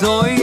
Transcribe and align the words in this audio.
Soy 0.00 0.39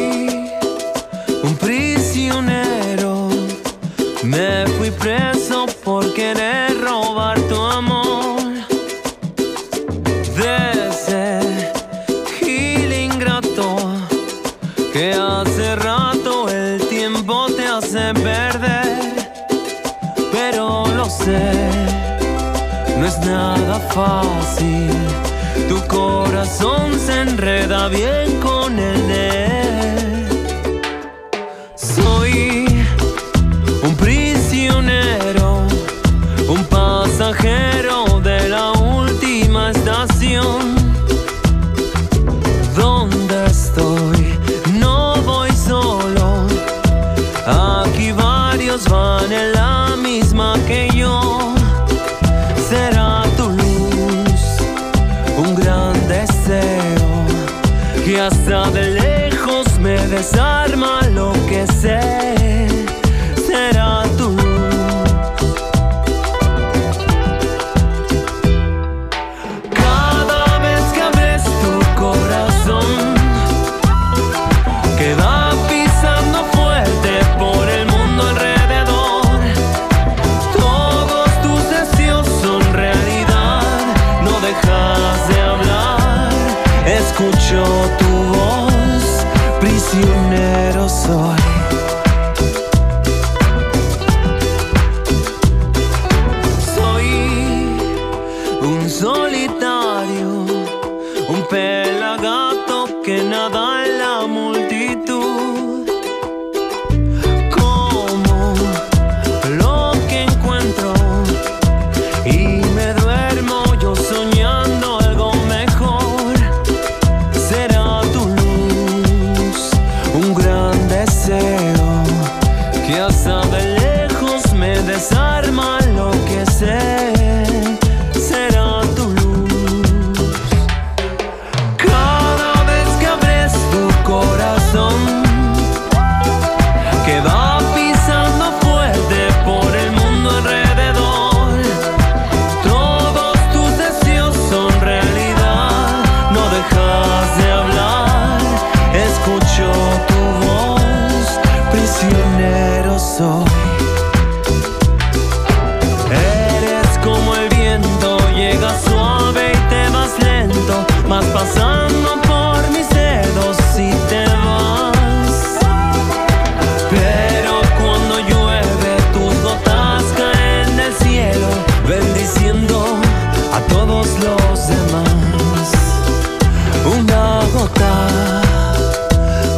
gota, 177.54 178.42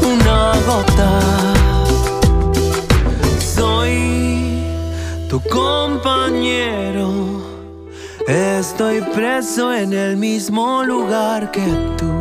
una 0.05 0.53
gota. 0.65 1.11
Soy 3.39 4.63
tu 5.29 5.41
compañero. 5.49 7.07
Estoy 8.27 9.01
preso 9.13 9.73
en 9.73 9.93
el 9.93 10.17
mismo 10.17 10.83
lugar 10.83 11.51
que 11.51 11.65
tú. 11.97 12.19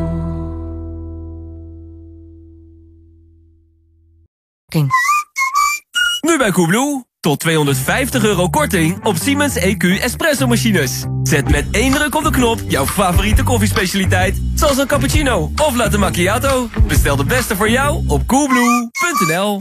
Nu 6.29 6.37
bij 6.37 6.53
Koebloe. 6.53 7.08
Tot 7.21 7.41
250 7.41 8.25
euro 8.25 8.49
korting 8.49 9.05
op 9.05 9.17
Siemens 9.17 9.55
EQ 9.55 10.01
Espresso 10.01 10.47
machines. 10.47 11.05
Zet 11.23 11.51
met 11.51 11.67
één 11.71 11.93
druk 11.93 12.15
op 12.15 12.23
de 12.23 12.31
knop 12.31 12.61
jouw 12.69 12.87
favoriete 12.87 13.43
koffiespecialiteit. 13.43 14.41
Zoals 14.55 14.79
een 14.79 14.87
cappuccino 14.87 15.51
of 15.57 15.75
latte 15.75 15.99
macchiato. 15.99 16.69
Bestel 16.87 17.17
de 17.17 17.25
beste 17.25 17.57
voor 17.57 17.71
jou 17.71 18.05
op 18.07 18.27
coolblue.nl 18.27 19.61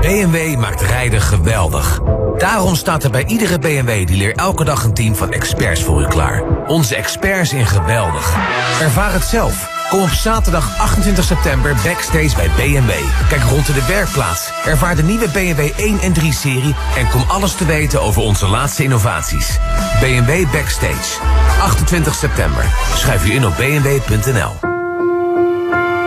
BMW 0.00 0.58
maakt 0.58 0.80
rijden 0.80 1.20
geweldig. 1.20 2.00
Daarom 2.38 2.74
staat 2.74 3.04
er 3.04 3.10
bij 3.10 3.24
iedere 3.26 3.58
BMW-dealer 3.58 4.32
elke 4.32 4.64
dag 4.64 4.84
een 4.84 4.94
team 4.94 5.14
van 5.14 5.32
experts 5.32 5.82
voor 5.82 6.00
u 6.02 6.06
klaar. 6.06 6.42
Onze 6.66 6.96
experts 6.96 7.52
in 7.52 7.66
geweldig. 7.66 8.36
Ervaar 8.80 9.12
het 9.12 9.24
zelf. 9.24 9.77
Kom 9.88 10.00
op 10.00 10.08
zaterdag 10.08 10.78
28 10.78 11.24
september 11.24 11.76
backstage 11.84 12.36
bij 12.36 12.50
BMW. 12.56 12.90
Kijk 13.28 13.42
rond 13.42 13.68
in 13.68 13.74
de 13.74 13.86
werkplaats. 13.86 14.50
Ervaar 14.64 14.96
de 14.96 15.02
nieuwe 15.02 15.28
BMW 15.28 15.70
1 15.76 15.98
en 15.98 16.14
3-serie... 16.14 16.74
en 16.96 17.08
kom 17.08 17.24
alles 17.28 17.54
te 17.54 17.64
weten 17.64 18.02
over 18.02 18.22
onze 18.22 18.48
laatste 18.48 18.82
innovaties. 18.82 19.58
BMW 20.00 20.50
Backstage. 20.52 21.20
28 21.62 22.14
september. 22.14 22.64
Schrijf 22.94 23.26
u 23.26 23.30
in 23.30 23.46
op 23.46 23.56
bmw.nl. 23.56 24.52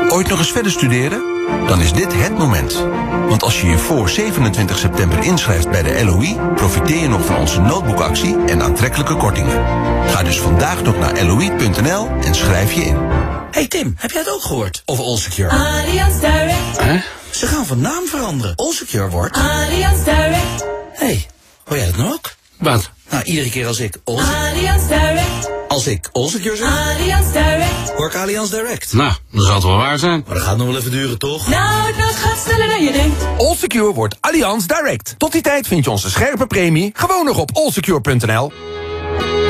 Ooit 0.10 0.28
nog 0.28 0.40
eens 0.40 0.52
verder 0.52 0.72
studeren? 0.72 1.22
Dan 1.68 1.82
is 1.82 1.94
dit 1.94 2.14
het 2.14 2.38
moment. 2.38 2.86
Want 3.28 3.44
als 3.44 3.62
je 3.62 3.68
je 3.68 3.78
voor 3.78 4.10
27 4.10 4.78
september 4.78 5.24
inschrijft 5.24 5.70
bij 5.70 5.84
de 5.84 6.06
LOE... 6.06 6.54
profiteer 6.56 7.02
je 7.02 7.08
nog 7.08 7.26
van 7.26 7.38
onze 7.38 7.62
notebookactie 7.62 8.38
en 8.46 8.62
aantrekkelijke 8.62 9.16
kortingen. 9.16 9.66
Ga 10.08 10.24
dus 10.24 10.40
vandaag 10.40 10.84
nog 10.84 11.00
naar 11.00 11.24
loi.nl 11.24 12.10
en 12.24 12.36
schrijf 12.36 12.72
je 12.72 12.82
in. 12.82 13.21
Hey 13.52 13.68
Tim, 13.68 13.94
heb 13.98 14.12
jij 14.12 14.22
het 14.22 14.30
ook 14.30 14.42
gehoord 14.42 14.82
over 14.86 15.04
Allsecure? 15.04 15.50
Allianz 15.50 16.20
Direct. 16.20 16.80
Hè? 16.82 17.00
Ze 17.30 17.48
gaan 17.48 17.66
van 17.66 17.80
naam 17.82 18.06
veranderen. 18.08 18.56
Allsecure 18.56 19.10
wordt... 19.10 19.38
Allianz 19.38 20.04
Direct. 20.04 20.66
hey, 20.94 21.26
hoor 21.66 21.78
jij 21.78 21.86
dat 21.86 21.96
nou 21.98 22.14
ook? 22.14 22.34
Wat? 22.58 22.90
Nou, 23.10 23.24
iedere 23.24 23.50
keer 23.50 23.68
als 23.68 23.80
ik... 23.80 23.96
Alls- 24.04 24.22
Allianz 24.22 24.88
Direct. 24.88 25.50
als 25.68 25.88
ik 25.88 26.10
Allsecure 26.12 26.56
zeg, 26.58 26.68
Allianz 26.98 27.32
Direct. 27.32 27.92
hoor 27.98 28.08
ik 28.08 28.16
Allianz 28.16 28.50
Direct. 28.50 28.94
Nou, 28.94 29.14
dat 29.32 29.46
zal 29.46 29.54
het 29.56 29.64
wel 29.64 29.78
waar 29.78 30.00
zijn. 30.00 30.24
Maar 30.28 30.36
dat 30.36 30.44
gaat 30.44 30.58
nog 30.58 30.68
wel 30.68 30.78
even 30.78 30.92
duren, 30.92 31.18
toch? 31.18 31.48
Nou, 31.48 31.94
dat 31.98 32.16
gaat 32.16 32.38
sneller 32.46 32.68
dan 32.68 32.84
je 32.84 32.92
denkt. 32.92 33.24
Allsecure 33.38 33.94
wordt 33.94 34.16
Allianz 34.20 34.66
Direct. 34.66 35.16
Tot 35.18 35.32
die 35.32 35.42
tijd 35.42 35.68
vind 35.68 35.84
je 35.86 35.92
onze 35.92 36.10
scherpe 36.10 36.48
premie 36.48 36.92
gewoon 36.96 37.26
nog 37.26 37.38
op 37.38 37.50
allsecure.nl. 37.54 38.52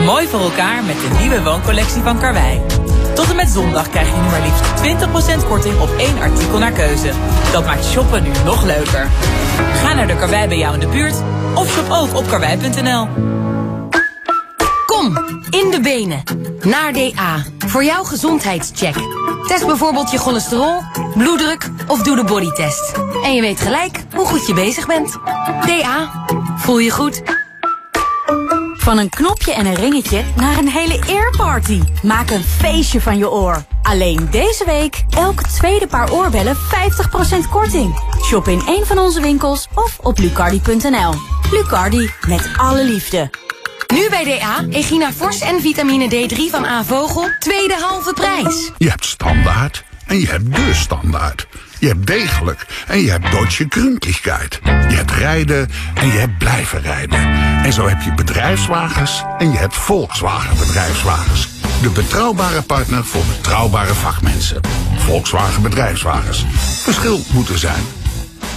Mooi 0.05 0.27
voor 0.27 0.41
elkaar 0.41 0.83
met 0.83 0.95
de 0.95 1.17
nieuwe 1.19 1.41
wooncollectie 1.43 2.01
van 2.01 2.19
Karwei. 2.19 2.61
Tot 3.21 3.29
en 3.29 3.35
met 3.35 3.49
zondag 3.49 3.89
krijg 3.89 4.07
je 4.07 4.21
nu 4.21 4.29
maar 4.29 4.41
liefst 4.41 5.43
20% 5.43 5.47
korting 5.47 5.79
op 5.79 5.89
één 5.97 6.19
artikel 6.19 6.57
naar 6.57 6.71
keuze. 6.71 7.11
Dat 7.51 7.65
maakt 7.65 7.85
shoppen 7.85 8.23
nu 8.23 8.29
nog 8.45 8.63
leuker. 8.63 9.07
Ga 9.73 9.93
naar 9.93 10.07
de 10.07 10.15
Karwei 10.15 10.47
bij 10.47 10.57
jou 10.57 10.73
in 10.73 10.79
de 10.79 10.87
buurt 10.87 11.15
of 11.55 11.71
shop 11.71 11.89
ook 11.89 12.15
op 12.15 12.27
karwei.nl. 12.27 13.07
Kom, 14.85 15.17
in 15.49 15.71
de 15.71 15.79
benen. 15.81 16.23
naar 16.61 16.93
DA 16.93 17.43
voor 17.57 17.83
jouw 17.83 18.03
gezondheidscheck. 18.03 18.95
Test 19.47 19.65
bijvoorbeeld 19.65 20.11
je 20.11 20.17
cholesterol, 20.17 20.81
bloeddruk 21.17 21.69
of 21.87 22.01
doe 22.01 22.15
de 22.15 22.23
bodytest. 22.23 22.91
En 23.23 23.33
je 23.33 23.41
weet 23.41 23.59
gelijk 23.59 24.03
hoe 24.15 24.25
goed 24.25 24.47
je 24.47 24.53
bezig 24.53 24.87
bent. 24.87 25.17
DA, 25.65 26.25
voel 26.57 26.79
je 26.79 26.91
goed. 26.91 27.21
Van 28.81 28.97
een 28.97 29.09
knopje 29.09 29.53
en 29.53 29.65
een 29.65 29.75
ringetje 29.75 30.23
naar 30.35 30.57
een 30.57 30.69
hele 30.69 30.99
earparty. 31.07 31.81
Maak 32.03 32.29
een 32.29 32.43
feestje 32.43 33.01
van 33.01 33.17
je 33.17 33.29
oor. 33.29 33.63
Alleen 33.81 34.27
deze 34.31 34.65
week 34.65 35.03
elk 35.09 35.41
tweede 35.41 35.87
paar 35.87 36.11
oorbellen 36.11 36.55
50% 36.55 36.59
korting. 37.49 37.99
Shop 38.23 38.47
in 38.47 38.61
een 38.67 38.85
van 38.85 38.97
onze 38.97 39.21
winkels 39.21 39.67
of 39.75 39.99
op 39.99 40.17
lucardi.nl. 40.17 41.13
Lucardi, 41.51 42.11
met 42.27 42.49
alle 42.57 42.83
liefde. 42.83 43.29
Nu 43.93 44.09
bij 44.09 44.23
DA, 44.23 44.65
Egina 44.69 45.11
Fors 45.11 45.39
en 45.39 45.61
vitamine 45.61 46.09
D3 46.09 46.35
van 46.51 46.65
A-Vogel, 46.65 47.29
tweede 47.39 47.75
halve 47.81 48.13
prijs. 48.13 48.71
Je 48.77 48.89
hebt 48.89 49.05
standaard 49.05 49.83
en 50.05 50.19
je 50.19 50.27
hebt 50.27 50.55
de 50.55 50.73
standaard. 50.73 51.47
Je 51.81 51.87
hebt 51.87 52.07
degelijk 52.07 52.65
en 52.87 53.01
je 53.01 53.09
hebt 53.09 53.31
Deutsche 53.31 53.65
Gründlichkeit. 53.69 54.59
Je 54.63 54.95
hebt 54.95 55.11
rijden 55.11 55.69
en 55.93 56.07
je 56.07 56.13
hebt 56.13 56.37
blijven 56.37 56.81
rijden. 56.81 57.19
En 57.63 57.73
zo 57.73 57.87
heb 57.87 58.01
je 58.01 58.13
bedrijfswagens 58.13 59.23
en 59.37 59.51
je 59.51 59.57
hebt 59.57 59.75
Volkswagen 59.75 60.57
bedrijfswagens. 60.57 61.49
De 61.81 61.89
betrouwbare 61.89 62.61
partner 62.61 63.05
voor 63.05 63.23
betrouwbare 63.37 63.93
vakmensen. 63.93 64.61
Volkswagen 64.95 65.61
bedrijfswagens. 65.61 66.45
Verschil 66.83 67.19
moet 67.33 67.49
er 67.49 67.57
zijn. 67.57 68.00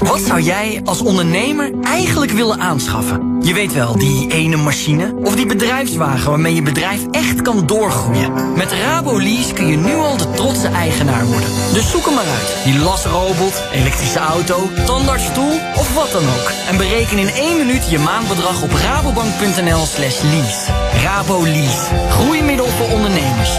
Wat 0.05 0.21
zou 0.21 0.41
jij 0.41 0.81
als 0.85 1.01
ondernemer 1.01 1.71
eigenlijk 1.83 2.33
willen 2.33 2.61
aanschaffen? 2.61 3.39
Je 3.43 3.55
weet 3.55 3.73
wel, 3.73 3.99
die 3.99 4.31
ene 4.31 4.57
machine 4.57 5.15
of 5.15 5.37
die 5.37 5.47
bedrijfswagen 5.47 6.31
waarmee 6.31 6.55
je 6.55 6.63
bedrijf 6.63 7.07
echt 7.11 7.43
kan 7.43 7.67
doorgroeien. 7.67 8.53
Met 8.57 8.73
Rabolease 8.73 9.53
kun 9.53 9.67
je 9.67 9.77
nu 9.77 9.95
al 9.95 10.17
de 10.17 10.31
trotse 10.31 10.69
eigenaar 10.69 11.27
worden. 11.27 11.49
Dus 11.73 11.91
zoek 11.91 12.05
hem 12.05 12.15
maar 12.15 12.27
uit. 12.27 12.57
Die 12.65 12.79
lasrobot, 12.79 13.63
elektrische 13.73 14.19
auto, 14.19 14.69
tandartsstoel 14.87 15.61
of 15.77 15.95
wat 15.95 16.13
dan 16.13 16.23
ook. 16.23 16.53
En 16.69 16.77
bereken 16.77 17.19
in 17.19 17.29
één 17.29 17.57
minuut 17.57 17.91
je 17.91 17.99
maandbedrag 17.99 18.63
op 18.63 18.73
rabobank.nl 18.73 19.85
slash 19.85 20.23
lease. 20.23 20.73
Rabolease. 21.03 21.87
Groeimiddel 22.09 22.67
voor 22.67 22.91
ondernemers. 22.91 23.59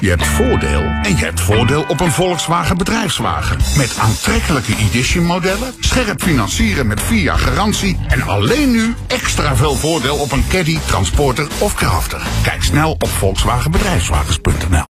Je 0.00 0.08
hebt 0.08 0.26
voordeel 0.26 0.82
en 1.02 1.16
je 1.16 1.24
hebt 1.24 1.40
voordeel 1.40 1.84
op 1.88 2.00
een 2.00 2.12
Volkswagen 2.12 2.76
bedrijfswagen. 2.76 3.56
Met 3.76 3.98
aantrekkelijke 3.98 4.76
edition 4.76 5.24
modellen, 5.24 5.74
scherp 5.80 6.22
financieren 6.22 6.86
met 6.86 7.02
4 7.02 7.22
jaar 7.22 7.38
garantie 7.38 7.98
en 8.08 8.22
alleen 8.22 8.70
nu 8.70 8.94
extra 9.06 9.56
veel 9.56 9.74
voordeel 9.74 10.16
op 10.16 10.32
een 10.32 10.44
Caddy, 10.48 10.78
Transporter 10.86 11.48
of 11.58 11.74
Crafter. 11.74 12.22
Kijk 12.42 12.62
snel 12.62 12.90
op 12.90 13.08
volkswagenbedrijfswagens.nl. 13.08 14.95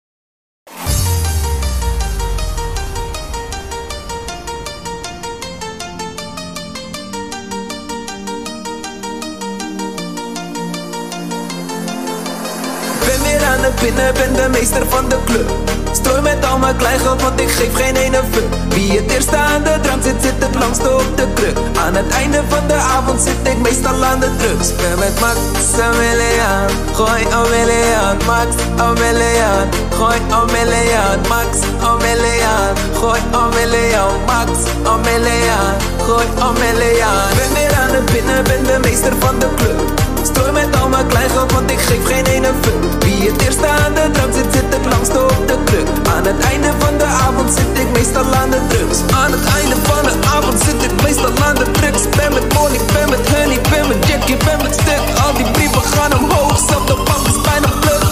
ben 14.13 14.33
de 14.33 14.47
meester 14.49 14.83
van 14.89 15.09
de 15.09 15.17
club. 15.25 15.51
Strooi 15.91 16.21
met 16.21 16.45
al 16.45 16.57
mijn 16.57 16.75
kleingeld, 16.75 17.21
want 17.21 17.39
ik 17.41 17.49
geef 17.49 17.73
geen 17.75 17.95
ene 17.95 18.21
fuck. 18.31 18.49
Wie 18.69 18.91
het 18.91 19.11
eerst 19.11 19.33
aan 19.33 19.63
de 19.63 19.77
drank 19.81 20.03
zit, 20.03 20.15
zit 20.21 20.33
het 20.39 20.55
langste 20.55 20.93
op 20.93 21.17
de 21.17 21.27
kruk. 21.33 21.57
Aan 21.85 21.95
het 21.95 22.09
einde 22.09 22.41
van 22.47 22.67
de 22.67 22.73
avond 22.73 23.21
zit 23.21 23.53
ik 23.53 23.57
meestal 23.57 24.03
aan 24.03 24.19
de 24.19 24.35
drugs. 24.37 24.75
Ben 24.75 24.99
met 24.99 25.19
Max 25.19 25.39
Ameliaan, 25.81 26.69
gooi 26.93 27.23
Ameliaan. 27.39 28.17
Max 28.25 28.49
Ameliaan, 28.77 29.67
gooi 29.97 30.19
Ameliaan. 30.29 31.19
Max 31.27 31.51
Ameliaan, 31.91 32.73
gooi 32.99 33.19
Ameliaan. 33.31 34.19
Max 34.25 34.51
Ameliaan, 34.83 35.75
gooi 36.05 36.25
Ameliaan. 36.39 37.29
Ben 37.37 37.53
weer 37.53 37.73
aan 37.81 37.93
het 37.97 38.05
binnen, 38.11 38.43
ben 38.43 38.63
de 38.63 38.77
meester 38.81 39.13
van 39.19 39.39
de 39.39 39.47
club. 39.55 39.98
Strooi 40.39 40.65
met 40.65 40.81
al 40.81 40.89
mijn 40.89 41.07
kleingeld, 41.07 41.51
want 41.51 41.71
ik 41.71 41.79
geef 41.79 42.05
geen 42.05 42.25
ene 42.25 42.51
fuck. 42.61 43.03
Wie 43.03 43.31
het 43.31 43.41
eerst 43.41 43.63
aan 43.65 43.93
de 43.93 44.09
drank 44.11 44.33
zit, 44.33 44.45
zit 44.51 44.73
het 44.75 44.85
langste 44.85 45.19
op 45.23 45.47
de 45.47 45.57
kruk 45.63 45.87
Aan 46.15 46.25
het 46.25 46.39
einde 46.39 46.71
van 46.77 46.97
de 46.97 47.03
avond 47.03 47.53
zit 47.53 47.83
ik 47.83 47.89
meestal 47.91 48.33
aan 48.33 48.49
de 48.49 48.61
drugs. 48.67 48.99
Aan 49.21 49.31
het 49.31 49.45
einde 49.57 49.75
van 49.83 50.03
de 50.03 50.27
avond 50.35 50.61
zit 50.65 50.83
ik 50.83 51.01
meestal 51.03 51.31
aan 51.43 51.55
de 51.55 51.71
drugs. 51.71 52.03
Ben 52.17 52.33
met 52.33 52.53
Molly, 52.53 52.79
ben 52.93 53.09
met 53.09 53.23
Honey, 53.29 53.59
ben 53.69 53.87
met 53.87 54.07
Jackie, 54.07 54.37
ben 54.37 54.59
met 54.63 54.73
Stuk. 54.73 55.03
Al 55.23 55.33
die 55.33 55.51
brieven 55.51 55.81
gaan 55.81 56.13
omhoog, 56.19 56.59
zelf 56.69 56.85
de 56.85 56.97
bank 57.07 57.27
is 57.27 57.41
bijna 57.41 57.69
pluk 57.83 58.11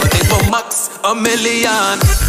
Want 0.00 0.14
ik 0.14 0.28
ben 0.28 0.48
Max 0.50 0.74
Ameliaan 1.00 1.98
Ameliaan 1.98 2.27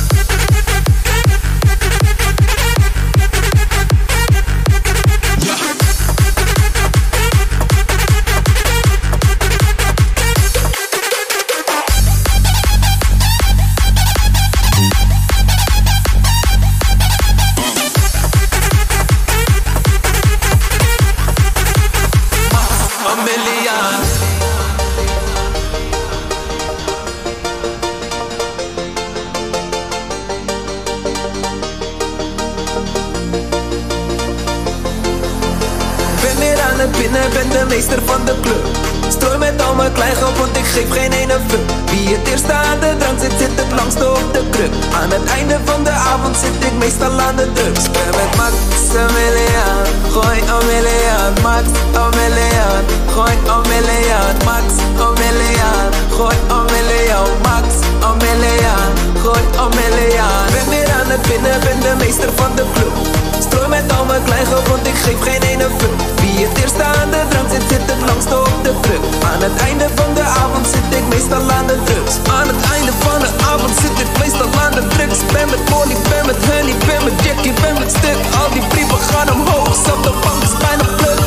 Wie 41.92 42.08
het 42.16 42.28
eerst 42.28 42.52
aan 42.52 42.80
de 42.80 42.92
drank 43.00 43.20
zit, 43.20 43.34
zit 43.40 43.56
het 43.62 43.72
langste 43.80 44.06
op 44.10 44.28
de 44.34 44.44
kruk. 44.52 44.74
Aan 45.02 45.12
het 45.18 45.26
einde 45.38 45.58
van 45.66 45.84
de 45.84 45.96
avond 46.12 46.36
zit 46.44 46.58
ik 46.70 46.76
meestal 46.80 47.20
aan 47.20 47.36
de 47.36 47.48
drugs 47.54 47.86
Ben 47.92 48.12
met 48.20 48.32
Max 48.40 48.56
Ameliaan, 49.06 49.86
gooi 50.14 50.40
Ameliaan 50.58 51.34
Max 51.42 51.66
Ameliaan, 52.06 52.84
gooi 53.14 53.36
Ameliaan 53.56 54.36
Max 54.50 54.66
Ameliaan, 55.08 55.90
gooi 56.18 56.36
Ameliaan 56.48 57.32
Max 57.48 57.68
Ameliaan, 58.10 58.92
gooi 59.24 59.44
Ameliaan 59.66 60.48
Ben 60.54 60.70
weer 60.70 60.92
aan 61.00 61.10
het 61.14 61.22
binnen, 61.22 61.60
ben 61.60 61.80
de 61.80 61.94
meester 62.04 62.30
van 62.36 62.52
de 62.56 62.66
club. 62.74 62.94
Strooi 63.40 63.68
met 63.68 63.94
al 63.98 64.06
mijn 64.06 64.24
kleingeld, 64.24 64.68
want 64.68 64.88
ik 64.88 64.96
geef 64.96 65.20
geen 65.22 65.42
ene 65.42 65.68
fuck 65.78 66.19
Wie 66.40 66.48
het 66.48 66.58
eerst 66.58 66.82
aan 66.82 67.12
de 67.12 67.22
drank. 67.30 67.50
Zit, 67.52 67.64
zit 67.70 67.82
het 67.92 68.02
langste 68.10 68.40
op 68.40 68.64
de 68.64 68.74
kruk 68.82 69.04
Aan 69.32 69.42
het 69.42 69.56
einde 69.68 69.88
van 69.96 70.14
de 70.14 70.22
avond 70.22 70.68
zit 70.68 70.98
ik 71.00 71.06
meestal 71.14 71.52
aan 71.52 71.68
de 71.68 71.78
drugs. 71.84 72.16
Aan 72.38 72.48
het 72.48 72.62
einde 72.74 72.92
van 73.00 73.20
de 73.20 73.30
avond 73.52 73.74
zit 73.82 73.96
ik 74.04 74.12
meestal 74.20 74.50
aan 74.64 74.72
de 74.72 74.88
drugs. 74.88 75.20
Ben 75.34 75.50
met 75.50 75.70
Molly, 75.70 75.96
ben 76.10 76.26
met 76.26 76.40
Honey, 76.48 76.76
ben 76.88 77.04
met 77.06 77.16
Jackie, 77.24 77.54
ben 77.62 77.76
met 77.80 77.92
Stuk 77.98 78.20
Al 78.40 78.50
die 78.54 78.66
brieven 78.72 79.00
gaan 79.10 79.30
omhoog, 79.32 79.76
zelf 79.86 80.02
de 80.08 80.14
bank 80.24 80.40
is 80.48 80.56
bijna 80.64 80.86
pluk. 81.00 81.22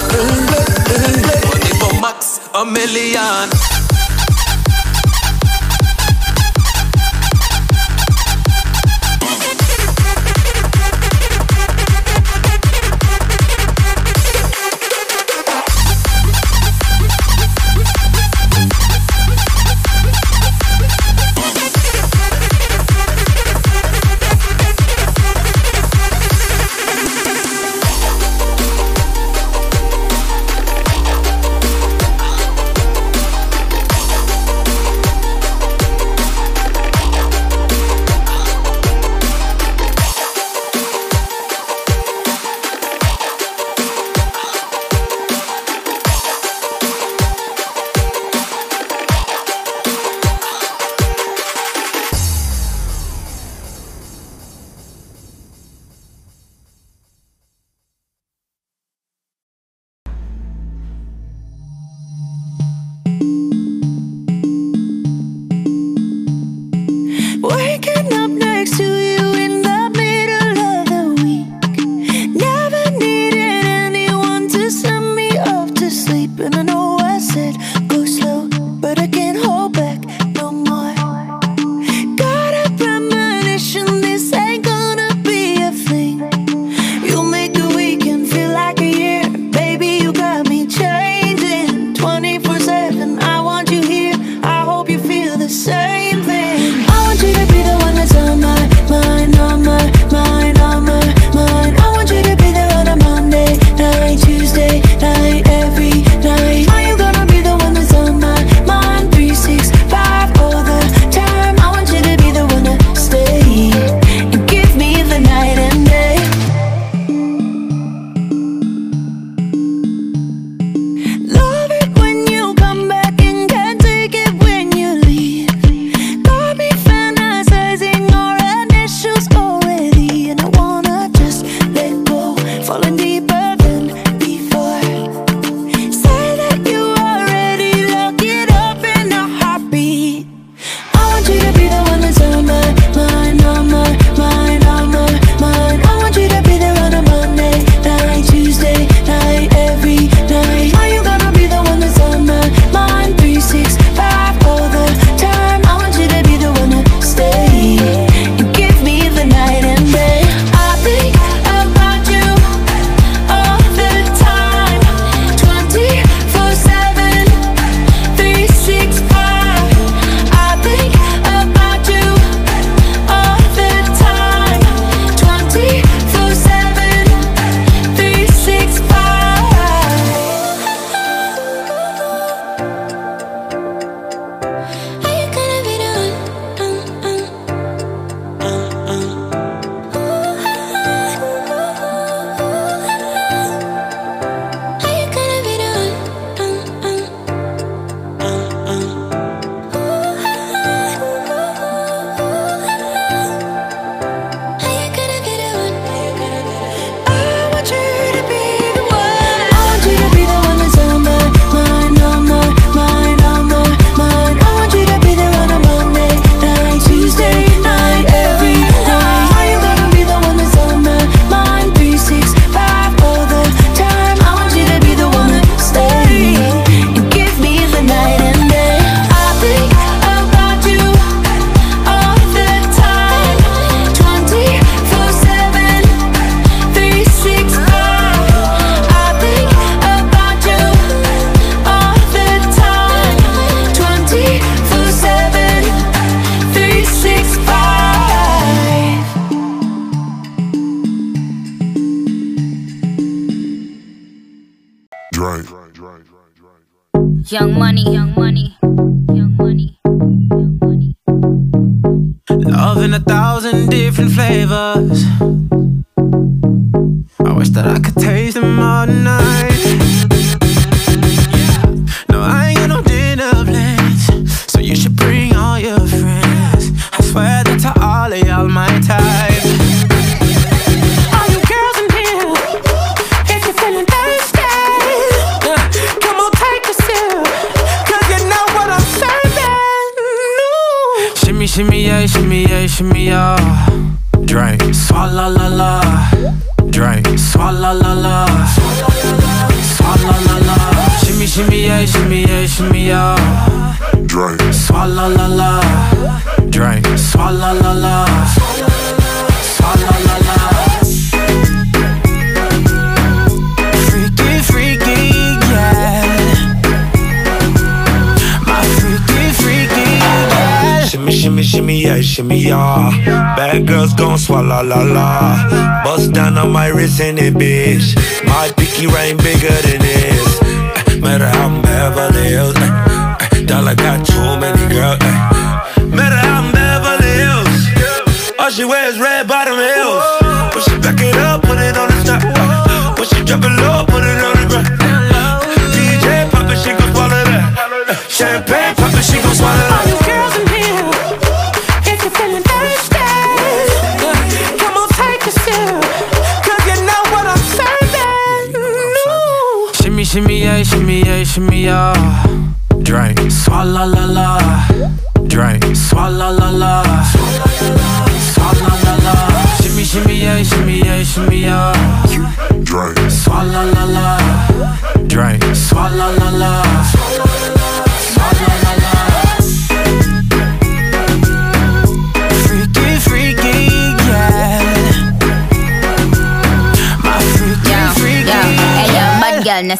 Want 1.51 1.65
ik 1.71 1.79
ben 1.79 2.01
Max 2.01 2.19
Ameliaan 2.53 3.49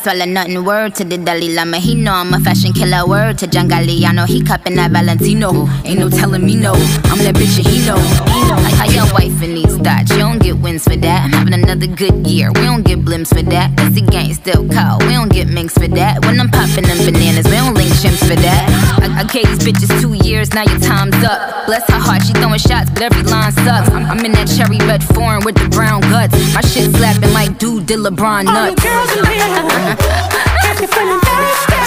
swallow 0.03 0.25
nothing. 0.25 0.65
Word 0.65 0.95
to 0.97 1.05
the 1.05 1.17
Dalai 1.17 1.55
Lama, 1.55 1.79
he 1.79 1.95
know 1.95 2.13
I'm 2.13 2.35
a 2.35 2.41
fashion 2.41 2.73
killer. 2.73 3.07
Word 3.07 3.39
to 3.39 3.47
John 3.47 3.69
Galliano, 3.69 4.27
he 4.27 4.43
cupping 4.43 4.77
that 4.77 4.91
Valentino. 4.91 5.69
Ain't 5.85 6.01
no 6.01 6.11
telling 6.11 6.45
me 6.45 6.57
no, 6.57 6.73
I'm 6.73 7.19
that 7.19 7.35
bitch 7.35 7.59
and 7.59 7.67
he 7.67 7.87
know. 7.87 7.97
I, 7.97 8.87
I 8.89 8.93
your 8.93 9.07
wife 9.15 9.43
in 9.43 9.55
these 9.55 9.77
thoughts, 9.79 10.11
you 10.11 10.19
don't 10.19 10.39
get 10.43 10.59
wins 10.59 10.85
for 10.85 10.97
that 10.97 11.32
another 11.73 11.87
good 11.97 12.27
year. 12.27 12.53
We 12.53 12.61
don't 12.69 12.85
get 12.85 13.01
blimps 13.01 13.29
for 13.29 13.43
that. 13.49 13.75
Cause 13.79 13.95
the 13.95 14.03
gang 14.03 14.35
still 14.35 14.69
cold. 14.69 15.03
We 15.05 15.13
don't 15.17 15.33
get 15.33 15.49
minks 15.49 15.73
for 15.73 15.89
that. 15.89 16.21
When 16.25 16.39
I'm 16.39 16.51
popping 16.51 16.85
them 16.85 16.99
bananas, 17.01 17.47
we 17.47 17.57
don't 17.57 17.73
link 17.73 17.89
chimps 17.97 18.21
for 18.29 18.37
that. 18.37 18.69
I, 19.01 19.21
I 19.21 19.25
gave 19.25 19.49
these 19.49 19.65
bitches 19.65 19.89
two 20.01 20.13
years, 20.29 20.53
now 20.53 20.65
your 20.65 20.81
time's 20.81 21.17
up. 21.25 21.65
Bless 21.67 21.89
her 21.89 21.99
heart, 21.99 22.25
she 22.27 22.35
throwing 22.35 22.59
shots, 22.59 22.91
but 22.91 23.03
every 23.03 23.23
line 23.23 23.53
sucks. 23.53 23.89
I'm, 23.89 24.05
I'm 24.05 24.21
in 24.25 24.33
that 24.33 24.53
cherry 24.53 24.77
red 24.85 25.03
foreign 25.03 25.45
with 25.45 25.55
the 25.57 25.69
brown 25.71 26.03
guts. 26.13 26.37
My 26.53 26.61
shit 26.61 26.93
slapping 26.95 27.33
like 27.33 27.57
dude 27.59 27.87
did 27.87 28.01
LeBron 28.01 28.45
nuts. 28.45 28.53
All 28.53 28.69
the 28.69 28.81
girls 28.85 29.11
in 29.17 29.25
here, 29.33 29.97
got 30.61 30.77
me 30.77 30.87
feeling 30.93 31.21
thirsty. 31.25 31.81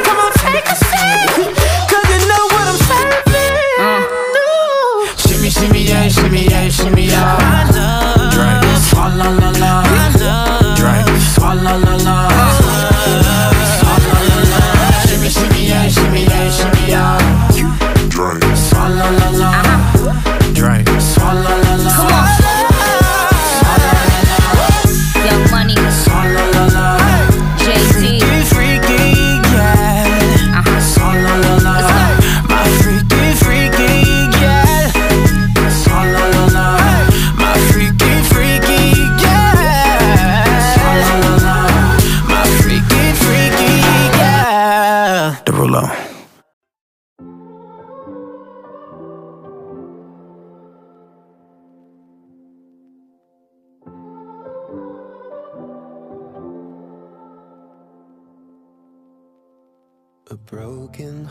Come 0.00 0.16
on, 0.16 0.32
take 0.40 0.64
a 0.64 0.76
seat. 0.80 1.49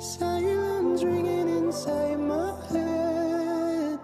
Silence 0.00 1.02
ringing 1.02 1.48
inside 1.48 2.20
my 2.20 2.54
head. 2.68 3.98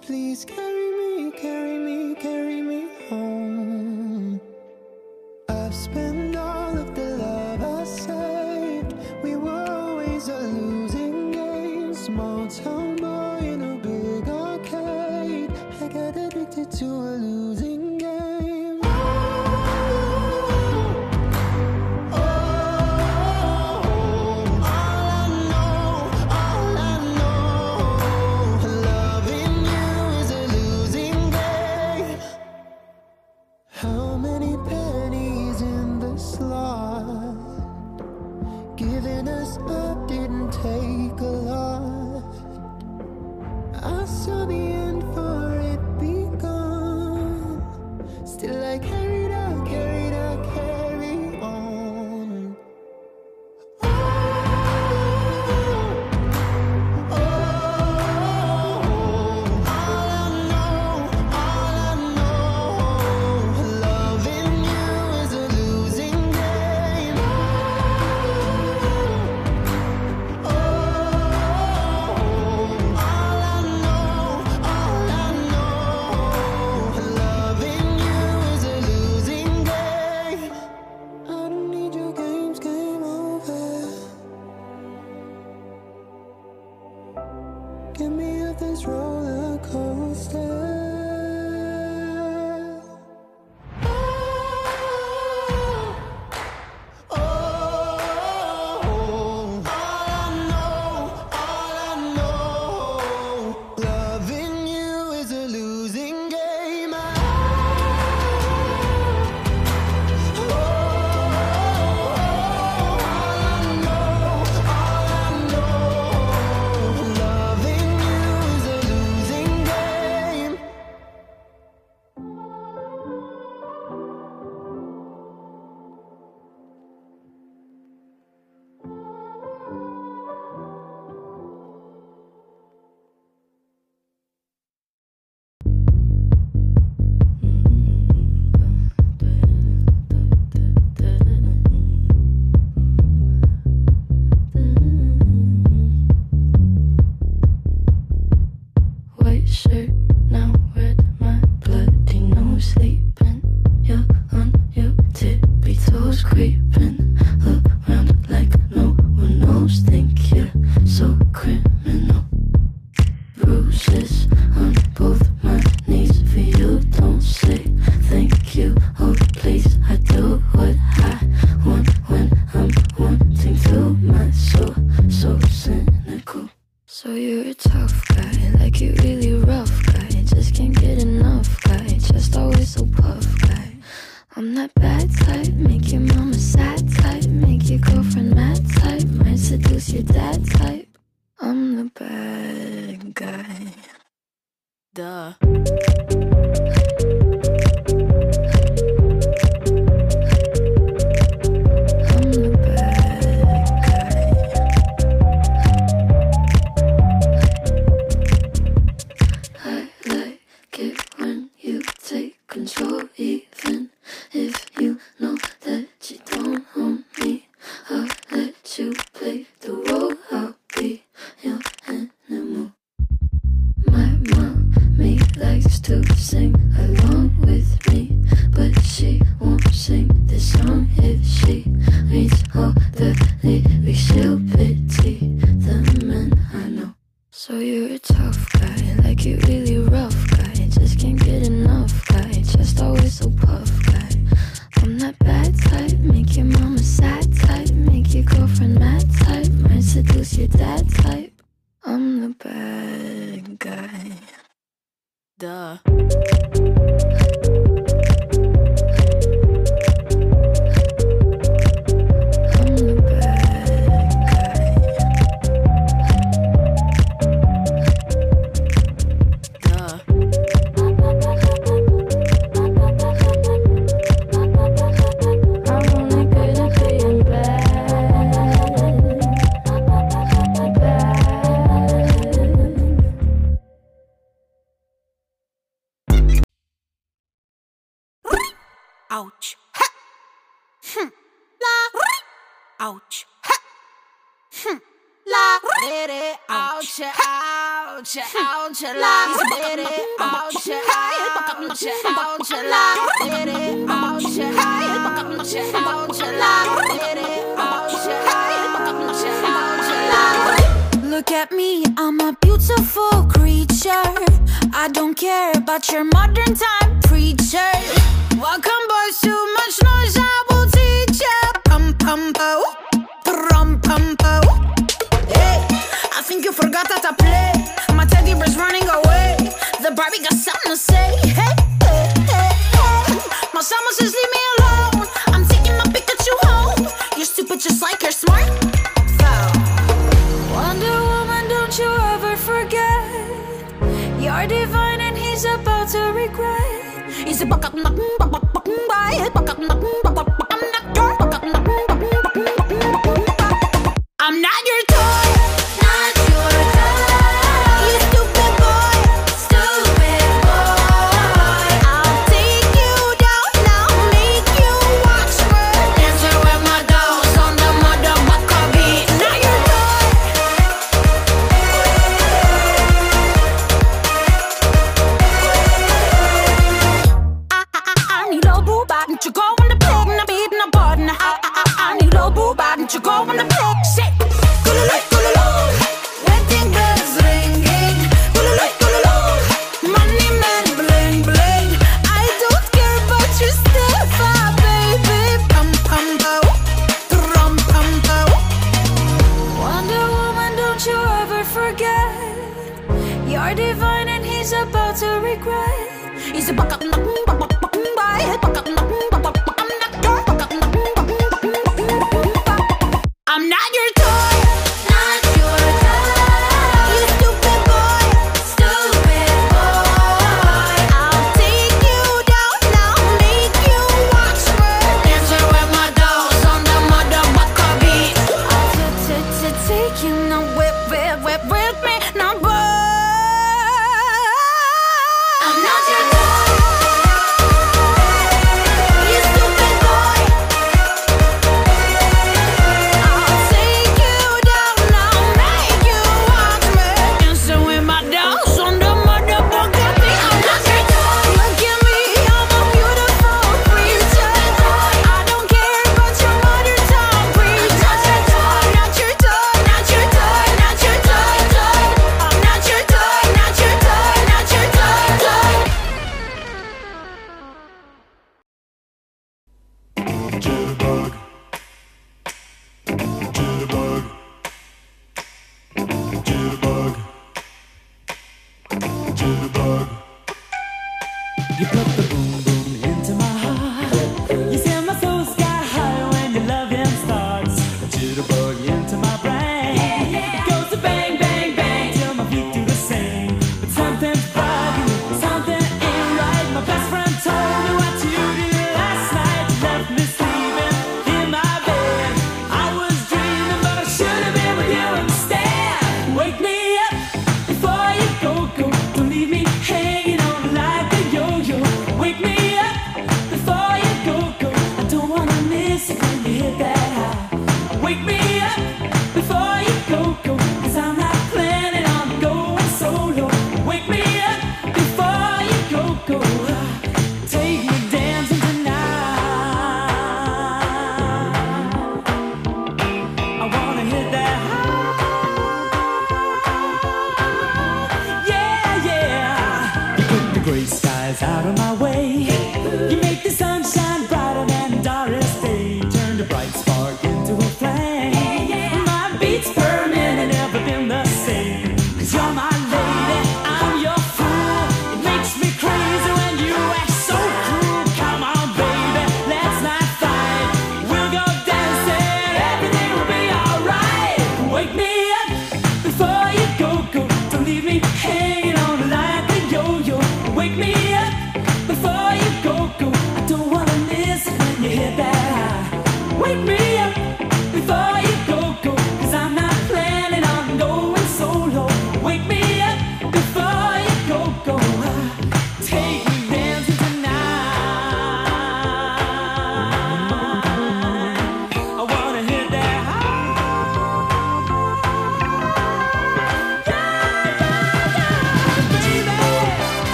Please 0.00 0.46
carry 0.46 0.90
me, 0.90 1.30
carry 1.32 1.78
me, 1.78 2.14
carry 2.14 2.62
me 2.62 2.88
home. 3.10 4.40
I've 5.50 5.74
spent 5.74 6.17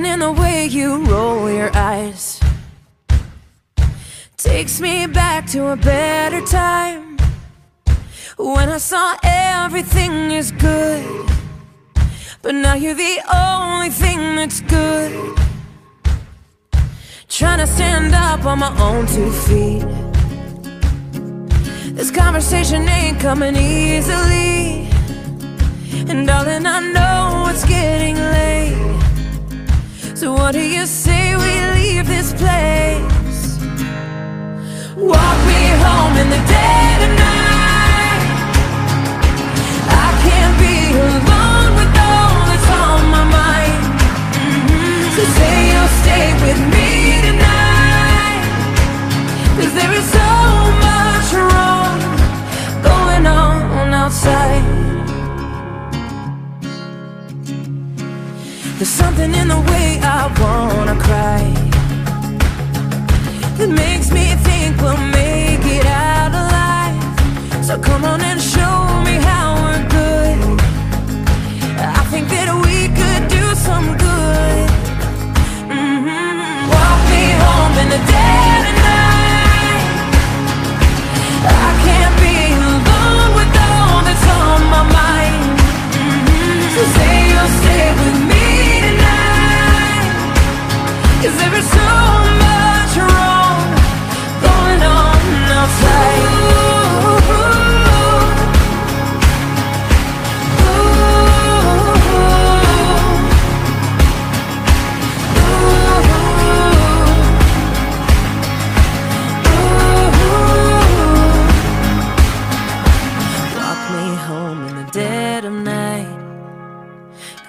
something 0.00 0.12
in 0.12 0.20
the 0.20 0.32
way 0.32 0.66
you 0.66 1.04
roll 1.04 1.50
your 1.50 1.70
eyes. 1.76 2.40
Takes 4.36 4.80
me 4.80 5.06
back 5.06 5.46
to 5.48 5.72
a 5.72 5.76
better 5.76 6.40
time. 6.46 7.18
When 8.38 8.68
I 8.68 8.78
saw 8.78 9.16
everything 9.22 10.30
is 10.32 10.52
good. 10.52 11.04
But 12.42 12.54
now 12.54 12.74
you're 12.74 12.94
the 12.94 13.20
only 13.32 13.90
thing 13.90 14.36
that's 14.36 14.60
good. 14.62 15.12
Trying 17.28 17.58
to 17.58 17.66
stand 17.66 18.14
up 18.14 18.44
on 18.46 18.58
my 18.58 18.72
own 18.80 19.06
two 19.06 19.30
feet. 19.46 19.84
This 21.94 22.10
conversation 22.10 22.88
ain't 22.88 23.20
coming 23.20 23.56
easily. 23.56 24.88
And 26.08 26.26
darling, 26.26 26.66
I 26.66 26.80
know 26.94 27.50
it's 27.50 27.64
getting 27.66 28.16
late. 28.16 28.99
So 30.20 30.34
what 30.34 30.52
do 30.52 30.60
you 30.60 30.84
say 30.84 31.34
we 31.34 31.52
leave 31.80 32.06
this 32.06 32.34
place? 32.34 33.56
Walk 34.94 35.38
me 35.48 35.62
home 35.84 36.14
in 36.22 36.28
the 36.28 36.42
dead 36.56 36.98
of 37.06 37.12
night. 37.24 38.22
I 39.88 40.08
can't 40.26 40.56
be 40.60 40.76
alone 41.08 41.72
with 41.80 41.92
all 42.10 42.36
that's 42.48 42.68
on 42.84 43.00
my 43.16 43.24
mind. 43.38 43.82
Mhm. 44.36 45.00
So 45.16 45.22
say 45.38 45.54
you'll 45.72 45.94
stay 46.02 46.26
with 46.44 46.60
me 46.74 46.88
tonight. 47.26 48.42
Cause 49.56 49.72
there 49.78 49.94
is 50.00 50.06
so 50.20 50.30
much 50.86 51.28
wrong 51.48 51.96
going 52.82 53.24
on 53.26 53.94
outside. 53.94 54.69
There's 58.80 58.88
something 58.88 59.34
in 59.34 59.48
the 59.48 59.60
way 59.70 60.00
I 60.02 60.24
wanna 60.40 60.98
cry 60.98 61.42
that 63.58 63.68
makes 63.68 64.10
me 64.10 64.34
think 64.36 64.80
we'll 64.80 64.96
make 64.96 65.60
it 65.66 65.84
out 65.84 66.32
alive. 66.32 67.62
So 67.62 67.78
come 67.78 68.06
on 68.06 68.22
and 68.22 68.40
show 68.40 68.59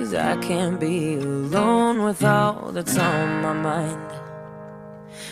Cause 0.01 0.15
I 0.15 0.35
can't 0.37 0.79
be 0.79 1.15
with 2.11 2.23
all 2.25 2.73
that's 2.73 2.97
on 2.97 3.41
my 3.41 3.53
mind. 3.53 4.11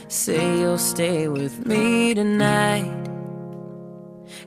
Say 0.07 0.59
you'll 0.59 0.77
stay 0.77 1.27
with 1.27 1.65
me 1.65 2.13
tonight. 2.13 3.09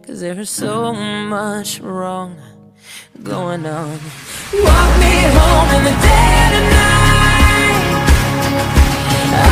Cause 0.07 0.21
there's 0.21 0.49
so 0.49 0.95
much 0.95 1.81
wrong 1.81 2.41
going 3.23 3.67
on. 3.67 3.99
Walk 4.67 4.93
me 5.05 5.15
home 5.37 5.69
in 5.77 5.83
the 5.89 5.97
dead 6.09 6.53
of 6.59 6.65
night. 6.81 7.91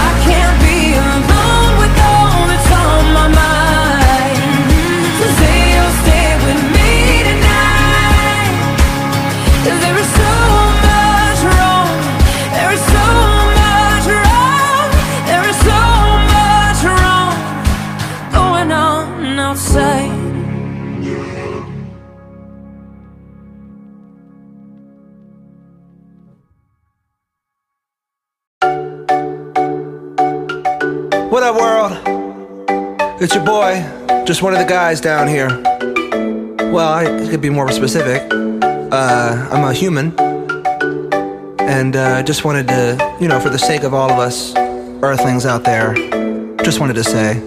I 0.07 0.11
can't 0.27 0.57
be 0.65 0.79
alone 1.05 1.73
with 1.83 1.97
all 2.09 2.41
that's 2.51 2.71
on 2.87 3.05
my 3.19 3.29
mind. 3.43 4.37
Say 5.39 5.57
you'll 5.73 5.97
stay 6.05 6.29
with 6.47 6.63
me 6.77 6.91
tonight. 7.29 8.55
Cause 9.65 9.79
there 9.85 9.99
is 10.03 10.11
so 10.21 10.30
What 31.31 31.45
up, 31.45 31.55
world? 31.55 31.93
It's 33.23 33.37
your 33.37 33.45
boy, 33.45 33.87
just 34.27 34.43
one 34.43 34.53
of 34.53 34.59
the 34.59 34.65
guys 34.65 35.01
down 35.01 35.29
here. 35.29 35.47
Well, 36.73 36.93
I 36.93 37.05
could 37.31 37.41
be 37.41 37.51
more 37.51 37.71
specific. 37.71 38.21
Uh, 38.33 39.49
I'm 39.53 39.63
a 39.63 39.73
human. 39.73 40.13
And 41.61 41.95
uh, 41.95 42.25
just 42.25 42.45
wanted 42.45 42.67
to, 42.67 43.17
you 43.21 43.29
know, 43.29 43.39
for 43.39 43.49
the 43.49 43.61
sake 43.61 43.85
of 43.85 43.95
all 43.95 44.11
of 44.11 44.19
us 44.19 44.57
earthlings 44.57 45.47
out 45.47 45.63
there, 45.63 45.95
just 46.65 46.81
wanted 46.81 46.95
to 46.95 47.05
say. 47.05 47.41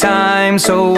Time, 0.00 0.58
so 0.58 0.92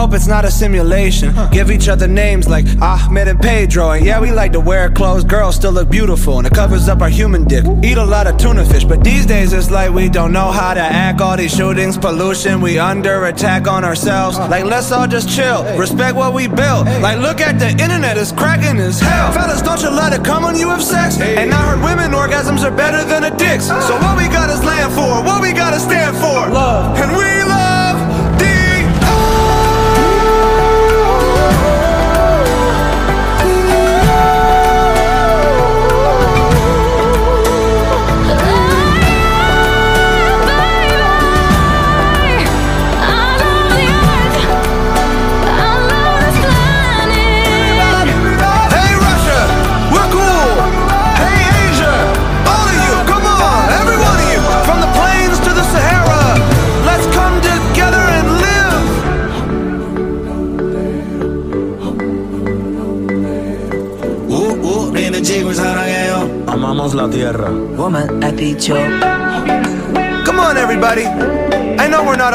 hope 0.00 0.14
it's 0.14 0.26
not 0.26 0.46
a 0.46 0.50
simulation. 0.50 1.34
Give 1.52 1.70
each 1.70 1.86
other 1.86 2.08
names 2.08 2.48
like 2.48 2.64
Ahmed 2.80 3.28
and 3.28 3.38
Pedro. 3.38 3.90
And 3.90 4.06
yeah, 4.06 4.18
we 4.18 4.32
like 4.32 4.52
to 4.52 4.60
wear 4.60 4.88
clothes. 4.90 5.24
Girls 5.24 5.56
still 5.56 5.72
look 5.72 5.90
beautiful 5.90 6.38
and 6.38 6.46
it 6.46 6.54
covers 6.54 6.88
up 6.88 7.02
our 7.02 7.10
human 7.10 7.44
dick. 7.44 7.66
Eat 7.84 7.98
a 7.98 8.04
lot 8.04 8.26
of 8.26 8.38
tuna 8.38 8.64
fish, 8.64 8.84
but 8.84 9.04
these 9.04 9.26
days 9.26 9.52
it's 9.52 9.70
like 9.70 9.90
we 9.92 10.08
don't 10.08 10.32
know 10.32 10.50
how 10.50 10.72
to 10.72 10.80
act. 10.80 11.20
All 11.20 11.36
these 11.36 11.54
shootings, 11.54 11.98
pollution, 11.98 12.62
we 12.62 12.78
under 12.78 13.26
attack 13.26 13.68
on 13.68 13.84
ourselves. 13.84 14.38
Like, 14.38 14.64
let's 14.64 14.90
all 14.90 15.06
just 15.06 15.28
chill. 15.28 15.64
Respect 15.78 16.16
what 16.16 16.32
we 16.32 16.48
built. 16.48 16.86
Like, 17.04 17.18
look 17.18 17.42
at 17.42 17.58
the 17.58 17.68
internet, 17.68 18.16
it's 18.16 18.32
cracking 18.32 18.78
as 18.80 19.00
hell. 19.00 19.32
Fellas, 19.32 19.60
don't 19.60 19.82
you 19.82 19.90
let 19.90 20.14
it 20.14 20.24
come 20.24 20.44
when 20.44 20.56
you 20.56 20.68
have 20.68 20.82
sex. 20.82 21.20
And 21.20 21.52
I 21.52 21.60
heard 21.68 21.82
women 21.84 22.12
orgasms 22.12 22.64
are 22.64 22.74
better 22.74 23.04
than 23.04 23.24
a 23.24 23.36
dick's. 23.36 23.66
So 23.66 23.94
what 24.00 24.16
we 24.16 24.28
got 24.28 24.48
is 24.48 24.64
land 24.64 24.94
for, 24.94 25.22
what 25.22 25.42
we 25.42 25.52
gotta 25.52 25.78
stand 25.78 26.16
for. 26.16 26.48
Love. 26.48 26.96
And 26.96 27.12
we 27.12 27.39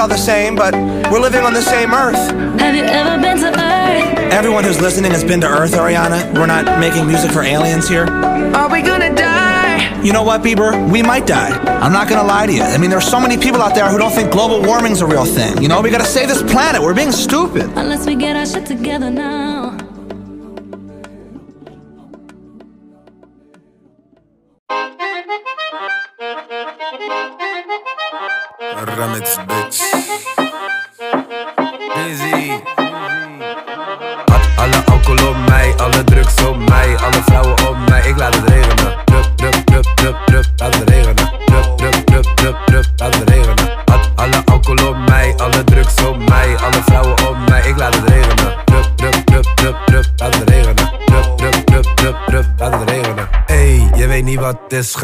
all 0.05 0.09
the 0.09 0.17
same, 0.17 0.55
but 0.55 0.75
we're 1.11 1.19
living 1.19 1.41
on 1.41 1.51
the 1.51 1.61
same 1.63 1.91
earth. 1.91 2.29
Have 2.59 2.75
you 2.75 2.83
ever 2.83 3.19
been 3.19 3.39
to 3.39 3.47
Earth? 3.47 4.31
Everyone 4.31 4.63
who's 4.63 4.79
listening 4.79 5.11
has 5.11 5.23
been 5.23 5.41
to 5.41 5.47
Earth, 5.47 5.71
Ariana. 5.71 6.31
We're 6.35 6.45
not 6.45 6.79
making 6.79 7.07
music 7.07 7.31
for 7.31 7.41
aliens 7.41 7.89
here. 7.89 8.05
Are 8.05 8.69
we 8.69 8.83
gonna 8.83 9.15
die? 9.15 10.03
You 10.03 10.13
know 10.13 10.21
what, 10.21 10.43
Bieber? 10.43 10.69
We 10.91 11.01
might 11.01 11.25
die. 11.25 11.49
I'm 11.81 11.91
not 11.91 12.07
gonna 12.07 12.27
lie 12.27 12.45
to 12.45 12.53
you. 12.53 12.61
I 12.61 12.77
mean, 12.77 12.91
there's 12.91 13.09
so 13.09 13.19
many 13.19 13.35
people 13.35 13.63
out 13.63 13.73
there 13.73 13.89
who 13.89 13.97
don't 13.97 14.11
think 14.11 14.31
global 14.31 14.61
warming's 14.61 15.01
a 15.01 15.07
real 15.07 15.25
thing. 15.25 15.59
You 15.59 15.69
know, 15.69 15.81
we 15.81 15.89
gotta 15.89 16.05
save 16.05 16.27
this 16.27 16.43
planet. 16.43 16.83
We're 16.83 16.93
being 16.93 17.11
stupid. 17.11 17.63
Unless 17.75 18.05
we 18.05 18.15
get 18.15 18.35
our 18.35 18.45
shit 18.45 18.67
together 18.67 19.09
now. 19.09 19.44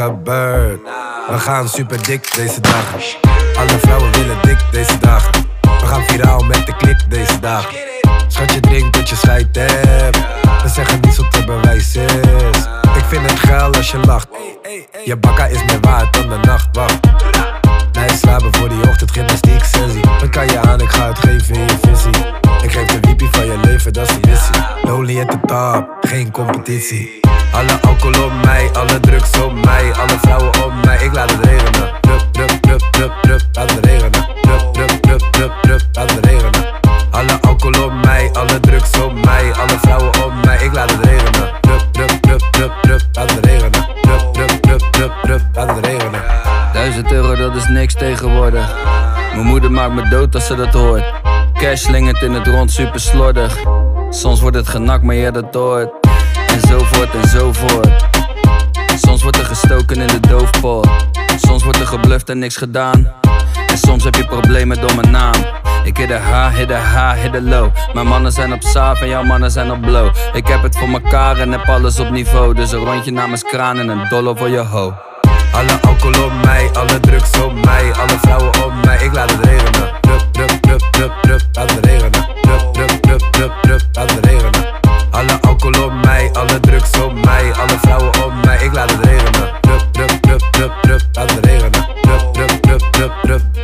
Wat. 0.10 0.80
We 1.30 1.40
gaan 1.40 1.70
super 1.70 2.04
dik 2.04 2.36
deze 2.36 2.62
dag. 2.62 2.96
Alle 3.58 3.80
vrouwen 3.82 4.12
willen 4.12 4.38
dik 4.42 4.58
deze 4.72 4.98
dag. 4.98 5.30
We 5.62 5.86
gaan 5.86 6.04
viraal 6.04 6.44
met 6.44 6.66
de 6.66 6.76
klik 6.76 7.10
deze 7.10 7.40
dag. 7.40 7.70
Schat 8.28 8.54
je 8.54 8.60
drinkt 8.60 8.94
dat 8.94 9.10
je 9.10 9.16
scheid 9.16 9.56
hebt. 9.56 10.18
We 10.64 10.70
zeggen 10.70 11.00
niet 11.02 11.14
zo 11.14 11.28
te 11.28 11.44
bewijs 11.44 11.96
is. 11.96 12.58
Ik 12.96 13.04
vind 13.08 13.32
het 13.32 13.40
geil 13.40 13.74
als 13.74 13.92
je 13.92 13.98
lacht. 13.98 14.28
Je 15.06 15.18
bakka 15.18 15.46
is 15.46 15.66
meer 15.66 15.80
waard 15.82 16.14
dan 16.14 16.30
de 16.30 16.38
nacht. 16.48 16.68
Wacht. 16.72 17.00
Nee, 17.92 18.10
slapen 18.10 18.56
voor 18.56 18.70
die 18.70 18.90
ochtend 18.90 19.12
gymnastiek 19.12 19.64
sessie. 19.64 20.02
Wat 20.20 20.30
kan 20.30 20.48
je 20.48 20.60
aan? 20.60 20.82
Ik 20.82 20.90
ga 20.90 21.08
het 21.08 21.20
geven 21.20 21.56
in 21.56 21.62
je 21.62 21.78
visie. 21.82 22.26
Ik 22.64 22.72
geef 22.72 22.86
de 22.86 23.00
wiepie 23.00 23.30
van 23.32 23.46
je 23.46 23.58
leven, 23.58 23.94
dat 23.94 24.10
is 24.10 24.20
de 24.20 24.28
missie. 24.30 24.56
Lonely 24.82 25.20
at 25.22 25.30
the 25.30 25.40
top, 25.46 25.98
geen 26.02 26.32
competitie. 26.32 27.21
Maakt 49.88 50.04
me 50.04 50.10
dood 50.10 50.36
als 50.36 50.46
ze 50.46 50.56
dat 50.56 50.74
hoort. 50.74 51.04
Cash 51.54 51.82
slingert 51.82 52.22
in 52.22 52.34
het 52.34 52.48
rond, 52.48 52.72
super 52.72 53.00
slordig. 53.00 53.58
Soms 54.10 54.42
wordt 54.42 54.58
het 54.58 54.68
genakt, 54.68 55.04
maar 55.04 55.16
jij 55.16 55.32
dat 55.32 55.56
hoort. 55.56 55.90
En 56.48 56.68
zo 56.68 56.80
voort 56.80 57.16
en 57.22 57.30
zo 57.30 57.54
voort. 57.54 58.06
Soms 58.96 59.22
wordt 59.22 59.38
er 59.38 59.46
gestoken 59.46 59.96
in 59.96 60.08
de 60.08 60.20
doofpot. 60.20 60.88
Soms 61.38 61.64
wordt 61.64 61.80
er 61.80 61.88
gebluft 61.88 62.30
en 62.30 62.40
niks 62.40 62.56
gedaan. 62.56 63.12
En 63.68 63.78
soms 63.78 64.04
heb 64.04 64.16
je 64.16 64.26
problemen 64.26 64.82
door 64.82 64.96
mijn 64.96 65.12
naam. 65.12 65.46
Ik 65.84 65.98
hit 65.98 66.08
de 66.08 66.18
H, 66.18 66.56
hit 66.56 66.68
de 66.68 66.74
H, 66.74 67.14
hit 67.14 67.32
de 67.32 67.42
low. 67.42 67.70
Mijn 67.94 68.08
mannen 68.08 68.32
zijn 68.32 68.54
op 68.54 68.62
saaf 68.62 69.02
en 69.02 69.08
jouw 69.08 69.24
mannen 69.24 69.52
zijn 69.52 69.72
op 69.72 69.82
blow. 69.82 70.10
Ik 70.34 70.48
heb 70.48 70.62
het 70.64 70.78
voor 70.78 70.90
mekaar 70.90 71.38
en 71.38 71.52
heb 71.52 71.68
alles 71.68 72.00
op 72.00 72.10
niveau. 72.10 72.54
Dus 72.54 72.72
een 72.72 72.86
rondje 72.86 73.12
namens 73.12 73.44
kraan 73.44 73.80
en 73.80 73.90
een 73.90 74.08
dollar 74.10 74.38
voor 74.38 74.50
je 74.50 74.60
ho. 74.60 74.94
Alle 75.52 75.91
alcohol 76.04 76.26
op 76.26 76.44
mij, 76.44 76.70
alle 76.74 77.00
drugs 77.00 77.40
op 77.40 77.66
mij, 77.66 77.94
alle 77.94 78.18
vrouwen 78.22 78.64
op 78.66 78.74
mij. 78.86 78.98
Ik 79.04 79.14
laat 79.14 79.32
het 79.32 79.46
regenen. 79.46 79.90
Drup, 80.02 80.28
drup, 80.32 80.62
drup, 80.62 80.82
drup, 80.92 81.14
drup, 81.22 81.42
laat 81.54 81.72
het 81.72 81.86
regenen. 81.86 82.12
Drup, 82.42 82.74
drup, 82.74 83.02
drup, 83.02 83.22
drup, 83.32 83.54
drup, 83.62 83.82
het 83.94 84.26
regenen. 84.26 84.66
Alle 85.12 85.42
alcohol 85.42 85.86
op 85.86 85.94
mij, 86.04 86.30
alle 86.34 86.60
drugs 86.60 87.00
op 87.00 87.26
mij, 87.26 87.54
alle 87.54 87.78
vrouwen 87.82 88.24
op 88.26 88.34
mij. 88.46 88.64
Ik 88.64 88.74
laat 88.74 88.92
het 88.92 89.06
regenen. 89.06 89.50
Drup, 89.62 89.88
drup, 89.92 90.22
drup, 90.22 90.42
drup, 90.52 90.74
drup, 90.82 91.02
laat 91.14 91.32
het 91.32 91.46
regenen. 91.46 91.90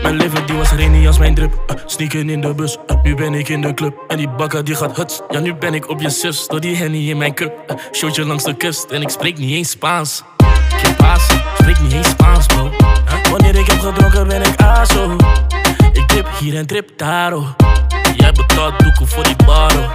Mijn 0.01 0.15
leven 0.15 0.45
die 0.45 0.55
was 0.55 0.71
rainy 0.71 1.07
als 1.07 1.17
mijn 1.17 1.35
drip. 1.35 1.53
Uh, 1.53 1.81
sneaken 1.85 2.29
in 2.29 2.41
de 2.41 2.53
bus, 2.53 2.77
uh, 2.88 3.03
nu 3.03 3.15
ben 3.15 3.33
ik 3.33 3.49
in 3.49 3.61
de 3.61 3.73
club. 3.73 4.03
En 4.07 4.17
die 4.17 4.29
bakker 4.29 4.63
die 4.63 4.75
gaat 4.75 4.95
huts. 4.97 5.21
Ja, 5.29 5.39
nu 5.39 5.55
ben 5.55 5.73
ik 5.73 5.89
op 5.89 6.01
je 6.01 6.09
zus. 6.09 6.47
Door 6.47 6.59
die 6.59 6.75
henny 6.75 7.09
in 7.09 7.17
mijn 7.17 7.33
cup. 7.33 7.53
Uh, 7.71 7.77
showtje 7.91 8.25
langs 8.25 8.43
de 8.43 8.53
kust 8.53 8.91
en 8.91 9.01
ik 9.01 9.09
spreek 9.09 9.38
niet 9.38 9.51
eens 9.51 9.69
Spaans. 9.69 10.23
Niet 11.82 11.93
eens 11.93 12.09
Spaans? 12.09 12.45
Wanneer 13.32 13.55
ik 13.55 13.67
heb 13.67 13.80
gedronken 13.80 14.28
ben 14.28 14.41
ik 14.41 14.61
aso. 14.61 15.15
Ik 15.93 16.09
dip 16.09 16.28
hier 16.39 16.55
en 16.55 16.67
trip 16.67 16.89
daar, 16.97 17.34
oh. 17.34 17.47
Jij 18.15 18.32
betaalt 18.32 18.80
doeken 18.80 19.07
voor 19.07 19.23
die 19.23 19.36
baro. 19.45 19.86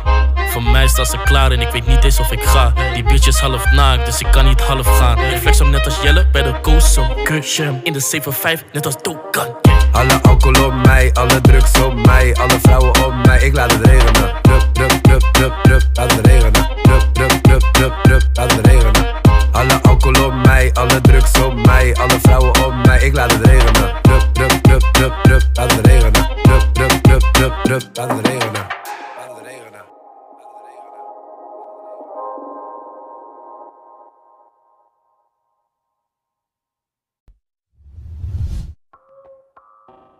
Voor 0.52 0.62
mij 0.62 0.88
staan 0.88 1.06
ze 1.06 1.18
klaar 1.24 1.50
en 1.50 1.60
ik 1.60 1.68
weet 1.68 1.86
niet 1.86 2.04
eens 2.04 2.20
of 2.20 2.32
ik 2.32 2.42
ga. 2.42 2.72
Die 2.94 3.02
bitch 3.02 3.26
is 3.26 3.38
half 3.38 3.70
naakt, 3.70 4.06
dus 4.06 4.20
ik 4.20 4.26
kan 4.30 4.44
niet 4.44 4.60
half 4.60 4.98
gaan. 4.98 5.18
Ik 5.18 5.38
flex 5.38 5.60
net 5.60 5.84
als 5.84 6.02
Jelle 6.02 6.26
bij 6.32 6.42
de 6.42 6.60
kut. 6.60 6.98
kusje 7.24 7.80
in 7.82 7.92
de 7.92 8.00
7-5, 8.00 8.64
net 8.72 8.86
als 8.86 9.02
Dokan. 9.02 9.56
Alle 9.92 10.22
alcohol 10.22 10.66
op 10.66 10.74
mij, 10.84 11.10
alle 11.12 11.40
drugs 11.40 11.80
op 11.80 12.06
mij, 12.06 12.34
alle 12.34 12.58
vrouwen 12.62 13.04
op 13.04 13.14
mij. 13.26 13.40
Ik 13.40 13.54
laat 13.54 13.72
het 13.72 13.86
regenen. 13.86 14.34
Drup, 14.42 14.68
drup, 14.72 15.02
drup, 15.02 15.22
drup, 15.32 15.54
drup, 15.62 15.82
laat 15.92 16.12
het 16.12 16.26
regenen. 16.26 16.68
Drup, 16.82 17.08
drup, 17.12 17.42
drup, 17.42 17.62
drup, 17.72 17.94
drup, 18.02 18.22
laat 18.32 18.52
het 18.52 18.66
regenen. 18.66 19.21
Alle 19.52 19.82
alcohol 19.82 20.24
op 20.26 20.34
mij, 20.44 20.70
alle 20.72 21.00
drugs 21.00 21.38
op 21.38 21.66
mij, 21.66 21.94
alle 21.94 22.18
vrouwen 22.22 22.64
op 22.64 22.86
mij. 22.86 23.00
Ik 23.00 23.14
laat 23.14 23.32
het 23.32 23.46
regenen. 23.46 23.94
Drup, 24.02 24.34
drup, 24.34 24.62
drup, 24.62 24.82
drup, 24.92 25.14
drup, 25.22 25.42
laat 25.52 25.72
het 25.72 25.86
regenen. 25.86 26.28
Drup, 26.42 26.74
drup, 26.74 27.02
drup, 27.02 27.20
drup, 27.32 27.54
drup, 27.62 27.82
laat 27.92 28.08
het 28.08 28.26
regenen. 28.26 28.80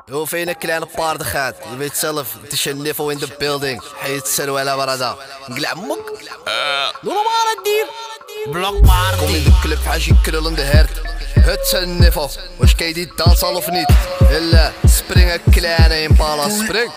Je 0.06 0.46
een 0.46 0.58
kleine 0.58 0.86
paardigheid? 0.86 1.56
Je 1.70 1.76
weet 1.76 1.96
zelf, 1.96 2.36
het 2.42 2.52
is 2.52 2.62
je 2.62 2.74
niveau 2.74 3.12
in 3.12 3.18
de 3.18 3.34
building. 3.38 3.82
Heet 3.96 4.26
Seruela 4.26 4.76
Barada. 4.76 5.16
Glamok. 5.48 6.06
Doe 7.02 7.12
normaal 7.12 7.46
het 7.54 7.60
dier. 7.64 8.11
Blokpaard. 8.50 9.16
Kom 9.16 9.34
in 9.34 9.44
de 9.44 9.58
club, 9.60 9.78
als 9.92 10.04
je 10.04 10.14
krullende 10.22 10.62
hert. 10.62 11.00
Het 11.40 11.72
een 11.72 11.98
niveau. 11.98 12.30
Was 12.56 12.74
je 12.76 12.94
die 12.94 13.12
dans 13.16 13.42
al 13.42 13.56
of 13.56 13.70
niet? 13.70 13.88
Hille, 14.28 14.72
spring 14.84 15.32
een 15.32 15.52
kleine 15.52 16.02
impala, 16.02 16.48
spring. 16.48 16.90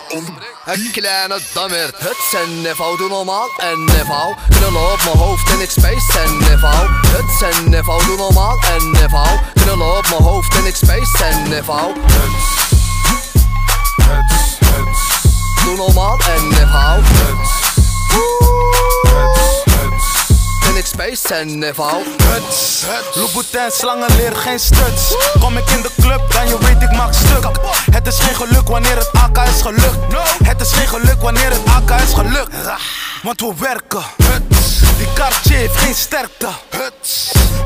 Een 0.64 0.88
kleine 0.92 1.38
dammert. 1.54 1.98
Het 1.98 2.42
een 2.44 2.62
niveau, 2.62 2.96
doe 2.96 3.08
normaal 3.08 3.48
een 3.56 3.84
niveau. 3.84 4.34
Knullen 4.48 4.92
op 4.92 5.00
mijn 5.04 5.16
hoofd 5.16 5.50
en 5.50 5.60
ik 5.60 5.70
space 5.70 6.20
een 6.24 6.38
niveau. 6.38 6.88
Het 7.06 7.54
een 7.54 7.70
niveau, 7.70 8.04
doe 8.04 8.16
normaal 8.16 8.58
een 8.76 8.90
niveau. 8.90 9.38
Knullen 9.54 9.96
op 9.96 10.06
mijn 10.08 10.22
hoofd 10.22 10.56
en 10.56 10.66
ik 10.66 10.74
space 10.74 11.24
een 11.30 11.42
niveau. 11.42 11.94
Doe 15.64 15.76
normaal 15.76 16.18
en 16.18 16.48
niveau. 16.48 17.02
En 17.02 18.55
ik 20.76 20.86
space 20.86 21.34
en 21.34 21.58
niveau. 21.58 22.02
Huts, 22.22 22.84
Louboutin, 23.14 23.70
slangen 23.70 24.16
leren 24.16 24.36
geen 24.36 24.58
stuts. 24.58 25.16
Kom 25.40 25.56
ik 25.56 25.70
in 25.70 25.82
de 25.82 25.90
club, 26.00 26.32
dan 26.32 26.48
je 26.48 26.58
weet 26.58 26.82
ik 26.82 26.96
maak 26.96 27.12
stuk. 27.14 27.46
Het 27.90 28.06
is 28.06 28.18
geen 28.18 28.34
geluk 28.34 28.68
wanneer 28.68 28.96
het 28.96 29.10
AK 29.12 29.38
is 29.38 29.62
gelukt. 29.62 29.96
Het 30.44 30.60
is 30.60 30.72
geen 30.72 30.88
geluk 30.88 31.20
wanneer 31.22 31.50
het 31.50 31.60
AK 31.64 32.00
is 32.00 32.12
gelukt. 32.14 32.54
Want 33.22 33.40
we 33.40 33.52
werken. 33.58 34.02
Die 34.98 35.12
Cartier 35.14 35.56
heeft 35.56 35.76
geen 35.76 35.94
sterkte. 35.94 36.48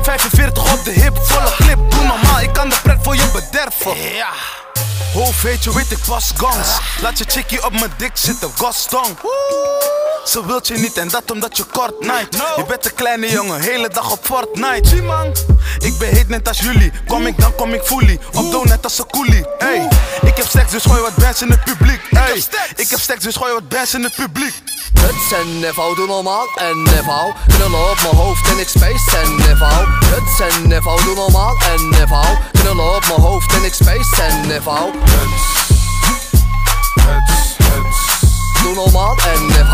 45 0.01 0.73
op 0.73 0.83
de 0.83 0.91
hip, 0.91 1.17
volle 1.21 1.51
clip. 1.55 1.91
Doe 1.91 2.03
normaal, 2.03 2.39
ik 2.41 2.53
kan 2.53 2.69
de 2.69 2.75
pret 2.83 2.97
voor 3.01 3.15
je 3.15 3.29
bederven. 3.33 3.95
Hoofd 5.13 5.41
weet 5.41 5.63
je, 5.63 5.73
weet 5.73 5.91
ik 5.91 5.99
pas 6.07 6.31
gangs. 6.35 6.79
Laat 7.01 7.17
je 7.17 7.25
chickie 7.27 7.65
op 7.65 7.71
mijn 7.71 7.93
dik 7.97 8.11
zitten, 8.13 8.51
Gaston. 8.55 9.17
Ze 10.25 10.45
wilt 10.45 10.67
je 10.67 10.77
niet 10.77 10.97
en 10.97 11.07
dat 11.07 11.31
omdat 11.31 11.57
je 11.57 11.63
kort 11.63 11.99
night. 11.99 12.35
Je 12.55 12.65
bent 12.67 12.85
een 12.85 12.93
kleine 12.95 13.29
jongen, 13.29 13.59
hele 13.59 13.89
dag 13.89 14.11
op 14.11 14.19
Fortnite. 14.21 14.89
Ik 15.77 15.97
ben 15.97 16.09
heet 16.09 16.27
net 16.27 16.47
als 16.47 16.59
jullie. 16.59 16.91
Kom 17.07 17.25
ik 17.25 17.39
dan 17.39 17.55
kom 17.55 17.73
ik 17.73 17.81
fully. 17.81 18.19
Op 18.33 18.51
doe 18.51 18.65
net 18.65 18.83
als 18.83 18.99
een 18.99 19.09
coolie. 19.09 19.45
Hey, 19.57 19.87
ik 20.21 20.37
heb 20.37 20.47
stacks 20.47 20.71
dus 20.71 20.83
gooi 20.83 21.01
wat 21.01 21.15
bands 21.15 21.41
in 21.41 21.49
het 21.49 21.63
publiek. 21.63 22.01
Hey, 22.09 22.43
ik 22.75 22.89
heb 22.89 22.99
stacks 22.99 23.23
dus 23.23 23.35
gooi 23.35 23.53
wat 23.53 23.69
bands 23.69 23.93
in 23.93 24.03
het 24.03 24.15
publiek. 24.15 24.53
Het 24.99 25.15
is 25.15 25.37
een 25.37 25.59
niveau, 25.59 25.95
doe 25.95 26.07
normaal 26.07 26.47
en 26.55 26.83
niveau. 26.83 27.33
Knullen 27.47 27.89
op 27.89 28.01
mijn 28.01 28.15
hoofd 28.15 28.49
en 28.49 28.59
ik 28.59 28.67
space 28.67 29.17
en. 29.17 29.39
Het 29.41 30.23
is 30.27 30.55
een 30.55 30.67
niveau, 30.67 31.03
doe 31.03 31.15
normaal 31.15 31.57
en 31.75 31.89
niveau. 31.89 32.37
Knullen 32.51 32.95
op 32.95 33.05
mijn 33.07 33.21
hoofd 33.21 33.53
en 33.53 33.63
ik 33.63 33.73
space 33.73 34.21
en 34.21 34.47
niveau. 34.47 34.91
Doe 38.63 38.73
normaal 38.73 39.17
en. 39.17 39.55
En 39.55 39.65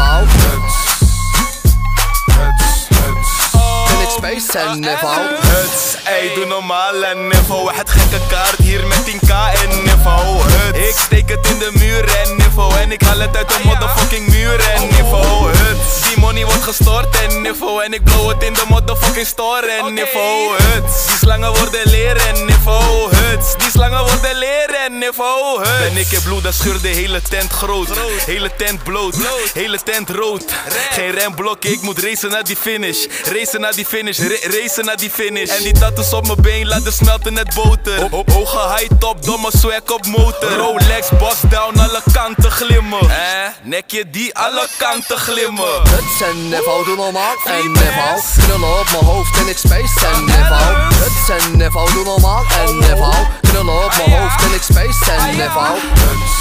en 4.23 4.79
niveau. 4.79 5.21
Huts, 5.41 5.97
ey, 6.03 6.33
doe 6.35 6.45
normaal 6.45 7.03
en 7.03 7.27
niveau. 7.27 7.73
Het 7.73 7.89
gekke 7.89 8.19
kaart 8.27 8.57
hier 8.57 8.87
met 8.87 8.97
10k 8.97 9.31
en 9.63 9.83
niveau. 9.83 10.41
Huts, 10.51 10.79
ik 10.79 10.95
steek 10.97 11.29
het 11.29 11.47
in 11.47 11.59
de 11.59 11.69
muur 11.73 12.03
en 12.23 12.35
niveau. 12.35 12.77
En 12.79 12.91
ik 12.91 13.01
haal 13.01 13.19
het 13.19 13.37
uit 13.37 13.47
de 13.49 13.59
motherfucking 13.63 14.27
muur 14.29 14.59
en 14.59 14.87
niveau. 14.87 15.51
Huts, 15.51 16.06
die 16.17 16.25
money 16.25 16.45
wordt 16.45 16.63
gestort 16.63 17.15
en 17.21 17.41
niveau. 17.41 17.83
En 17.83 17.93
ik 17.93 18.03
blow 18.03 18.29
het 18.29 18.43
in 18.43 18.53
de 18.53 18.63
motherfucking 18.67 19.27
store 19.27 19.67
en 19.67 19.93
niveau. 19.93 20.55
Huts, 20.63 21.05
die 21.07 21.17
slangen 21.17 21.53
worden 21.53 21.81
leren 21.89 22.27
en 22.27 22.45
niveau. 22.45 23.15
Huts, 23.15 23.55
die 23.57 23.69
slangen 23.69 24.03
worden 24.03 24.35
leren 24.37 24.85
en 24.85 24.97
niveau. 24.97 25.57
Huts, 25.59 25.79
ben 25.79 25.97
ik 25.97 26.11
in 26.11 26.21
bloed, 26.23 26.43
dan 26.43 26.53
scheur 26.53 26.81
de 26.81 26.87
hele 26.87 27.21
tent 27.21 27.51
groot. 27.51 27.87
Hele 28.25 28.51
tent 28.57 28.83
bloot, 28.83 29.15
hele 29.53 29.79
tent 29.83 30.09
rood. 30.09 30.43
Geen 30.91 31.11
remblok, 31.11 31.65
ik 31.65 31.81
moet 31.81 31.99
racen 31.99 32.29
naar 32.29 32.43
die 32.43 32.55
finish. 32.55 33.05
Racen 33.23 33.61
naar 33.61 33.75
die 33.75 33.85
finish, 33.85 34.19
ra- 34.19 34.49
racen 34.59 34.85
naar 34.85 34.97
die 34.97 35.09
finish. 35.09 35.49
En 35.49 35.63
die 35.63 35.73
tattoos 35.79 36.13
op 36.13 36.25
mijn 36.27 36.41
been 36.41 36.67
laten 36.67 36.93
smelten 36.93 37.33
net 37.33 37.53
boter. 37.53 38.09
Hoge 38.33 38.75
high 38.75 38.91
top, 38.99 39.23
domme 39.25 39.51
swag 39.57 39.81
op 39.91 40.05
motor. 40.05 40.51
Rolex, 40.51 41.07
boss 41.19 41.35
down, 41.49 41.79
alle 41.79 42.01
kanten 42.13 42.51
glimmen. 42.51 43.09
Eh, 43.09 43.17
nekje 43.63 44.09
die 44.09 44.35
alle 44.35 44.67
kanten 44.77 45.17
glimmen. 45.17 45.81
Huts 46.07 46.21
en 46.21 46.49
Nevo, 46.49 46.83
doe 46.83 46.95
normaal 46.95 47.35
en 47.45 47.71
Nevo 47.71 48.21
Knullen 48.37 48.79
op 48.79 48.87
mijn 48.91 49.05
hoofd 49.05 49.37
en 49.39 49.47
ik 49.47 49.57
space 49.57 50.05
en 50.05 50.25
Nevo 50.25 50.55
Huts 50.55 51.29
en 51.29 51.57
Nevo, 51.57 51.85
doe 51.93 52.03
normaal 52.03 52.45
en 52.65 52.77
Nevo 52.77 53.11
Knullen 53.41 53.85
op 53.85 53.93
mijn 53.97 54.21
hoofd 54.21 54.43
en 54.43 54.53
ik 54.53 54.61
space 54.61 55.11
en 55.11 55.37
Nevo 55.37 55.59
Huts 55.93 56.31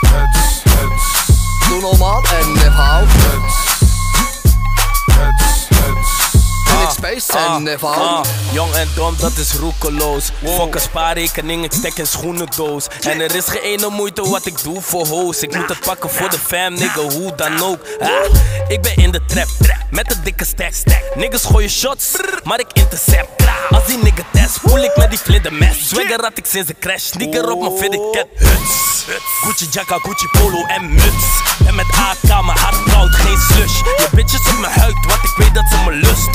Huts 0.00 0.62
Huts 0.64 1.68
Doe 1.68 1.80
normaal 1.80 2.22
space 6.90 7.38
en 7.38 7.62
niveau. 7.62 7.96
Ah, 7.96 8.20
jong 8.52 8.72
en 8.74 8.88
dom, 8.94 9.14
dat 9.18 9.36
is 9.36 9.52
roekeloos. 9.52 10.30
Fuck 10.44 10.74
een 10.74 10.80
spaarrekening, 10.80 11.64
ik 11.64 11.72
stek 11.72 11.98
in 11.98 12.06
schoenendoos. 12.06 12.86
En 13.00 13.20
er 13.20 13.34
is 13.34 13.44
geen 13.46 13.62
ene 13.62 13.88
moeite 13.88 14.28
wat 14.28 14.46
ik 14.46 14.62
doe 14.62 14.80
voor 14.80 15.06
hoes. 15.06 15.42
Ik 15.42 15.54
moet 15.56 15.68
het 15.68 15.80
pakken 15.80 16.10
voor 16.10 16.30
de 16.30 16.38
fam, 16.38 16.74
nigga, 16.74 17.00
hoe 17.00 17.34
dan 17.34 17.62
ook. 17.62 17.78
Ah, 18.00 18.08
ik 18.68 18.82
ben 18.82 18.96
in 18.96 19.10
de 19.10 19.24
trap, 19.26 19.48
met 19.90 20.10
een 20.10 20.20
dikke 20.24 20.44
stack. 20.44 20.72
Niggas 21.14 21.44
gooien 21.44 21.70
shots, 21.70 22.10
maar 22.44 22.60
ik 22.60 22.66
intercept. 22.72 23.28
Als 23.70 23.86
die 23.86 23.98
nigga 23.98 24.22
test, 24.32 24.58
voel 24.62 24.78
ik 24.78 24.96
met 24.96 25.10
die 25.10 25.18
vlinder 25.18 25.52
mes. 25.52 25.88
Swagger 25.88 26.20
had 26.20 26.32
ik 26.34 26.46
sinds 26.46 26.66
de 26.68 26.74
crash, 26.80 27.02
sneaker 27.02 27.50
op 27.50 27.60
mijn 27.60 27.76
fitted 27.76 28.00
cap. 28.12 28.28
Huts, 28.36 29.04
Gucci 29.40 29.66
jacka, 29.70 29.98
Gucci 29.98 30.26
polo 30.32 30.64
en 30.66 30.94
muts. 30.94 31.42
En 31.66 31.74
met 31.74 31.86
AK, 31.86 32.44
mijn 32.44 32.58
hart 32.58 32.82
koud, 32.92 33.14
geen 33.14 33.38
slush. 33.38 33.76
Je 33.78 34.08
bitches 34.12 34.48
op 34.52 34.58
mijn 34.58 34.72
huid, 34.72 34.94
want 35.06 35.22
ik 35.22 35.34
weet 35.36 35.54
dat 35.54 35.64
ze 35.70 35.76
me 35.84 35.92
lust. 35.92 36.28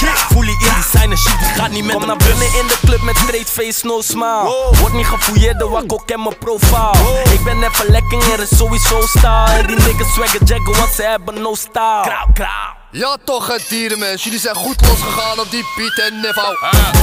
In 0.47 0.57
designer 0.57 1.17
shit, 1.17 1.39
die 1.39 1.47
gaat 1.47 1.71
niet 1.71 1.83
met 1.83 1.95
Kom 1.95 2.05
naar 2.05 2.17
binnen 2.17 2.47
in 2.59 2.67
de 2.67 2.77
club 2.85 3.01
met 3.01 3.17
straight 3.17 3.49
face, 3.49 3.85
no 3.85 4.01
smile. 4.01 4.71
Word 4.79 4.93
niet 4.93 5.05
gefouilleerd, 5.05 5.59
de 5.59 5.67
wakko 5.67 6.01
ken 6.05 6.21
mijn 6.23 6.37
profile. 6.37 7.21
Ik 7.33 7.43
ben 7.43 7.63
even 7.63 7.91
lekker, 7.91 8.33
er 8.33 8.39
is 8.39 8.57
sowieso 8.57 9.01
style. 9.01 9.51
En 9.57 9.67
die 9.67 9.75
niggas 9.75 10.13
swagger 10.13 10.43
jaggen, 10.43 10.75
want 10.75 10.91
ze 10.95 11.03
hebben 11.03 11.41
no 11.41 11.55
style. 11.55 12.01
Krauw, 12.01 12.27
krauw. 12.33 12.77
Ja 12.91 13.17
toch 13.25 13.47
het 13.47 13.65
dierenmens, 13.69 14.23
jullie 14.23 14.39
zijn 14.39 14.55
goed 14.55 14.81
losgegaan 14.87 15.39
op 15.39 15.51
die 15.51 15.65
Piet 15.75 15.99
en 15.99 16.15
niveau 16.15 16.55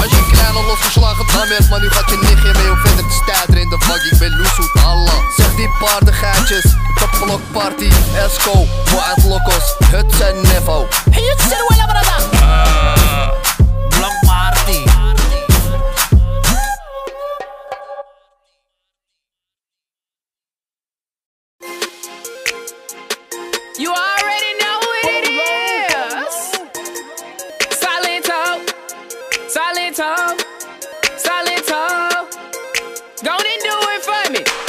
Als 0.03 0.11
je 0.11 0.29
kleine 0.33 0.63
losgeslagen 0.63 1.27
dan 1.33 1.49
bent, 1.49 1.71
maar 1.71 1.81
nu 1.81 1.89
gaat 1.89 2.11
je 2.11 2.17
nichtje 2.17 2.53
mee 2.63 2.71
om 2.71 2.79
verder 2.79 3.05
te 3.09 3.21
stuiteren 3.23 3.61
in 3.61 3.69
de 3.69 3.77
vak 3.79 4.03
Ik 4.11 4.19
ben 4.19 4.37
loesoet, 4.37 4.71
Allah 4.85 5.19
Zeg 5.37 5.55
die 5.55 5.71
paardengeitjes, 5.81 6.63
de 6.63 7.09
blokparty, 7.21 7.91
Esco, 8.15 8.67
Wild 8.85 9.25
Locos, 9.25 9.75
het 9.91 10.15
zijn 10.15 10.41
niveau 10.41 10.87
Hey, 11.11 11.23
het 11.23 11.39
is 11.39 11.53
er 11.53 11.65
wel 11.69 11.87
brada. 11.87 13.06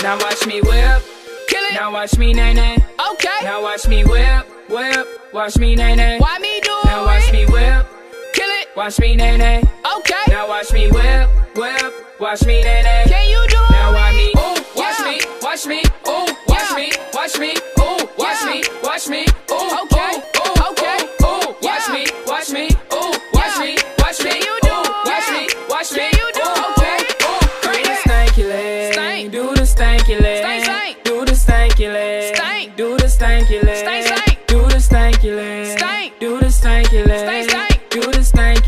Now 0.07 0.17
watch 0.19 0.47
me 0.47 0.61
whip, 0.61 1.03
kill 1.49 1.65
it. 1.65 1.73
Now 1.73 1.91
watch 1.91 2.17
me 2.17 2.31
nay 2.31 2.53
nay. 2.53 2.77
Okay. 3.11 3.39
Now 3.43 3.61
watch 3.61 3.89
me 3.89 4.05
whip, 4.05 4.47
whip. 4.69 5.05
Watch 5.33 5.57
me 5.57 5.75
nay 5.75 5.95
nay. 5.95 6.17
Why 6.17 6.39
me 6.39 6.61
do 6.61 6.71
Now 6.85 7.03
watch 7.05 7.29
me 7.33 7.45
whip, 7.45 7.85
kill 8.33 8.49
it. 8.49 8.69
Watch 8.77 9.01
me 9.01 9.17
nay 9.17 9.35
nay. 9.35 9.61
Okay. 9.97 10.23
Now 10.29 10.47
watch 10.47 10.71
me 10.71 10.89
whip, 10.89 11.29
whip. 11.57 11.93
Watch 12.21 12.45
me 12.45 12.63
nay 12.63 12.83
nay. 12.83 13.03
Can 13.05 13.29
you 13.29 13.45
do 13.49 13.57
now 13.69 13.89
it? 13.89 13.91
Now 13.91 13.91
watch 13.99 14.15
me, 14.15 14.27
ooh, 14.31 14.79
watch 14.79 14.99
me, 15.03 15.19
watch 15.41 15.65
me, 15.67 15.79
ooh, 16.07 16.25
watch 16.47 16.71
me, 16.77 16.91
watch 17.13 17.37
me, 17.37 17.51
ooh, 17.77 18.09
watch 18.17 18.45
me, 18.45 18.63
watch 18.81 19.07
me, 19.09 19.25
ooh, 19.51 19.83
okay, 19.83 19.96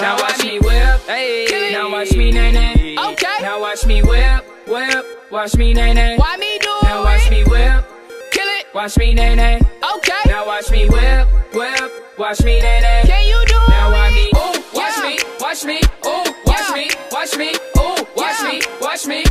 Now 0.00 0.16
watch 0.16 0.44
me 0.44 0.58
whip, 0.60 1.00
hey. 1.06 1.70
Now 1.72 1.90
watch 1.90 2.12
me 2.16 2.30
nay 2.30 2.52
nay. 2.52 2.96
Okay. 2.96 3.36
Now 3.40 3.60
watch 3.60 3.84
me 3.84 4.00
whip, 4.02 4.44
whip. 4.68 5.04
Watch 5.30 5.56
me 5.56 5.74
nay 5.74 5.92
nay. 5.92 6.16
Why 6.16 6.36
me 6.36 6.58
do 6.60 6.72
Now 6.84 7.02
watch 7.02 7.28
me 7.30 7.42
whip, 7.44 7.84
kill 8.30 8.46
it. 8.46 8.66
Watch 8.74 8.96
me 8.96 9.14
nay 9.14 9.34
nay. 9.34 9.60
Okay. 9.96 10.22
Now 10.26 10.46
watch 10.46 10.70
me 10.70 10.88
whip, 10.88 11.28
whip. 11.52 11.90
Watch 12.16 12.42
me 12.44 12.60
nay 12.60 12.80
nay. 12.80 13.02
Can 13.06 13.26
you 13.26 13.44
do 13.46 13.58
Now 13.68 13.90
watch 13.90 14.12
me, 14.14 14.30
ooh, 14.36 14.62
watch 14.74 14.98
me, 15.02 15.18
watch 15.40 15.64
me, 15.64 15.80
ooh, 16.06 16.24
watch 16.46 16.70
me, 16.74 16.90
watch 17.10 17.36
me, 17.36 17.54
ooh, 17.78 18.06
watch 18.16 18.42
me, 18.44 18.60
watch 18.80 19.06
me, 19.06 19.24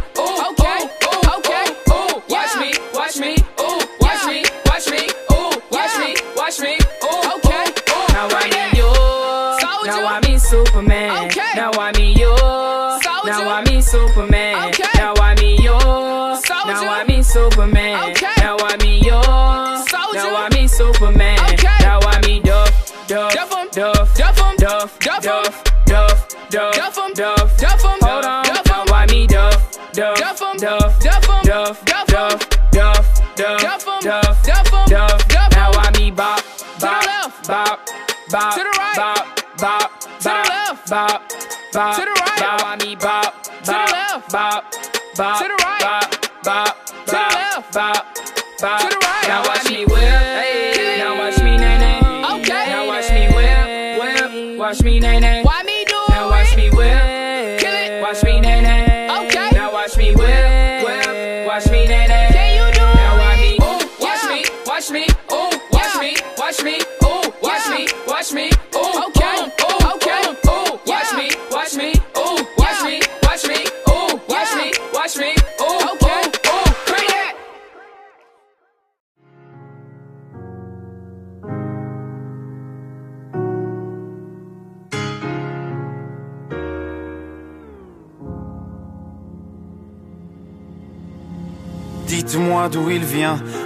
tough. 34.07 34.46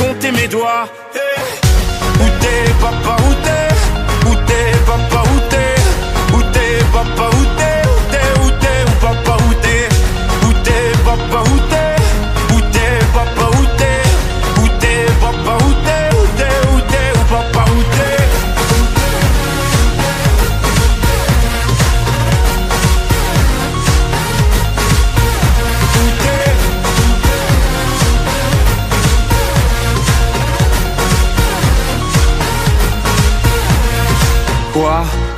compté 0.00 0.32
mes 0.32 0.48
doigts. 0.48 0.86
Hey. 1.14 1.42
Où 2.22 2.26
t'es 2.40 2.72
papa, 2.80 3.16
où 3.26 3.32
t'es? 3.44 3.68
Où 4.28 4.34
t'es 4.46 4.66
papa, 4.86 5.22
où 5.32 5.38
t'es? 5.50 5.74
Où 6.36 6.42
t'es 6.52 6.72
papa, 6.92 7.26
où 7.36 7.44
t'es 7.44 7.49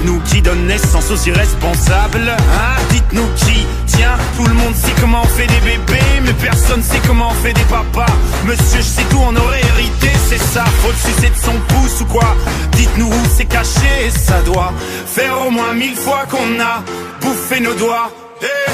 Dites-nous 0.00 0.20
qui 0.20 0.40
donne 0.40 0.66
naissance 0.66 1.10
aux 1.10 1.28
irresponsables 1.28 2.30
Hein 2.30 2.82
Dites-nous 2.90 3.26
qui 3.36 3.66
Tiens, 3.86 4.16
tout 4.34 4.46
le 4.46 4.54
monde 4.54 4.74
sait 4.74 4.94
comment 4.98 5.20
on 5.22 5.26
fait 5.26 5.46
des 5.46 5.60
bébés 5.60 6.22
Mais 6.24 6.32
personne 6.32 6.82
sait 6.82 7.00
comment 7.06 7.28
on 7.28 7.34
fait 7.44 7.52
des 7.52 7.64
papas. 7.64 8.06
Monsieur, 8.46 8.78
je 8.78 8.82
sais 8.82 9.02
tout, 9.10 9.20
on 9.22 9.36
aurait 9.36 9.60
hérité, 9.60 10.08
c'est 10.26 10.40
ça 10.40 10.64
Faut 10.64 10.88
le 10.88 11.12
sucer 11.12 11.28
de 11.28 11.36
son 11.36 11.52
pouce 11.68 12.00
ou 12.00 12.06
quoi 12.06 12.34
Dites-nous 12.72 13.08
où 13.08 13.26
c'est 13.36 13.44
caché, 13.44 14.10
ça 14.10 14.40
doit 14.40 14.72
Faire 15.06 15.38
au 15.46 15.50
moins 15.50 15.74
mille 15.74 15.96
fois 15.96 16.24
qu'on 16.30 16.58
a 16.58 16.82
bouffé 17.20 17.60
nos 17.60 17.74
doigts. 17.74 18.10
Eh 18.40 18.70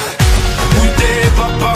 Où 0.77 0.87
papa, 1.37 1.76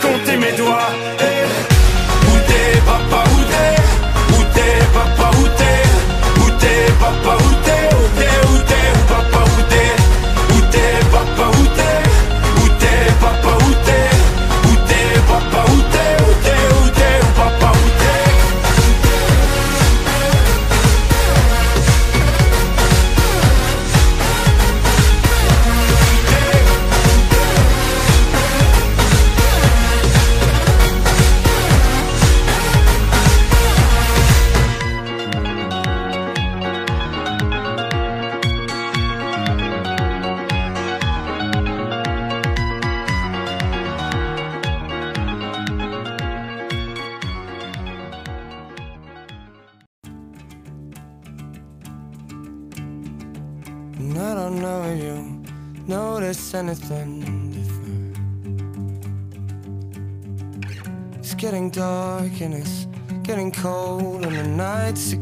compté 0.00 0.36
mes 0.36 0.52
doigts. 0.52 0.90
Eh, 1.20 1.46
Où 2.28 2.36
t'es, 2.48 2.80
papa, 2.86 3.24
où 3.32 3.40
t'es? 3.52 3.76
Où 4.38 4.42
t'es, 4.54 4.76
papa, 4.94 5.30
où 5.38 5.44
t'es? 5.58 6.40
Où 6.40 6.50
t'es, 6.60 6.92
papa, 7.00 7.36
Où 7.44 7.55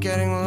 getting 0.05 0.44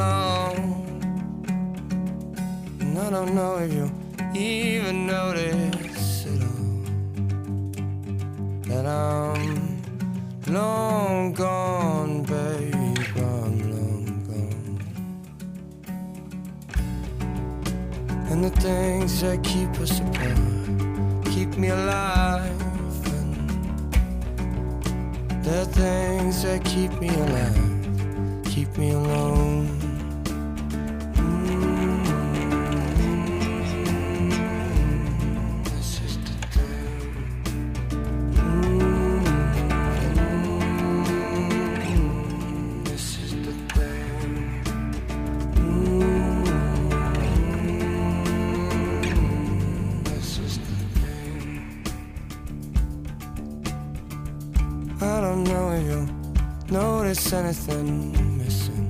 notice 57.18 57.34
anything 57.34 58.38
missing. 58.38 58.86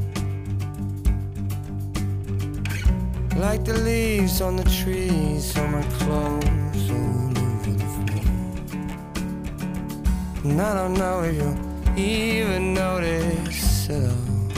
Like 3.38 3.64
the 3.64 3.74
leaves 3.74 4.42
on 4.42 4.58
the 4.58 4.64
trees, 4.64 5.58
on 5.58 5.72
my 5.72 5.84
clothes 6.00 6.90
all 6.92 7.38
over 7.38 7.72
the 7.72 7.86
floor. 7.96 8.26
And 10.44 10.62
I 10.62 10.74
don't 10.74 10.96
know 10.96 11.24
if 11.24 11.36
you 11.36 11.56
even 11.96 12.74
notice 12.74 13.90
at 13.90 14.04
all. 14.04 14.50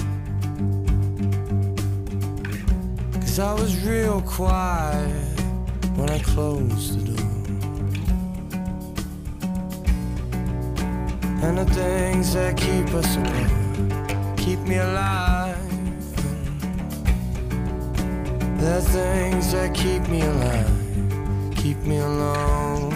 Cause 3.21 3.39
I 3.39 3.53
was 3.53 3.77
real 3.85 4.21
quiet 4.21 5.39
when 5.95 6.09
I 6.09 6.19
closed 6.19 6.97
the 6.97 7.11
door. 7.11 7.25
And 11.43 11.57
the 11.57 11.65
things 11.65 12.33
that 12.33 12.57
keep 12.57 12.93
us 12.93 13.15
apart 13.15 13.58
keep 14.49 14.61
me 14.61 14.77
alive. 14.77 15.69
The 18.59 18.81
things 18.81 19.51
that 19.51 19.75
keep 19.75 20.07
me 20.07 20.21
alive 20.21 21.55
keep 21.55 21.77
me 21.85 21.97
alone. 21.99 22.88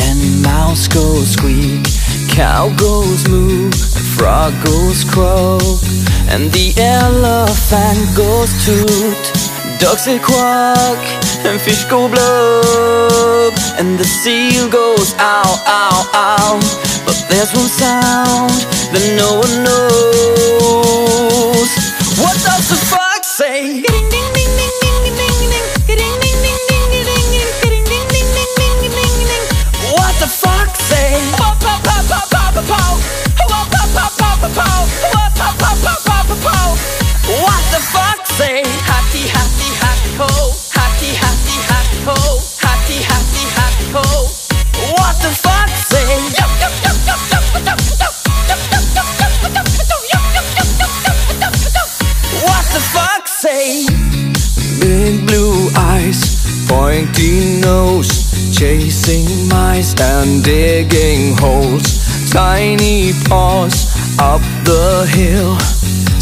and 0.00 0.42
mouse 0.42 0.88
goes 0.88 1.32
squeak 1.32 1.84
Cow 2.34 2.68
goes 2.76 3.28
moo, 3.28 3.70
frog 4.16 4.52
goes 4.64 5.04
croak 5.04 5.78
And 6.28 6.50
the 6.50 6.74
elephant 6.78 8.02
goes 8.16 8.50
toot. 8.64 9.22
Ducks 9.78 10.04
say 10.04 10.18
quack, 10.18 10.98
and 11.46 11.60
fish 11.60 11.84
go 11.84 12.08
blub 12.08 13.54
And 13.78 13.98
the 13.98 14.04
seal 14.04 14.68
goes 14.68 15.14
ow, 15.18 15.46
ow, 15.66 16.10
ow. 16.14 16.58
But 17.06 17.24
there's 17.28 17.52
one 17.54 17.68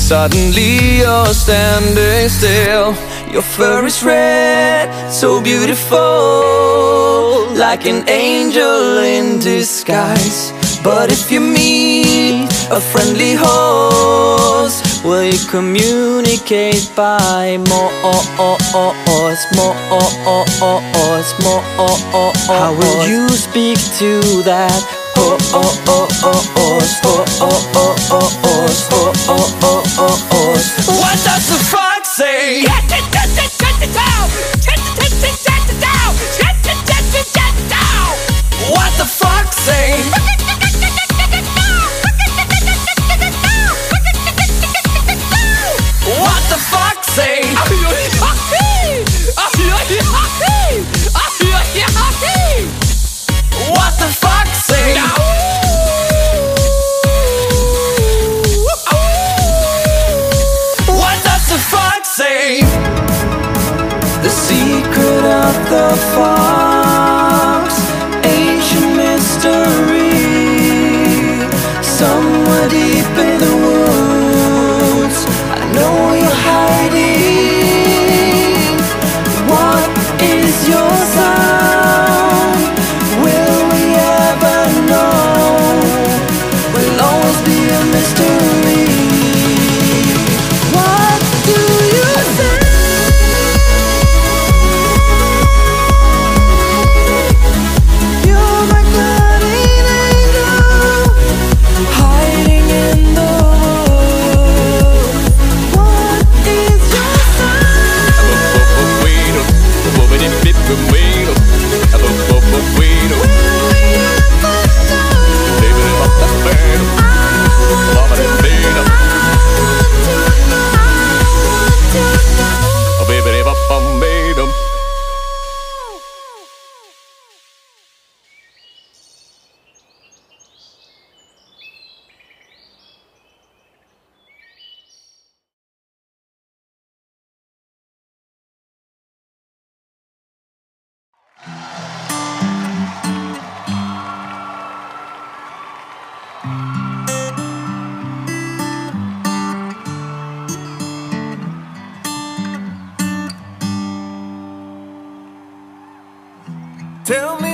Suddenly 0.02 0.98
you're 0.98 1.32
standing 1.32 2.28
still. 2.28 2.92
Your 3.32 3.42
fur 3.42 3.86
is 3.86 4.02
red, 4.04 4.90
so 5.10 5.40
beautiful 5.40 5.98
Like 7.56 7.86
an 7.86 8.06
angel 8.08 8.98
in 8.98 9.38
disguise. 9.38 10.52
But 10.82 11.12
if 11.12 11.30
you 11.30 11.40
meet 11.40 12.48
a 12.72 12.80
friendly 12.80 13.34
horse 13.38 14.82
Will 15.04 15.22
you 15.22 15.38
communicate 15.48 16.90
by 16.96 17.56
more 17.68 17.90
oh, 18.02 18.24
oh, 18.38 18.58
oh, 18.74 18.92
More 19.56 19.74
How 22.48 22.74
will 22.74 23.06
you 23.06 23.28
speak 23.28 23.78
to 23.98 24.42
that 24.42 24.82
what 25.22 25.38
does 31.22 31.46
the 31.48 31.58
frog 31.70 32.04
say? 32.04 32.64
What 38.68 38.90
the 38.98 39.04
frog 39.04 39.46
say? 39.52 40.41
the 65.72 65.96
fire. 65.96 66.61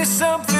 something 0.08 0.57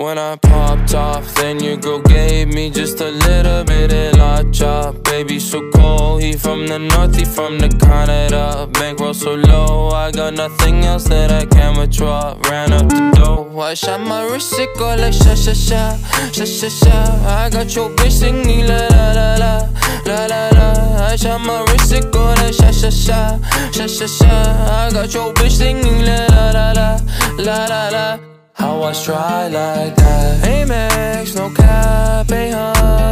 When 0.00 0.16
I 0.16 0.36
popped 0.36 0.94
off, 0.94 1.34
then 1.34 1.62
your 1.62 1.76
girl 1.76 2.00
gave 2.00 2.48
me 2.48 2.70
just 2.70 3.02
a 3.02 3.10
little 3.10 3.64
bit 3.64 3.92
of 3.92 4.18
la 4.18 4.42
chop. 4.50 5.04
Baby, 5.04 5.38
so 5.38 5.60
cold, 5.72 6.22
he 6.22 6.32
from 6.32 6.66
the 6.66 6.78
north, 6.78 7.16
he 7.16 7.26
from 7.26 7.58
the 7.58 7.68
Canada. 7.68 8.66
Bankroll 8.72 9.12
so 9.12 9.34
low, 9.34 9.90
I 9.90 10.10
got 10.10 10.32
nothing 10.32 10.86
else 10.86 11.04
that 11.04 11.30
I 11.30 11.44
can 11.44 11.76
withdraw. 11.76 12.34
Ran 12.48 12.72
up 12.72 12.88
the 12.88 13.12
dough, 13.14 13.60
I 13.60 13.74
shot 13.74 14.00
my 14.00 14.24
wrist, 14.24 14.58
it 14.58 14.70
go 14.78 14.96
like 14.96 15.12
sha 15.12 15.34
sha 15.34 15.52
sha, 15.52 15.98
sha 16.32 16.46
sha 16.46 16.68
sha. 16.70 16.96
I 17.28 17.50
got 17.50 17.76
your 17.76 17.90
bitch 17.90 18.12
singing 18.20 18.66
la 18.66 18.88
la 18.88 19.12
la 19.12 19.34
la, 19.36 19.68
la 20.06 20.26
la 20.32 20.48
la. 20.56 21.06
I 21.08 21.16
shot 21.16 21.42
my 21.42 21.60
wrist, 21.64 21.92
it 21.92 22.10
go 22.10 22.24
like 22.40 22.54
sha 22.54 22.70
sha 22.70 22.88
sha, 22.88 23.38
sha 23.70 23.86
sha 23.86 24.06
sha. 24.06 24.32
I 24.80 24.90
got 24.94 25.12
your 25.12 25.34
bitch 25.34 25.58
singing 25.58 26.06
la 26.06 26.24
la 26.32 26.50
la 26.52 26.72
la, 26.72 27.00
la 27.36 27.66
la 27.66 27.88
la. 27.90 28.29
I 28.62 28.92
try 28.92 29.46
like 29.46 29.94
that. 29.96 30.44
Amex, 30.44 31.36
no 31.36 31.48
cap, 31.50 32.28
a 32.32 32.52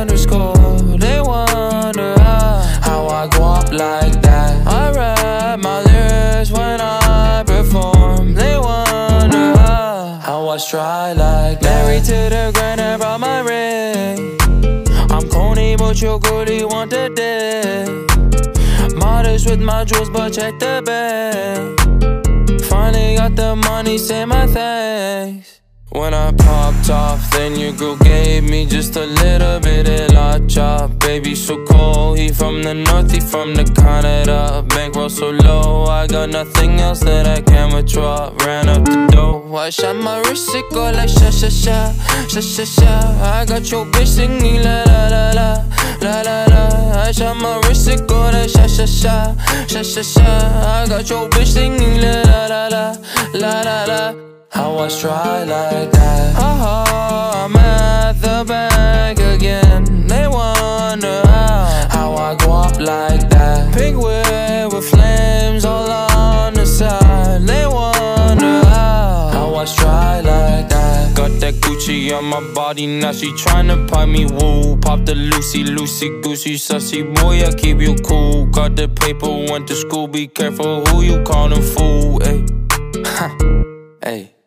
underscore 0.01 0.99
They 0.99 1.20
wonder 1.20 2.18
how, 2.18 3.07
I 3.07 3.28
go 3.28 3.44
up 3.44 3.72
like 3.72 4.20
that. 4.22 4.66
I 4.66 4.90
rap 4.90 5.61
my 5.61 5.82
lyrics 5.84 6.51
when 6.51 6.80
I 6.80 7.44
perform. 7.46 8.34
They 8.34 8.59
wonder 8.59 9.57
how, 9.57 10.49
I 10.49 10.59
try 10.59 11.12
like 11.12 11.61
that. 11.61 11.86
Married 11.86 12.05
to 12.07 12.28
the 12.28 12.51
grind, 12.53 12.80
I 12.80 12.96
brought 12.96 13.20
my 13.20 13.40
ring. 13.40 14.36
I'm 15.11 15.28
corny, 15.30 15.76
but 15.76 16.03
your 16.03 16.18
goodie 16.18 16.64
want 16.64 16.90
the 16.90 17.09
dick. 17.09 18.96
Modest 18.96 19.49
with 19.49 19.61
my 19.61 19.84
jewels, 19.84 20.11
but 20.11 20.32
check 20.32 20.59
the 20.59 20.82
bag 20.84 21.88
Finally 22.68 23.16
got 23.16 23.36
the 23.36 23.57
money, 23.57 23.99
say 23.99 24.24
my 24.24 24.46
thanks. 24.46 25.61
When 25.90 26.12
I 26.12 26.32
popped 26.32 26.90
off, 26.90 27.30
then 27.30 27.59
your 27.59 27.72
girl 27.72 27.96
gave 27.96 28.44
me 28.44 28.66
just 28.66 28.94
a 28.96 29.07
little 29.07 29.59
bit 29.59 29.88
of 29.88 30.12
la 30.12 30.38
chop. 30.46 30.99
Baby, 30.99 31.34
so 31.34 31.64
cold, 31.64 32.18
he 32.18 32.28
from 32.28 32.62
the 32.62 32.74
north, 32.74 33.11
he 33.11 33.20
from 33.20 33.55
the 33.55 33.64
Canada. 33.64 34.62
Bankroll 34.68 35.09
so 35.09 35.30
low, 35.30 35.86
I 35.86 36.07
got 36.07 36.28
nothing 36.28 36.78
else 36.78 37.01
that 37.01 37.26
I 37.26 37.40
can 37.40 37.74
withdraw. 37.74 38.30
Ran 38.44 38.68
up 38.68 38.84
the 38.84 39.09
dough, 39.11 39.57
I 39.57 39.70
shot 39.70 39.96
my 39.96 40.20
wrist, 40.20 40.55
it 40.55 40.68
go 40.70 40.90
like 40.90 41.09
sha 41.09 41.30
sha 41.30 41.49
sha, 41.49 41.92
sha 42.28 42.40
sha 42.40 42.64
sha. 42.64 43.38
I 43.38 43.46
got 43.46 43.70
your 43.70 43.86
bitch 43.86 44.09
singing 44.09 44.62
la 44.62 44.82
la 44.84 45.09
la 45.09 45.30
la, 45.32 45.64
la 46.03 46.22
la 46.22 46.44
la. 46.46 47.03
I 47.03 47.12
shot 47.12 47.36
my 47.36 47.61
wrist, 47.64 47.88
it 47.88 48.07
go 48.07 48.20
like 48.30 48.51
sha 48.51 48.66
sha 48.66 48.86
sha, 48.86 49.34
sha 49.66 49.82
sha 49.82 50.03
sha. 50.03 50.26
I 50.82 50.86
got 50.88 51.09
your 51.11 51.28
bitch 51.30 51.53
singing 51.55 52.01
la 52.01 52.22
la 52.22 52.46
la 52.46 52.68
la, 52.68 52.96
la 53.34 53.62
la 53.62 53.84
la. 53.84 54.14
How 54.51 54.78
I 54.78 54.88
try 54.88 55.44
like 55.44 55.90
that. 55.92 56.34
Oh, 56.38 57.44
I'm 57.44 57.57
at 57.57 58.12
the 58.20 58.44
bank 58.46 59.18
again. 59.20 60.07
They 60.07 60.26
wonder 60.26 61.20
how, 61.26 61.88
how 61.90 62.14
I 62.14 62.34
go 62.36 62.53
up 62.53 62.80
like 62.80 63.28
that. 63.30 63.74
Pink 63.74 63.96
whip 63.96 64.72
with 64.72 64.88
flames 64.88 65.64
all 65.64 65.90
on 65.90 66.55
the 66.55 66.66
side. 66.66 67.42
They 67.42 67.66
wonder 67.66 67.97
I 69.59 69.65
try 69.65 70.21
like 70.21 70.69
that. 70.69 71.17
Got 71.17 71.41
that 71.41 71.55
Gucci 71.55 72.17
on 72.17 72.27
my 72.27 72.41
body, 72.55 72.87
now 72.87 73.11
she 73.11 73.33
tryna 73.33 73.89
pipe 73.91 74.09
me 74.09 74.25
woo. 74.25 74.76
Pop 74.76 75.05
the 75.05 75.17
Lucy, 75.17 75.64
Lucy, 75.64 76.09
Goosey, 76.22 76.55
sussy 76.55 77.03
boy, 77.17 77.43
I 77.43 77.53
keep 77.53 77.80
you 77.80 77.97
cool. 77.97 78.47
Got 78.47 78.76
the 78.76 78.89
paper, 78.89 79.26
went 79.51 79.67
to 79.67 79.75
school, 79.75 80.07
be 80.07 80.29
careful 80.29 80.85
who 80.87 81.03
you 81.03 81.22
callin' 81.25 81.63
fool. 81.63 82.21
Ayy, 82.21 82.47
ayy. 84.03 84.38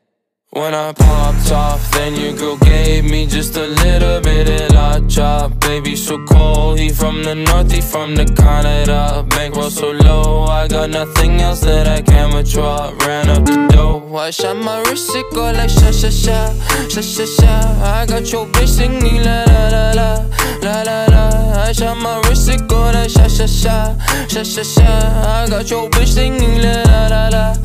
When 0.53 0.73
I 0.73 0.91
popped 0.91 1.49
off, 1.53 1.91
then 1.91 2.13
your 2.13 2.33
girl 2.33 2.57
gave 2.57 3.05
me 3.05 3.25
just 3.25 3.55
a 3.55 3.67
little 3.67 4.19
bit 4.19 4.49
of 4.49 4.75
la 4.75 4.99
chop. 5.07 5.57
Baby, 5.61 5.95
so 5.95 6.17
cold, 6.25 6.77
he 6.77 6.89
from 6.89 7.23
the 7.23 7.35
north, 7.35 7.71
he 7.71 7.79
from 7.79 8.15
the 8.15 8.25
Canada. 8.25 9.25
Bankroll 9.29 9.69
so 9.69 9.91
low, 9.91 10.43
I 10.43 10.67
got 10.67 10.89
nothing 10.89 11.39
else 11.39 11.61
that 11.61 11.87
I 11.87 12.01
can 12.01 12.35
withdraw. 12.35 12.91
Ran 13.07 13.29
up 13.29 13.45
the 13.45 13.65
dough, 13.71 14.13
I 14.13 14.29
shot 14.29 14.57
my 14.57 14.81
wrist, 14.89 15.15
it 15.15 15.25
go 15.33 15.53
like 15.53 15.69
sha 15.69 15.89
sha 15.89 16.09
sha, 16.09 16.53
sha 16.89 16.99
sha 16.99 17.25
sha. 17.25 17.53
I 17.81 18.05
got 18.05 18.29
your 18.29 18.45
bitch 18.47 18.67
singing 18.67 19.23
la 19.23 19.45
la 19.45 19.69
la 19.69 19.91
la, 19.93 20.25
la 20.61 20.81
la 20.81 21.05
la. 21.05 21.63
I 21.63 21.71
shot 21.71 21.95
my 21.95 22.19
wrist, 22.27 22.49
it 22.49 22.67
go 22.67 22.91
like 22.91 23.09
sha 23.09 23.29
sha 23.29 23.45
sha, 23.45 23.95
sha 24.27 24.43
sha 24.43 24.63
sha. 24.63 24.83
I 24.83 25.47
got 25.49 25.71
your 25.71 25.89
bitch 25.91 26.07
singing 26.07 26.61
la, 26.61 26.83
la 26.91 27.07
la 27.07 27.27
la. 27.29 27.60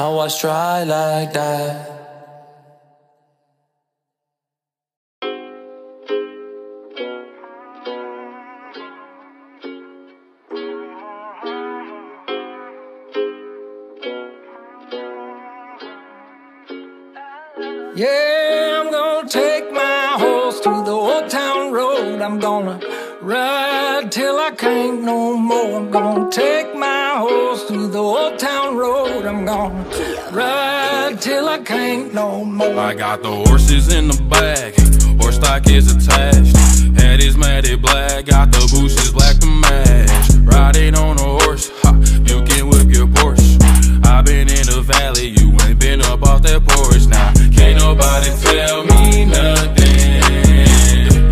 How 0.00 0.18
I 0.18 0.28
try 0.28 0.84
like 0.84 1.34
that. 1.34 1.90
Yeah, 17.94 18.80
I'm 18.80 18.90
gonna 18.90 19.28
take 19.28 19.70
my 19.70 20.16
horse 20.22 20.60
to 20.60 20.70
the 20.88 20.92
old 20.92 21.28
town 21.28 21.72
road. 21.74 22.22
I'm 22.22 22.38
gonna 22.40 22.80
ride 23.20 24.10
till 24.10 24.38
I 24.38 24.52
can't 24.52 25.02
no 25.02 25.36
more. 25.36 25.76
I'm 25.76 25.90
gonna 25.90 26.30
take 26.30 26.74
my 26.74 26.99
horse 27.18 27.66
to 27.66 27.88
the 27.88 27.98
old 27.98 28.38
town 28.38 28.76
road. 28.76 29.26
I'm 29.26 29.44
gonna 29.44 29.84
ride 30.32 31.16
till 31.20 31.48
I 31.48 31.58
can't 31.58 32.14
no 32.14 32.44
more. 32.44 32.78
I 32.78 32.94
got 32.94 33.22
the 33.22 33.30
horses 33.30 33.92
in 33.92 34.08
the 34.08 34.22
back, 34.30 34.74
horse 35.20 35.36
stock 35.36 35.68
is 35.68 35.94
attached. 35.94 36.56
Head 36.98 37.20
is 37.20 37.36
matted 37.36 37.82
black, 37.82 38.26
got 38.26 38.52
the 38.52 38.60
bushes 38.72 39.12
black 39.12 39.38
to 39.38 39.46
match. 39.46 40.30
Riding 40.42 40.94
on 40.94 41.18
a 41.18 41.44
horse, 41.44 41.70
ha, 41.82 41.92
you 42.28 42.44
can 42.44 42.68
whip 42.68 42.88
your 42.94 43.06
Porsche. 43.06 43.58
i 44.04 44.22
been 44.22 44.48
in 44.48 44.66
the 44.66 44.82
valley, 44.82 45.28
you 45.28 45.50
ain't 45.66 45.78
been 45.80 46.02
up 46.02 46.22
off 46.22 46.42
that 46.42 46.64
porch 46.66 47.06
now. 47.06 47.32
Can't 47.56 47.78
nobody 47.78 48.30
tell 48.46 48.84
me 48.84 49.24
nothing. 49.24 50.20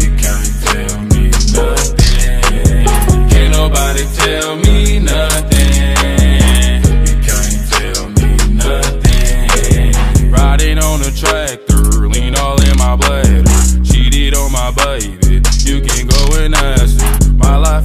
You 0.02 0.10
can't 0.16 0.54
tell 0.66 0.98
me 1.12 1.30
nothing. 1.54 2.86
Can't 3.30 3.52
nobody 3.52 4.04
tell 4.16 4.56
me 4.56 4.98
nothing. 5.00 5.57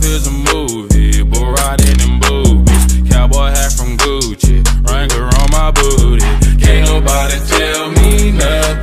Life 0.03 0.11
is 0.11 0.27
a 0.27 0.31
movie, 0.31 1.23
but 1.23 1.41
riding 1.41 1.99
in 2.01 2.19
boobies. 2.19 3.09
Cowboy 3.09 3.49
hat 3.49 3.71
from 3.73 3.97
Gucci, 3.97 4.63
Wrangler 4.87 5.25
on 5.25 5.51
my 5.51 5.71
booty. 5.71 6.25
Can't 6.57 6.87
nobody 6.87 7.39
tell 7.47 7.91
me 7.91 8.31
nothing. 8.31 8.82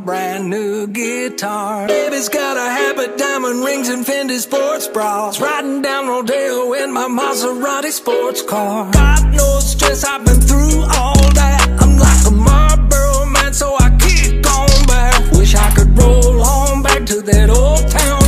Brand 0.00 0.50
new 0.50 0.86
guitar. 0.86 1.86
Baby's 1.88 2.28
got 2.28 2.56
a 2.56 2.60
habit, 2.60 3.18
diamond 3.18 3.64
rings, 3.64 3.88
and 3.88 4.04
Fendi 4.04 4.38
sports 4.38 4.86
bras. 4.88 5.40
Riding 5.40 5.82
down 5.82 6.08
Rodeo 6.08 6.72
in 6.74 6.92
my 6.92 7.08
Maserati 7.08 7.90
sports 7.90 8.42
car. 8.42 8.90
God 8.92 9.34
knows 9.34 9.70
stress, 9.70 10.04
I've 10.04 10.24
been 10.24 10.40
through 10.40 10.82
all 10.82 11.20
that. 11.34 11.66
I'm 11.80 11.96
like 11.98 12.26
a 12.26 12.30
Marlboro 12.30 13.26
man, 13.26 13.52
so 13.52 13.74
I 13.78 13.90
kick 13.98 14.46
on 14.46 14.86
back. 14.86 15.32
Wish 15.32 15.54
I 15.54 15.70
could 15.74 15.96
roll 15.98 16.42
on 16.42 16.82
back 16.82 17.06
to 17.06 17.22
that 17.22 17.50
old 17.50 17.88
town 17.90 18.27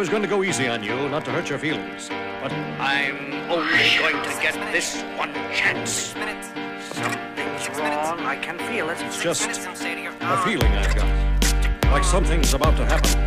was 0.00 0.08
going 0.08 0.22
to 0.22 0.28
go 0.28 0.42
easy 0.42 0.66
on 0.66 0.82
you, 0.82 0.94
not 1.10 1.26
to 1.26 1.30
hurt 1.30 1.50
your 1.50 1.58
feelings. 1.58 2.08
But 2.08 2.50
I'm 2.80 3.34
only 3.50 3.98
going 3.98 4.24
to 4.24 4.30
get 4.40 4.54
this 4.72 5.02
one 5.14 5.34
chance. 5.52 6.14
Something's 6.94 7.68
wrong. 7.78 8.18
I 8.20 8.38
can 8.40 8.56
feel 8.60 8.88
it. 8.88 8.96
It's 9.02 9.22
just 9.22 9.46
a 9.50 10.36
feeling 10.38 10.72
I've 10.72 10.96
got. 10.96 11.92
Like 11.92 12.04
something's 12.04 12.54
about 12.54 12.78
to 12.78 12.86
happen. 12.86 13.26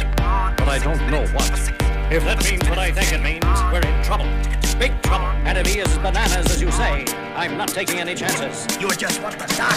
But 0.57 0.67
I 0.67 0.79
don't 0.79 1.11
know 1.11 1.27
what. 1.27 1.92
If 2.13 2.23
that 2.25 2.45
means 2.45 2.61
what 2.69 2.77
I 2.77 2.91
think 2.91 3.09
it 3.09 3.25
means, 3.25 3.41
we're 3.73 3.81
in 3.81 4.03
trouble. 4.05 4.29
Big 4.77 4.93
trouble. 5.01 5.25
And 5.49 5.57
if 5.57 5.65
he 5.65 5.79
is 5.81 5.89
bananas, 5.97 6.45
as 6.45 6.61
you 6.61 6.69
say, 6.69 7.05
I'm 7.33 7.57
not 7.57 7.69
taking 7.69 7.97
any 7.97 8.13
chances. 8.13 8.69
You 8.77 8.85
are 8.85 8.93
just 8.93 9.17
want 9.23 9.33
to 9.39 9.49
start. 9.49 9.73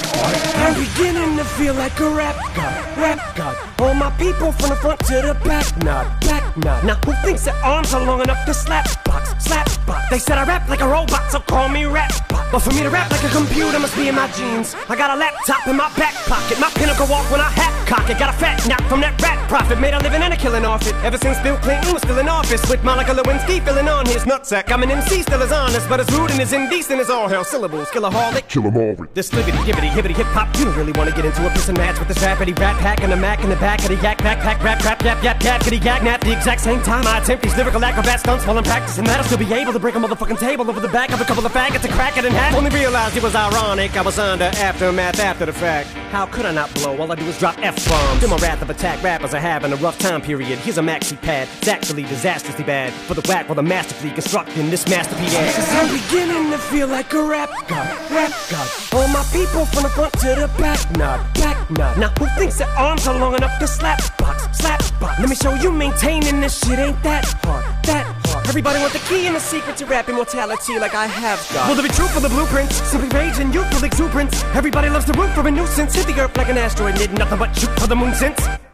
I'm 0.61 0.77
beginning 0.77 1.39
to 1.39 1.45
feel 1.57 1.73
like 1.73 1.99
a 1.99 2.11
rap 2.11 2.37
god, 2.53 2.77
rap 3.01 3.37
god. 3.37 3.57
All 3.81 3.95
my 3.95 4.11
people 4.21 4.53
from 4.53 4.69
the 4.69 4.77
front 4.77 5.01
to 5.09 5.33
the 5.33 5.33
back, 5.49 5.65
nod, 5.81 6.13
back 6.29 6.45
nod. 6.59 6.85
Now 6.85 6.97
who 7.09 7.17
thinks 7.25 7.47
their 7.47 7.57
arms 7.65 7.95
are 7.95 8.05
long 8.05 8.21
enough 8.21 8.45
to 8.45 8.53
slap 8.53 8.85
box, 9.07 9.33
slap 9.43 9.69
box? 9.87 10.05
They 10.11 10.19
said 10.19 10.37
I 10.37 10.45
rap 10.45 10.69
like 10.69 10.83
a 10.83 10.89
robot, 10.89 11.33
so 11.33 11.41
call 11.41 11.71
me 11.71 11.87
rap 11.87 12.13
bot. 12.29 12.53
But 12.53 12.61
for 12.61 12.71
me 12.77 12.83
to 12.83 12.91
rap 12.91 13.11
like 13.11 13.25
a 13.25 13.31
computer 13.31 13.79
must 13.79 13.97
be 13.97 14.09
in 14.09 14.15
my 14.15 14.29
genes. 14.33 14.77
I 14.91 14.95
got 14.97 15.09
a 15.09 15.17
laptop 15.17 15.67
in 15.67 15.77
my 15.77 15.89
back 15.97 16.13
pocket, 16.29 16.61
my 16.61 16.69
pinnacle 16.77 17.07
walk 17.07 17.31
when 17.31 17.41
I 17.41 17.49
hat 17.49 17.76
cock 17.87 18.11
it. 18.11 18.19
Got 18.19 18.35
a 18.35 18.39
fat 18.39 18.67
nap 18.67 18.83
from 18.89 19.01
that 19.01 19.21
rat 19.23 19.39
profit, 19.49 19.81
made 19.81 19.95
a 19.95 20.01
living 20.01 20.23
and 20.23 20.35
a 20.35 20.37
killing 20.37 20.65
off 20.65 20.87
it. 20.87 20.95
Ever 21.05 21.19
since 21.19 21.41
Bill 21.41 21.57
Clinton 21.59 21.93
was 21.93 22.03
still 22.03 22.19
in 22.19 22.29
office, 22.29 22.69
with 22.69 22.83
Monica 22.85 23.13
Lewinsky 23.13 23.65
filling 23.65 23.89
on 23.89 24.05
his 24.07 24.25
nutsack. 24.25 24.71
I'm 24.73 24.83
an 24.83 24.91
MC, 24.91 25.23
still 25.23 25.43
as 25.43 25.53
honest, 25.53 25.89
but 25.89 26.01
as 26.01 26.11
rude 26.13 26.31
and 26.33 26.41
as 26.41 26.53
indecent 26.53 27.01
as 27.01 27.11
all 27.11 27.29
hell. 27.29 27.45
Syllables, 27.45 27.89
killaholic. 27.89 28.49
Kill 28.49 28.67
'em 28.67 28.77
all. 28.77 28.97
This 29.15 29.31
flippity, 29.31 29.59
gibbity, 29.59 29.89
hibbity, 29.89 30.15
hip 30.15 30.27
hop. 30.27 30.49
You 30.59 30.65
don't 30.67 30.77
really 30.77 30.93
want 30.93 31.09
to 31.09 31.15
get 31.15 31.25
into 31.25 31.47
a 31.47 31.51
piss 31.51 31.69
and 31.69 31.79
match 31.79 31.99
with 31.99 32.09
this 32.09 32.19
rapidy 32.19 32.59
rat 32.59 32.77
pack 32.79 33.03
and 33.03 33.13
a 33.13 33.17
mac 33.17 33.43
in 33.45 33.51
the 33.51 33.57
back 33.57 33.81
of 33.81 33.89
the 33.89 33.97
yak 33.97 34.19
backpack 34.19 34.63
rap 34.63 34.85
rap 34.85 35.03
yap 35.03 35.23
yap 35.23 35.43
yap 35.43 35.61
kitty 35.61 35.79
yak 35.79 36.03
nap. 36.03 36.21
The 36.21 36.33
exact 36.33 36.61
same 36.61 36.83
time 36.83 37.07
I 37.07 37.19
attempt 37.19 37.45
these 37.45 37.57
lyrical 37.57 37.85
acrobat 37.85 38.21
stunts 38.21 38.47
while 38.47 38.59
I'm 38.59 38.65
practicing 38.65 39.05
that, 39.05 39.19
I'll 39.19 39.25
still 39.25 39.39
be 39.39 39.53
able 39.53 39.73
to 39.73 39.79
break 39.79 39.95
a 39.95 39.99
motherfucking 39.99 40.39
table 40.39 40.69
over 40.69 40.81
the 40.81 40.89
back 40.89 41.13
of 41.13 41.21
a 41.21 41.25
couple 41.25 41.45
of 41.47 41.53
faggots 41.53 41.85
and 41.85 41.93
crack 41.93 42.17
it 42.17 42.25
in 42.25 42.33
half. 42.33 42.55
Only 42.55 42.71
realized 42.71 43.17
it 43.17 43.23
was 43.23 43.35
ironic. 43.35 43.97
I 43.97 44.03
was 44.03 44.19
under 44.19 44.45
aftermath 44.45 45.21
after 45.21 45.47
the 45.47 45.53
fact. 45.53 45.89
How 46.11 46.27
could 46.27 46.47
I 46.47 46.53
not 46.53 46.73
blow? 46.75 46.97
All 46.99 47.13
I 47.13 47.15
do 47.15 47.25
is 47.27 47.39
drop 47.39 47.57
f 47.63 47.76
bombs. 47.89 48.23
In 48.23 48.31
my 48.31 48.37
wrath 48.37 48.63
of 48.63 48.71
attack, 48.71 49.03
rappers 49.03 49.35
are 49.35 49.41
having 49.41 49.73
a 49.73 49.77
rough 49.77 49.99
time 49.99 50.21
period. 50.21 50.59
Here's 50.59 50.79
a 50.79 50.83
maxi 50.83 51.21
pad. 51.21 51.49
It's 51.59 51.69
actually 51.69 52.05
disastrously 52.05 52.65
bad 52.65 52.93
for 52.93 53.15
the 53.15 53.27
whack 53.29 53.49
while 53.49 53.57
the 53.57 53.63
masterfully 53.63 54.13
constructing 54.13 54.71
this 54.71 54.89
masterpiece. 54.89 55.35
Cause 55.35 55.73
I'm 55.75 55.93
beginning 55.93 56.51
to 56.51 56.59
feel 56.59 56.89
like 56.89 57.13
a 57.13 57.23
rap 57.23 57.51
god, 57.69 58.11
rap 58.11 58.33
god. 58.51 58.69
All 58.93 59.09
my 59.09 59.25
people 59.33 59.67
from 59.67 59.83
the 59.85 59.91
front 59.91 60.13
to 60.15 60.29
the 60.29 60.51
back, 60.59 60.81
nod, 60.97 61.35
back 61.35 61.71
nod. 61.71 61.99
Now 61.99 62.09
who 62.19 62.27
thinks 62.39 62.59
their 62.59 62.69
arms 62.71 63.07
are 63.07 63.19
long 63.19 63.35
enough 63.35 63.59
to 63.59 63.67
slap 63.67 64.01
box, 64.19 64.59
slap 64.59 64.81
box? 65.01 65.21
Let 65.21 65.29
me 65.29 65.37
show 65.37 65.55
you 65.55 65.71
maintaining 65.73 66.41
this 66.41 66.59
shit 66.65 66.79
ain't 66.79 67.03
that 67.03 67.25
hard, 67.45 67.65
that. 67.85 68.16
Everybody 68.49 68.79
want 68.79 68.93
the 68.93 69.01
key 69.01 69.27
and 69.27 69.35
the 69.35 69.41
secret 69.41 69.77
to 69.79 69.87
rap 69.87 70.09
immortality 70.09 70.79
like 70.79 70.95
I 70.95 71.07
have 71.07 71.39
got. 71.53 71.69
Will 71.69 71.75
there 71.75 71.83
be 71.83 71.95
truth 71.95 72.13
for 72.15 72.21
the 72.21 72.29
blueprints? 72.29 72.77
Simply 72.91 73.09
rage 73.09 73.39
and 73.39 73.53
youthful 73.53 73.85
exuberance. 73.85 74.43
Everybody 74.55 74.89
loves 74.89 75.05
the 75.05 75.13
root 75.15 75.31
for 75.31 75.47
a 75.47 75.51
nuisance. 75.51 75.95
Hit 75.95 76.07
the 76.07 76.21
earth 76.21 76.37
like 76.37 76.49
an 76.49 76.57
asteroid, 76.57 76.99
need 76.99 77.13
nothing 77.13 77.39
but 77.39 77.53
shoot 77.55 77.71
for 77.79 77.87
the 77.87 77.97
moon 77.97 78.15
since. 78.15 78.66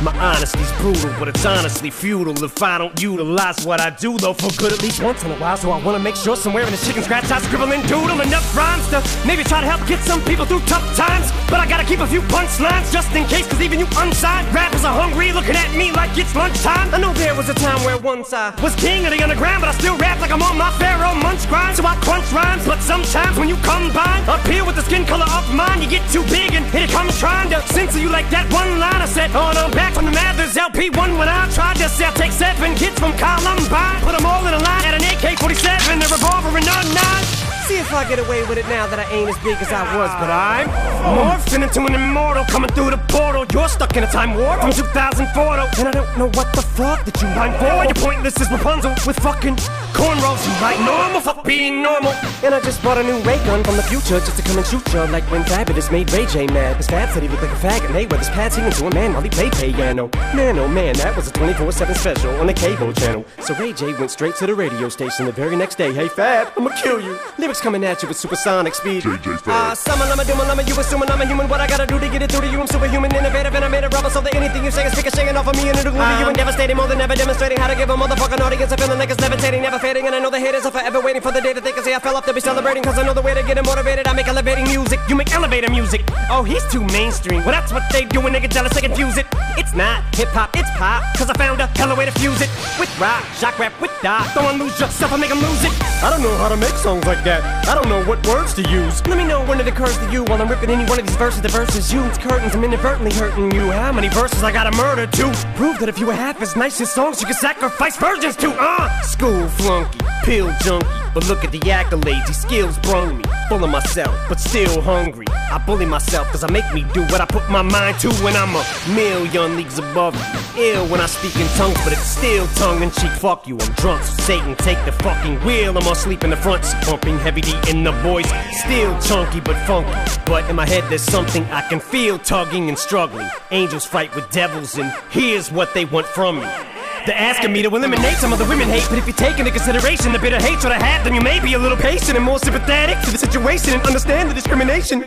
My 0.00 0.12
honesty's 0.14 0.70
brutal, 0.78 1.12
but 1.18 1.26
it's 1.26 1.44
honestly 1.44 1.90
futile 1.90 2.44
if 2.44 2.62
I 2.62 2.78
don't 2.78 2.94
utilize 3.02 3.66
what 3.66 3.80
I 3.80 3.90
do, 3.90 4.16
though, 4.16 4.32
for 4.32 4.48
good 4.56 4.72
at 4.72 4.80
least 4.80 5.02
once 5.02 5.24
in 5.24 5.30
a 5.32 5.34
while. 5.42 5.56
So 5.56 5.72
I 5.72 5.82
wanna 5.82 5.98
make 5.98 6.14
sure 6.14 6.36
somewhere 6.36 6.62
in 6.62 6.70
the 6.70 6.78
chicken 6.78 7.02
scratch 7.02 7.28
I 7.32 7.40
scribble 7.40 7.72
and 7.72 7.82
doodle 7.88 8.20
enough 8.20 8.46
rhymes 8.56 8.86
to 8.90 9.02
maybe 9.26 9.42
try 9.42 9.60
to 9.60 9.66
help 9.66 9.84
get 9.88 9.98
some 10.06 10.22
people 10.22 10.46
through 10.46 10.60
tough 10.70 10.86
times. 10.94 11.32
But 11.50 11.58
I 11.58 11.66
gotta 11.66 11.82
keep 11.82 11.98
a 11.98 12.06
few 12.06 12.20
punchlines 12.30 12.92
just 12.92 13.10
in 13.16 13.24
case, 13.24 13.48
cause 13.48 13.60
even 13.60 13.80
you 13.80 13.88
unsigned 13.98 14.46
rappers 14.54 14.84
are 14.84 14.94
hungry, 14.94 15.32
looking 15.32 15.56
at 15.56 15.74
me 15.74 15.90
like 15.90 16.16
it's 16.16 16.32
lunchtime. 16.36 16.94
I 16.94 16.98
know 16.98 17.12
there 17.14 17.34
was 17.34 17.48
a 17.48 17.54
time 17.54 17.82
where 17.82 17.98
once 17.98 18.32
I 18.32 18.54
was 18.62 18.76
king 18.76 19.04
of 19.04 19.10
the 19.10 19.20
underground, 19.20 19.62
but 19.62 19.68
I 19.68 19.74
still 19.82 19.98
rap 19.98 20.20
like 20.20 20.30
I'm 20.30 20.42
on 20.42 20.56
my 20.56 20.70
Pharoahe 20.78 21.20
Monch 21.20 21.42
grind. 21.48 21.76
So 21.76 21.84
I 21.84 21.96
crunch 22.06 22.30
rhymes, 22.30 22.64
but 22.64 22.80
sometimes 22.82 23.36
when 23.36 23.48
you 23.48 23.56
combine 23.66 24.22
up 24.28 24.46
here 24.46 24.64
with 24.64 24.76
the 24.76 24.82
skin 24.82 25.04
color 25.06 25.26
of 25.26 25.52
mine, 25.52 25.82
you 25.82 25.88
get 25.88 26.06
too 26.12 26.22
big 26.30 26.54
and 26.54 26.62
it 26.72 26.88
comes 26.90 27.18
trying 27.18 27.50
to 27.50 27.58
censor 27.74 27.98
you 27.98 28.10
like 28.10 28.30
that 28.30 28.46
one 28.52 28.78
line 28.78 29.02
I 29.02 29.06
said. 29.06 29.34
Oh 29.34 29.50
no, 29.50 29.68
back 29.74 29.87
from 29.94 30.04
the 30.04 30.12
Mathers 30.12 30.54
LP1 30.54 31.18
when 31.18 31.28
I 31.28 31.48
tried 31.50 31.76
to 31.76 31.88
sell. 31.88 32.12
Take 32.14 32.32
seven 32.32 32.74
kids 32.74 32.98
from 32.98 33.12
Columbine, 33.16 34.00
put 34.02 34.16
them 34.16 34.26
all 34.26 34.44
in 34.46 34.54
a 34.54 34.58
line 34.58 34.84
at 34.84 34.94
an 34.94 35.04
AK-47, 35.04 36.02
a 36.02 36.08
revolver, 36.08 36.56
and 36.56 36.66
a 36.66 36.78
nine. 36.94 37.24
See 37.68 37.76
if 37.76 37.92
I 37.92 38.08
get 38.08 38.18
away 38.18 38.40
with 38.48 38.56
it 38.56 38.66
now 38.68 38.86
that 38.86 38.98
I 38.98 39.04
ain't 39.12 39.28
as 39.28 39.36
big 39.44 39.56
as 39.60 39.70
I 39.70 39.84
was, 39.96 40.08
but 40.16 40.30
I'm 40.32 40.68
morphing 41.04 41.62
into 41.62 41.84
an 41.84 41.94
immortal 41.94 42.44
coming 42.44 42.70
through 42.70 42.90
the 42.90 43.00
portal. 43.12 43.44
You're 43.52 43.68
stuck 43.68 43.96
in 43.96 44.04
a 44.04 44.10
time 44.10 44.34
warp 44.34 44.60
from 44.60 44.72
2004, 44.72 45.20
though, 45.20 45.68
and 45.78 45.88
I 45.88 45.92
don't 45.92 46.18
know 46.18 46.30
what 46.32 46.48
the 46.56 46.62
fuck 46.62 47.04
that 47.04 47.20
you 47.20 47.28
mind 47.36 47.54
for. 47.60 47.84
You're 47.84 48.00
pointless 48.00 48.40
as 48.40 48.50
Rapunzel 48.50 48.96
with 49.06 49.20
fucking 49.20 49.56
cornrows. 49.98 50.40
You 50.46 50.54
like 50.62 50.80
normal, 50.80 51.20
fuck 51.20 51.44
being 51.44 51.82
normal. 51.82 52.12
And 52.44 52.54
I 52.54 52.60
just 52.60 52.82
bought 52.82 52.98
a 52.98 53.02
new 53.02 53.18
ray 53.26 53.38
gun 53.44 53.64
from 53.64 53.76
the 53.76 53.82
future 53.82 54.20
just 54.22 54.36
to 54.36 54.42
come 54.42 54.56
and 54.56 54.66
shoot 54.66 54.86
you 54.94 55.00
like 55.10 55.24
when 55.30 55.42
Fabolous 55.42 55.90
made 55.90 56.10
Ray 56.12 56.26
J 56.26 56.46
mad. 56.46 56.76
His 56.76 56.86
Fab 56.86 57.10
said 57.10 57.22
he 57.22 57.28
looked 57.28 57.42
like 57.42 57.50
a 57.50 57.60
faggot, 57.66 57.86
and 57.86 57.94
they 57.94 58.06
his 58.16 58.30
pads 58.30 58.54
singing 58.54 58.70
to 58.70 58.86
a 58.86 58.94
man 58.94 59.12
while 59.12 59.22
he 59.22 59.28
played 59.28 59.52
piano. 59.52 60.08
Man, 60.34 60.58
oh 60.58 60.68
man, 60.68 60.94
that 60.96 61.16
was 61.16 61.28
a 61.28 61.32
24-7 61.32 61.96
special 61.96 62.30
on 62.40 62.46
the 62.46 62.54
cable 62.54 62.92
channel. 62.92 63.24
So 63.42 63.54
Ray 63.56 63.72
J 63.72 63.92
went 63.94 64.10
straight 64.10 64.36
to 64.36 64.46
the 64.46 64.54
radio 64.54 64.88
station 64.88 65.26
the 65.26 65.32
very 65.32 65.56
next 65.56 65.76
day. 65.76 65.92
Hey 65.92 66.08
Fab, 66.08 66.52
I'ma 66.56 66.70
kill 66.80 67.00
you. 67.00 67.18
Lyrics 67.38 67.60
coming 67.60 67.84
at 67.84 68.00
you 68.02 68.08
with 68.08 68.16
supersonic 68.16 68.74
speed. 68.74 69.02
JJ 69.02 69.40
Fab. 69.40 69.48
Ah, 69.48 69.74
summer, 69.74 70.06
lama, 70.06 70.24
doom, 70.24 70.38
lama, 70.38 70.62
you 70.62 70.78
assuming 70.78 71.10
I'm 71.10 71.20
a 71.20 71.26
human. 71.26 71.48
What 71.48 71.60
I 71.60 71.66
gotta 71.66 71.86
do 71.86 71.98
to 71.98 72.08
get 72.08 72.22
it 72.22 72.30
through 72.30 72.42
to 72.42 72.48
you? 72.48 72.60
I'm 72.60 72.68
superhuman, 72.68 73.14
innovative, 73.14 73.54
and 73.54 73.64
I 73.64 73.68
made 73.68 73.84
a 73.84 73.88
rubber 73.88 74.10
so 74.10 74.20
that 74.20 74.34
anything 74.34 74.64
you 74.64 74.70
say 74.70 74.86
is 74.86 74.96
ricocheting 74.96 75.36
off 75.36 75.48
of 75.48 75.56
me 75.56 75.68
and 75.68 75.78
it'll 75.78 75.92
glue 75.92 76.06
to 76.06 76.18
you 76.20 76.26
and 76.28 76.36
devastating 76.36 76.76
more 76.76 76.86
than 76.86 77.00
ever 77.00 77.16
demonstrating 77.16 77.58
how 77.58 77.66
to 77.66 77.74
give 77.74 77.90
a 77.90 77.96
motherfucking 77.96 78.40
audience 78.40 78.70
a 78.70 78.76
feeling 78.76 78.98
like 78.98 79.10
it's 79.10 79.20
levitating, 79.20 79.62
never 79.62 79.78
fading. 79.78 79.87
And 79.96 80.14
I 80.14 80.18
know 80.18 80.30
the 80.30 80.38
haters 80.38 80.66
are 80.66 80.70
forever 80.70 81.00
waiting 81.00 81.22
for 81.22 81.32
the 81.32 81.40
day 81.40 81.52
that 81.52 81.64
they 81.64 81.72
can 81.72 81.82
say 81.82 81.94
I 81.94 81.98
fell 81.98 82.16
off 82.16 82.26
to 82.26 82.34
be 82.34 82.40
celebrating. 82.40 82.82
Cause 82.82 82.98
I 82.98 83.02
know 83.02 83.14
the 83.14 83.22
way 83.22 83.34
to 83.34 83.42
get 83.42 83.56
'em 83.56 83.64
motivated. 83.64 84.06
I 84.06 84.12
make 84.12 84.28
elevating 84.28 84.64
music, 84.64 85.00
you 85.08 85.14
make 85.14 85.32
elevator 85.32 85.70
music. 85.70 86.02
Oh, 86.30 86.42
he's 86.42 86.64
too 86.70 86.84
mainstream. 86.92 87.42
Well, 87.44 87.52
that's 87.52 87.72
what 87.72 87.82
they 87.92 88.04
do 88.04 88.20
when 88.20 88.32
they 88.32 88.40
get 88.40 88.50
jealous, 88.50 88.74
they 88.74 88.82
confuse 88.82 89.16
it. 89.16 89.26
It's 89.56 89.74
not 89.74 90.02
hip 90.14 90.28
hop, 90.28 90.50
it's 90.56 90.70
pop. 90.76 91.02
Cause 91.16 91.30
I 91.30 91.34
found 91.34 91.60
a 91.60 91.66
hella 91.78 91.94
way 91.94 92.04
to 92.04 92.12
fuse 92.12 92.40
it. 92.42 92.50
With 92.78 92.90
rock, 93.00 93.24
shock 93.40 93.58
rap, 93.58 93.72
with 93.80 93.92
dot. 94.02 94.28
Don't 94.34 94.58
lose 94.58 94.78
yourself, 94.78 95.12
I 95.12 95.16
make 95.16 95.30
'em 95.30 95.40
lose 95.40 95.64
it. 95.64 95.72
I 96.02 96.10
don't 96.10 96.22
know 96.22 96.36
how 96.36 96.48
to 96.48 96.56
make 96.56 96.76
songs 96.76 97.04
like 97.06 97.24
that. 97.24 97.40
I 97.68 97.74
don't 97.74 97.88
know 97.88 98.02
what 98.04 98.24
words 98.26 98.54
to 98.54 98.62
use. 98.62 99.04
Let 99.06 99.16
me 99.18 99.24
know 99.24 99.40
when 99.44 99.58
it 99.60 99.66
occurs 99.66 99.96
to 99.98 100.10
you 100.10 100.22
while 100.24 100.40
I'm 100.40 100.48
ripping 100.48 100.70
any 100.70 100.84
one 100.84 100.98
of 101.00 101.06
these 101.06 101.16
verses. 101.16 101.40
The 101.40 101.48
verses 101.48 101.92
you, 101.92 102.02
it's 102.04 102.18
curtains, 102.18 102.54
I'm 102.54 102.62
inadvertently 102.64 103.14
hurting 103.14 103.50
you. 103.52 103.70
How 103.70 103.92
many 103.92 104.08
verses 104.08 104.42
I 104.42 104.52
gotta 104.52 104.74
murder 104.76 105.06
to? 105.06 105.24
Prove 105.56 105.78
that 105.80 105.88
if 105.88 105.98
you 105.98 106.06
were 106.06 106.14
half 106.14 106.40
as 106.42 106.54
nice 106.56 106.80
as 106.80 106.92
songs, 106.92 107.20
you 107.20 107.26
could 107.26 107.36
sacrifice 107.36 107.96
virgins 107.96 108.36
to. 108.36 108.50
Uh, 108.58 108.88
school 109.02 109.48
flunky, 109.68 109.98
pill 110.24 110.50
junkie. 110.64 110.86
But 111.14 111.26
look 111.28 111.44
at 111.44 111.52
the 111.52 111.60
accolades, 111.60 112.26
these 112.26 112.40
skills 112.40 112.78
brung 112.78 113.18
me. 113.18 113.24
Full 113.48 113.64
of 113.64 113.70
myself, 113.70 114.14
but 114.28 114.38
still 114.38 114.80
hungry. 114.80 115.26
I 115.28 115.58
bully 115.66 115.86
myself, 115.86 116.28
cause 116.28 116.44
I 116.44 116.50
make 116.50 116.70
me 116.72 116.84
do 116.92 117.02
what 117.02 117.20
I 117.20 117.26
put 117.26 117.48
my 117.50 117.62
mind 117.62 117.98
to 118.00 118.08
when 118.22 118.36
I'm 118.36 118.54
a 118.54 118.64
million 118.94 119.56
leagues 119.56 119.78
above. 119.78 120.14
Ill 120.56 120.86
when 120.88 121.00
I 121.00 121.06
speak 121.06 121.34
in 121.36 121.46
tongues, 121.56 121.78
but 121.84 121.92
it's 121.92 122.02
still 122.18 122.46
tongue 122.60 122.82
in 122.82 122.90
cheek. 122.90 123.10
Fuck 123.12 123.46
you, 123.46 123.58
I'm 123.58 123.72
drunk, 123.74 124.02
so 124.04 124.22
Satan, 124.22 124.54
take 124.56 124.82
the 124.84 124.92
fucking 124.92 125.36
wheel. 125.44 125.76
I'm 125.76 125.86
asleep 125.86 126.24
in 126.24 126.30
the 126.30 126.36
front 126.36 126.64
seat, 126.64 126.80
pumping 126.82 127.18
heavy 127.18 127.40
D 127.40 127.52
in 127.68 127.84
the 127.84 127.92
voice. 128.02 128.30
Still 128.64 128.98
chunky, 129.00 129.40
but 129.40 129.56
funky. 129.66 129.92
But 130.26 130.48
in 130.48 130.56
my 130.56 130.66
head, 130.66 130.84
there's 130.88 131.02
something 131.02 131.44
I 131.44 131.62
can 131.68 131.80
feel 131.80 132.18
tugging 132.18 132.68
and 132.68 132.78
struggling. 132.78 133.28
Angels 133.50 133.84
fight 133.84 134.14
with 134.14 134.30
devils, 134.30 134.78
and 134.78 134.92
here's 135.10 135.50
what 135.50 135.74
they 135.74 135.84
want 135.86 136.06
from 136.06 136.40
me. 136.40 136.77
They're 137.08 137.16
asking 137.16 137.54
me 137.54 137.62
to 137.62 137.74
eliminate 137.74 138.18
some 138.18 138.34
of 138.34 138.38
the 138.38 138.44
women 138.44 138.68
hate, 138.68 138.84
but 138.90 138.98
if 138.98 139.06
you 139.06 139.14
take 139.14 139.38
into 139.38 139.50
consideration 139.50 140.12
the 140.12 140.18
bitter 140.18 140.36
hatred 140.36 140.74
I 140.74 140.78
have, 140.78 141.04
then 141.04 141.14
you 141.14 141.22
may 141.22 141.40
be 141.40 141.54
a 141.54 141.58
little 141.58 141.78
patient 141.78 142.18
and 142.18 142.22
more 142.22 142.38
sympathetic 142.38 143.00
to 143.06 143.10
the 143.10 143.16
situation 143.16 143.72
and 143.72 143.80
understand 143.86 144.28
the 144.28 144.34
discrimination. 144.34 145.00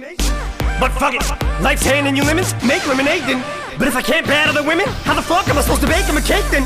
But 0.80 0.90
fuck 0.98 1.14
it, 1.14 1.22
life's 1.62 1.86
handing 1.86 2.16
you 2.16 2.24
lemons, 2.24 2.56
make 2.66 2.88
lemonade 2.88 3.22
then. 3.30 3.46
But 3.78 3.88
if 3.88 3.96
I 3.96 4.02
can't 4.02 4.26
battle 4.26 4.52
the 4.52 4.68
women, 4.68 4.88
how 5.06 5.14
the 5.14 5.22
fuck 5.22 5.48
am 5.48 5.60
I 5.60 5.62
supposed 5.62 5.82
to 5.82 5.88
bake 5.88 6.08
them 6.08 6.18
a 6.18 6.22
cake 6.22 6.44
then? 6.50 6.66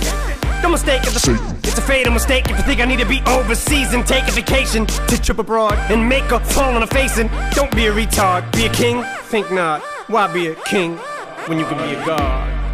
Don't 0.62 0.72
mistake 0.72 1.02
it, 1.04 1.14
it's 1.14 1.78
a 1.78 1.82
fatal 1.82 2.14
mistake 2.14 2.50
if 2.50 2.58
you 2.58 2.64
think 2.64 2.80
I 2.80 2.86
need 2.86 3.00
to 3.00 3.06
be 3.06 3.22
overseas 3.28 3.94
and 3.94 4.08
take 4.08 4.26
a 4.30 4.32
vacation 4.32 4.86
to 4.86 5.22
trip 5.22 5.40
abroad 5.40 5.74
and 5.92 6.08
make 6.08 6.32
a 6.32 6.40
fall 6.40 6.74
on 6.74 6.82
a 6.82 6.88
face 6.88 7.18
and 7.18 7.30
don't 7.52 7.76
be 7.76 7.88
a 7.88 7.92
retard, 7.92 8.50
be 8.54 8.68
a 8.68 8.72
king, 8.72 9.04
think 9.24 9.52
not. 9.52 9.82
Why 10.08 10.32
be 10.32 10.48
a 10.48 10.56
king 10.64 10.96
when 11.48 11.60
you 11.60 11.66
can 11.66 11.78
be 11.78 11.94
a 11.94 12.06
god? 12.06 12.65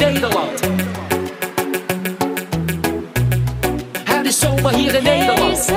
In 0.00 0.12
Nederland. 0.12 0.60
Het 4.04 4.26
is 4.26 4.38
zomer 4.38 4.74
hier 4.74 4.94
in 4.94 5.02
Nederland. 5.02 5.70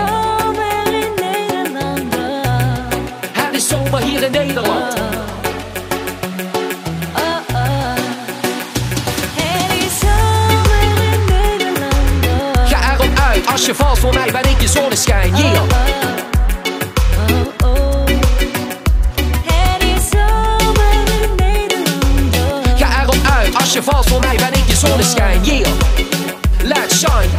Het 3.32 3.56
is 3.56 3.68
zomer 3.68 4.02
hier 4.02 4.24
in 4.24 4.32
Nederland. 4.32 4.94
Ga 12.66 12.94
erop 12.94 13.20
uit, 13.20 13.48
als 13.48 13.66
je 13.66 13.76
valt 13.76 14.00
voor 14.00 14.14
mij 14.14 14.32
ben 14.32 14.52
ik 14.52 14.62
je 14.62 14.68
zonneschijn. 14.68 15.36
Yeah. 15.36 16.19
Zonneschijn. 24.80 25.44
Yeah. 25.44 25.68
Let's 26.64 27.00
shine. 27.00 27.30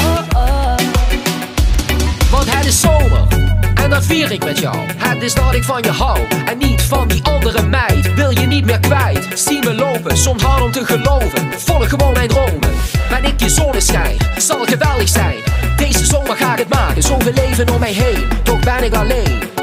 Want 2.30 2.54
het 2.54 2.66
is 2.66 2.80
zomer. 2.80 3.26
En 3.74 3.90
dat 3.90 4.04
vier 4.04 4.32
ik 4.32 4.44
met 4.44 4.58
jou. 4.58 4.76
Het 4.96 5.22
is 5.22 5.34
dat 5.34 5.54
ik 5.54 5.64
van 5.64 5.82
je 5.82 5.90
hou. 5.90 6.18
En 6.46 6.58
niet 6.58 6.82
van 6.82 7.08
die 7.08 7.22
andere 7.22 7.62
meid. 7.62 8.14
Wil 8.14 8.30
je 8.30 8.46
niet 8.46 8.64
meer 8.64 8.80
kwijt. 8.80 9.26
Zie 9.34 9.64
me 9.64 9.74
lopen, 9.74 10.16
soms 10.16 10.42
hard 10.42 10.62
om 10.62 10.72
te 10.72 10.84
geloven. 10.84 11.52
Volg 11.56 11.88
gewoon 11.88 12.12
mijn 12.12 12.28
dromen. 12.28 12.70
Ben 13.08 13.24
ik 13.24 13.40
je 13.40 13.48
zonneschijn. 13.48 14.16
Zal 14.38 14.64
geweldig 14.64 15.08
zijn. 15.08 15.36
Deze 15.76 16.04
zomer 16.04 16.36
ga 16.36 16.52
ik 16.52 16.58
het 16.58 16.68
maken. 16.68 17.02
Zoveel 17.02 17.32
leven 17.32 17.70
om 17.70 17.80
mij 17.80 17.92
heen. 17.92 18.28
Toch 18.42 18.60
ben 18.60 18.84
ik 18.84 18.94
alleen. 18.94 19.59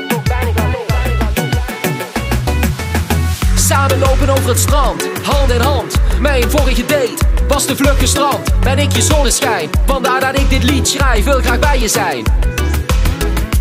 Samen 3.68 4.00
lopen 4.00 4.30
over 4.30 4.50
het 4.50 4.60
strand, 4.60 5.10
hand 5.24 5.52
in 5.52 5.62
hand. 5.62 5.96
Mijn 6.20 6.50
vorige 6.50 6.86
date 6.86 7.18
was 7.48 7.66
de 7.66 7.76
vlug 7.76 8.00
gestrand. 8.00 8.60
Ben 8.60 8.80
ik 8.80 8.92
je 8.92 9.02
zonneschijn, 9.02 9.70
vandaar 9.86 10.20
dat 10.20 10.40
ik 10.40 10.50
dit 10.50 10.64
lied 10.64 10.88
schrijf. 10.88 11.24
Wil 11.24 11.42
graag 11.42 11.60
bij 11.60 11.80
je 11.80 11.88
zijn. 11.88 12.24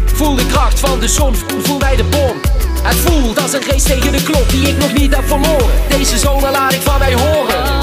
Voel 0.04 0.34
de 0.34 0.46
kracht 0.46 0.80
van 0.80 1.00
de 1.00 1.08
zon, 1.08 1.34
voel 1.62 1.78
bij 1.78 1.96
de 1.96 2.04
bom. 2.04 2.40
Het 2.82 2.96
voelt 2.96 3.42
als 3.42 3.52
een 3.52 3.62
race 3.70 3.84
tegen 3.84 4.12
de 4.12 4.22
klok 4.22 4.48
die 4.48 4.68
ik 4.68 4.78
nog 4.78 4.92
niet 4.92 5.14
heb 5.14 5.26
verloren. 5.26 5.70
Deze 5.88 6.18
zomer 6.18 6.50
laat 6.50 6.72
ik 6.72 6.82
van 6.82 6.98
mij 6.98 7.14
horen. 7.14 7.76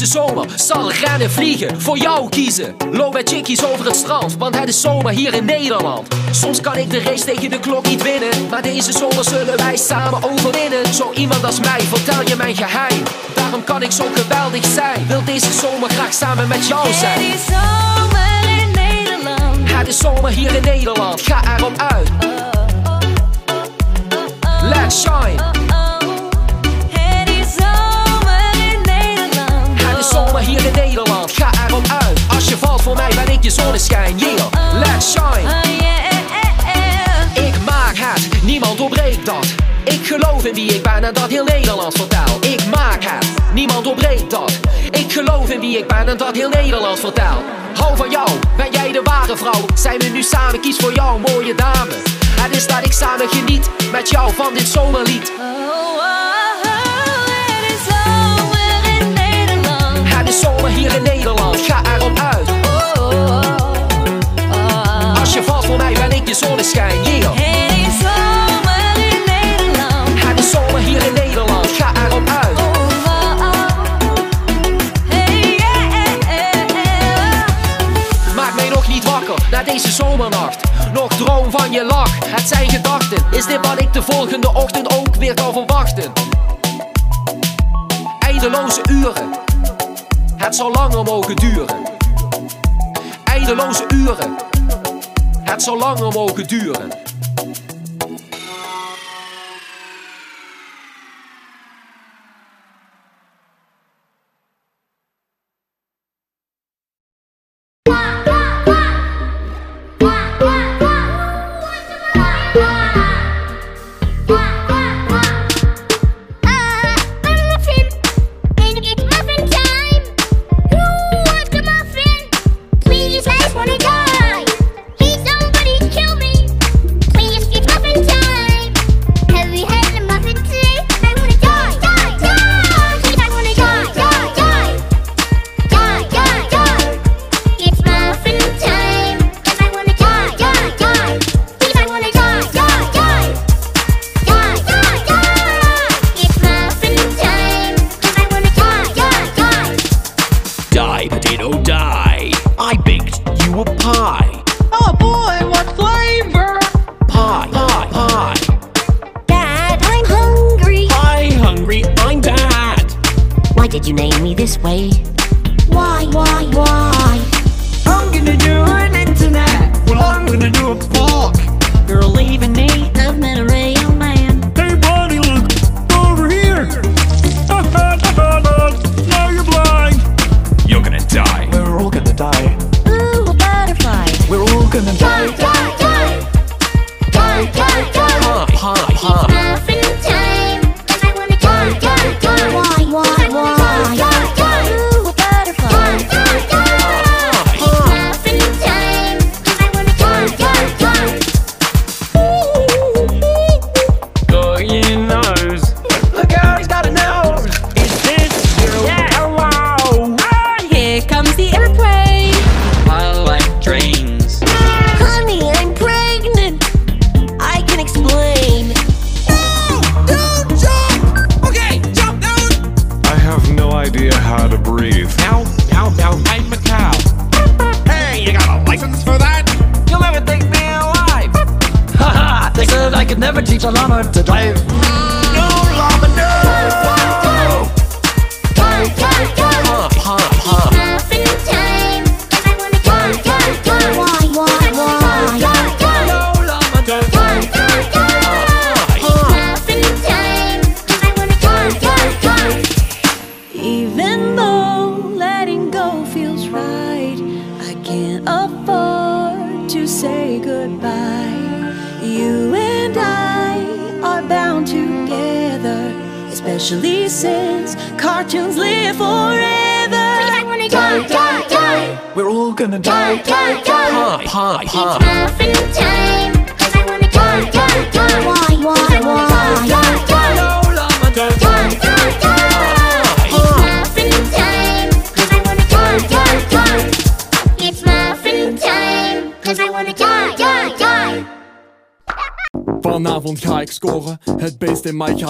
Deze 0.00 0.12
zomer 0.12 0.46
zal 0.56 0.92
rennen 0.92 1.30
vliegen. 1.30 1.80
Voor 1.80 1.98
jou 1.98 2.28
kiezen. 2.28 2.76
Loop 2.90 3.12
met 3.12 3.28
chickies 3.28 3.64
over 3.64 3.86
het 3.86 3.96
strand. 3.96 4.36
Want 4.36 4.58
het 4.58 4.68
is 4.68 4.80
zomer 4.80 5.12
hier 5.12 5.34
in 5.34 5.44
Nederland. 5.44 6.08
Soms 6.30 6.60
kan 6.60 6.76
ik 6.76 6.90
de 6.90 7.00
race 7.02 7.24
tegen 7.24 7.50
de 7.50 7.60
klok 7.60 7.86
niet 7.86 8.02
winnen. 8.02 8.48
Maar 8.50 8.62
deze 8.62 8.92
zomer 8.92 9.24
zullen 9.24 9.56
wij 9.56 9.76
samen 9.76 10.22
overwinnen. 10.22 10.94
Zo 10.94 11.12
iemand 11.14 11.44
als 11.44 11.60
mij, 11.60 11.80
vertel 11.80 12.26
je 12.26 12.36
mijn 12.36 12.56
geheim. 12.56 13.02
Daarom 13.34 13.64
kan 13.64 13.82
ik 13.82 13.90
zo 13.90 14.04
geweldig 14.14 14.64
zijn. 14.64 15.06
Wil 15.06 15.24
deze 15.24 15.52
zomer 15.52 15.90
graag 15.90 16.12
samen 16.12 16.48
met 16.48 16.66
jou 16.68 16.92
zijn. 16.92 17.20
Het 19.64 19.88
is 19.88 19.98
zomer 19.98 20.30
hier 20.30 20.54
in 20.54 20.62
Nederland. 20.62 21.20
Ga 21.20 21.56
erop 21.56 21.78
uit. 21.78 22.10
Let's 24.62 25.00
shine. 25.00 25.59
Valt 32.60 32.82
voor 32.82 32.96
mij 32.96 33.12
ben 33.14 33.32
ik 33.34 33.42
je 33.42 33.50
zonneschijn, 33.50 34.18
yeah, 34.18 34.46
let's 34.72 35.12
shine. 35.12 35.50
Ik 37.46 37.54
maak 37.64 37.96
het, 37.96 38.42
niemand 38.42 38.78
doorbreekt 38.78 39.26
dat. 39.26 39.46
Ik 39.84 40.06
geloof 40.06 40.44
in 40.44 40.54
wie 40.54 40.74
ik 40.74 40.82
ben 40.82 41.04
en 41.04 41.14
dat 41.14 41.28
heel 41.28 41.44
Nederland 41.44 41.94
vertel. 41.94 42.38
Ik 42.40 42.66
maak 42.66 43.04
het, 43.04 43.26
niemand 43.52 43.84
doorbreekt 43.84 44.30
dat. 44.30 44.58
Ik 44.90 45.12
geloof 45.12 45.50
in 45.50 45.60
wie 45.60 45.78
ik 45.78 45.86
ben 45.86 46.08
en 46.08 46.16
dat 46.16 46.36
heel 46.36 46.48
Nederland 46.48 47.00
vertel. 47.00 47.42
Hou 47.74 47.96
van 47.96 48.10
jou, 48.10 48.28
ben 48.56 48.70
jij 48.70 48.92
de 48.92 49.02
ware 49.04 49.36
vrouw? 49.36 49.64
Zijn 49.74 49.98
we 49.98 50.04
nu 50.04 50.22
samen, 50.22 50.60
kies 50.60 50.76
voor 50.76 50.92
jou, 50.92 51.20
mooie 51.20 51.54
dame. 51.54 51.94
Het 52.40 52.56
is 52.56 52.66
dat 52.66 52.84
ik 52.84 52.92
samen 52.92 53.28
geniet 53.28 53.70
met 53.92 54.10
jou 54.10 54.34
van 54.34 54.54
dit 54.54 54.68
zomerlied. 54.68 55.32
Het 60.30 60.38
is 60.38 60.44
zomer 60.44 60.70
hier 60.70 60.94
in 60.94 61.02
Nederland, 61.02 61.60
ga 61.60 61.82
erop 61.96 62.18
uit. 62.18 62.48
Als 65.18 65.32
je 65.34 65.42
valt 65.42 65.64
voor 65.66 65.76
mij 65.76 65.92
ben 65.92 66.12
ik 66.12 66.28
je 66.28 66.34
zonneschijn, 66.34 67.02
yeah. 67.02 67.32
Het 70.14 70.38
is 70.38 70.50
zomer 70.50 70.80
hier 70.80 71.06
in 71.06 71.12
Nederland, 71.14 71.66
ga 71.66 71.92
erop 72.06 72.28
uit. 72.28 72.58
Maak 78.34 78.54
mij 78.54 78.68
nog 78.68 78.88
niet 78.88 79.04
wakker 79.04 79.34
na 79.50 79.62
deze 79.62 79.90
zomernacht. 79.90 80.60
Nog 80.92 81.08
droom 81.08 81.50
van 81.50 81.72
je 81.72 81.84
lach, 81.84 82.12
het 82.26 82.48
zijn 82.48 82.70
gedachten. 82.70 83.24
Is 83.30 83.46
dit 83.46 83.66
wat 83.66 83.80
ik 83.80 83.92
de 83.92 84.02
volgende 84.02 84.54
ochtend 84.54 84.98
ook 84.98 85.14
weer 85.14 85.34
kan 85.34 85.52
verwachten? 85.52 86.12
Eindeloze 88.18 88.80
uren, 88.90 89.30
het 90.40 90.54
zal 90.54 90.70
langer 90.70 91.04
mogen 91.04 91.36
duren. 91.36 91.76
Eindeloze 93.24 93.84
uren, 93.94 94.36
het 95.42 95.62
zal 95.62 95.78
langer 95.78 96.12
mogen 96.12 96.46
duren. 96.46 97.09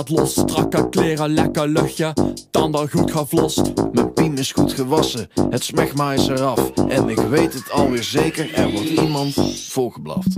Gaat 0.00 0.18
los. 0.18 0.32
Strakke 0.32 0.88
kleren, 0.88 1.34
lekker 1.34 1.68
luchtje, 1.68 2.12
tanden 2.50 2.90
goed 2.90 3.10
gevlost. 3.10 3.72
Mijn 3.92 4.12
piem 4.12 4.36
is 4.36 4.52
goed 4.52 4.72
gewassen, 4.72 5.28
het 5.50 5.64
smegma 5.64 6.12
is 6.12 6.28
eraf. 6.28 6.70
En 6.88 7.08
ik 7.08 7.18
weet 7.18 7.54
het 7.54 7.70
alweer 7.70 8.02
zeker, 8.02 8.54
er 8.54 8.70
wordt 8.70 8.88
iemand 8.88 9.34
volgeblaft. 9.68 10.34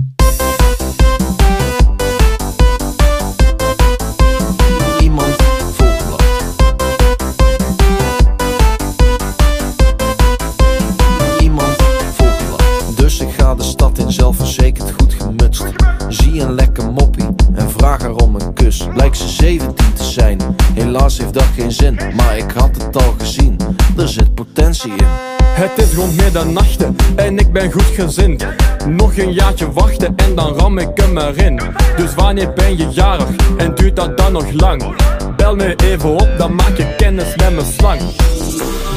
17 19.43 19.93
te 19.93 20.03
zijn, 20.03 20.39
helaas 20.73 21.17
heeft 21.17 21.33
dat 21.33 21.45
geen 21.55 21.71
zin. 21.71 21.99
Maar 22.15 22.37
ik 22.37 22.51
had 22.51 22.69
het 22.83 22.95
al 22.95 23.15
gezien, 23.17 23.57
er 23.97 24.07
zit 24.07 24.33
potentie 24.33 24.91
in. 24.91 25.05
Het 25.43 25.71
is 25.75 25.93
rond 25.93 26.15
middernachten 26.15 26.95
en 27.15 27.37
ik 27.37 27.51
ben 27.51 27.71
goed 27.71 27.91
gezind. 27.95 28.45
Nog 28.87 29.17
een 29.17 29.33
jaartje 29.33 29.71
wachten 29.71 30.15
en 30.15 30.35
dan 30.35 30.53
ram 30.53 30.77
ik 30.77 30.89
hem 30.93 31.17
erin. 31.17 31.61
Dus 31.97 32.13
wanneer 32.15 32.53
ben 32.53 32.77
je 32.77 32.87
jarig 32.89 33.27
en 33.57 33.75
duurt 33.75 33.95
dat 33.95 34.17
dan 34.17 34.31
nog 34.31 34.51
lang? 34.51 34.95
Bel 35.35 35.55
me 35.55 35.75
even 35.75 36.13
op, 36.13 36.29
dan 36.37 36.55
maak 36.55 36.77
je 36.77 36.95
kennis 36.97 37.35
met 37.35 37.53
mijn 37.53 37.73
slang. 37.77 37.99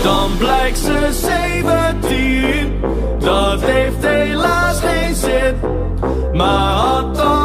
Dan 0.03 0.31
blijkt 0.39 0.79
ze 0.79 1.09
17, 2.01 2.73
dat 3.19 3.61
heeft 3.61 4.07
helaas 4.07 4.81
geen 4.81 5.15
zin. 5.15 5.55
Maar 6.33 6.73
had 6.73 7.36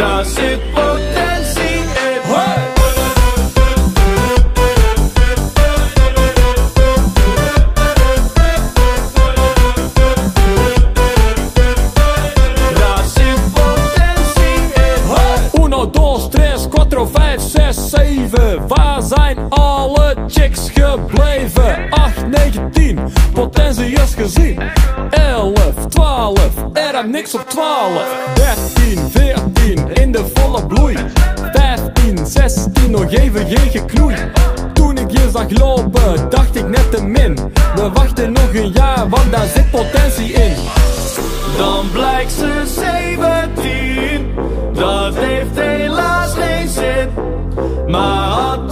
daar 0.00 0.24
zit 0.24 0.72
potentie 0.72 1.78
in. 1.78 2.20
Hey! 2.22 2.68
Daar 12.74 13.04
zit 13.14 13.52
potentie 13.52 14.62
in. 14.74 15.02
Hey! 15.06 15.64
Uno, 15.64 15.90
dos, 15.90 16.28
tres, 16.28 16.68
quattro, 16.68 17.06
vijf, 17.06 17.40
zes. 17.40 17.90
Waar 18.66 19.02
zijn 19.02 19.36
alle 19.48 20.16
chicks 20.26 20.70
gebleven? 20.74 21.90
8, 21.90 22.26
9, 22.28 22.70
10, 22.70 22.98
potentie 23.32 23.92
is 23.92 24.14
gezien. 24.14 24.60
11, 25.10 25.52
12, 25.88 26.38
er 26.72 26.96
heb 26.96 27.06
niks 27.06 27.34
op 27.34 27.48
12. 27.48 28.02
13, 28.34 29.10
14, 29.10 29.49
de 30.12 30.24
volle 30.34 30.66
bloei. 30.66 30.96
15, 31.52 32.26
16, 32.26 32.90
nog 32.90 33.10
even 33.10 33.46
geen 33.46 33.70
geknoei. 33.70 34.16
Toen 34.72 34.98
ik 34.98 35.10
je 35.10 35.28
zag 35.32 35.50
lopen, 35.58 36.30
dacht 36.30 36.56
ik 36.56 36.68
net 36.68 36.90
te 36.90 37.02
min. 37.02 37.34
We 37.74 37.90
wachten 37.94 38.32
nog 38.32 38.54
een 38.54 38.70
jaar, 38.72 39.08
want 39.08 39.30
daar 39.30 39.46
zit 39.54 39.70
potentie 39.70 40.32
in. 40.32 40.54
Dan 41.56 41.90
blijkt 41.92 42.32
ze 42.32 42.62
17, 43.54 44.34
dat 44.72 45.14
heeft 45.14 45.54
helaas 45.54 46.32
geen 46.34 46.68
zin. 46.68 47.08
Maar 47.86 48.28
had 48.28 48.69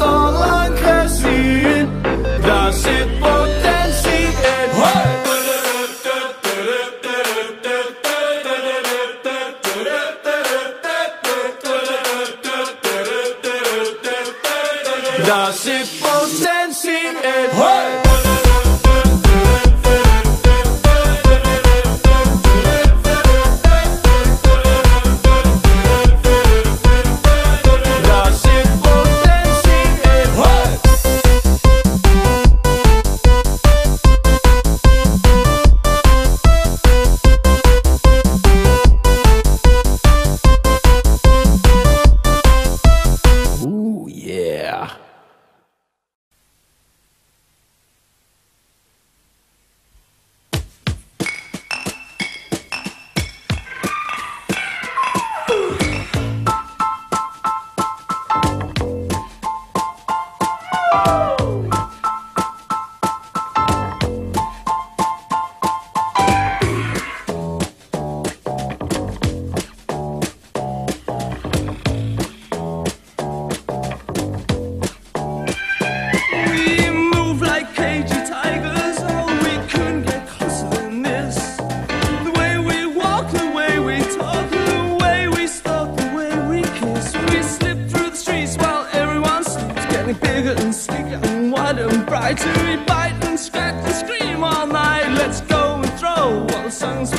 try 92.35 92.53
to 92.53 92.85
bite 92.85 93.25
and 93.25 93.39
scratch 93.39 93.75
and 93.87 93.95
scream 93.95 94.45
all 94.45 94.67
night. 94.67 95.09
Let's 95.15 95.41
go 95.43 95.81
and 95.83 95.93
throw 95.99 96.47
all 96.51 96.63
the 96.63 96.71
songs 96.71 97.18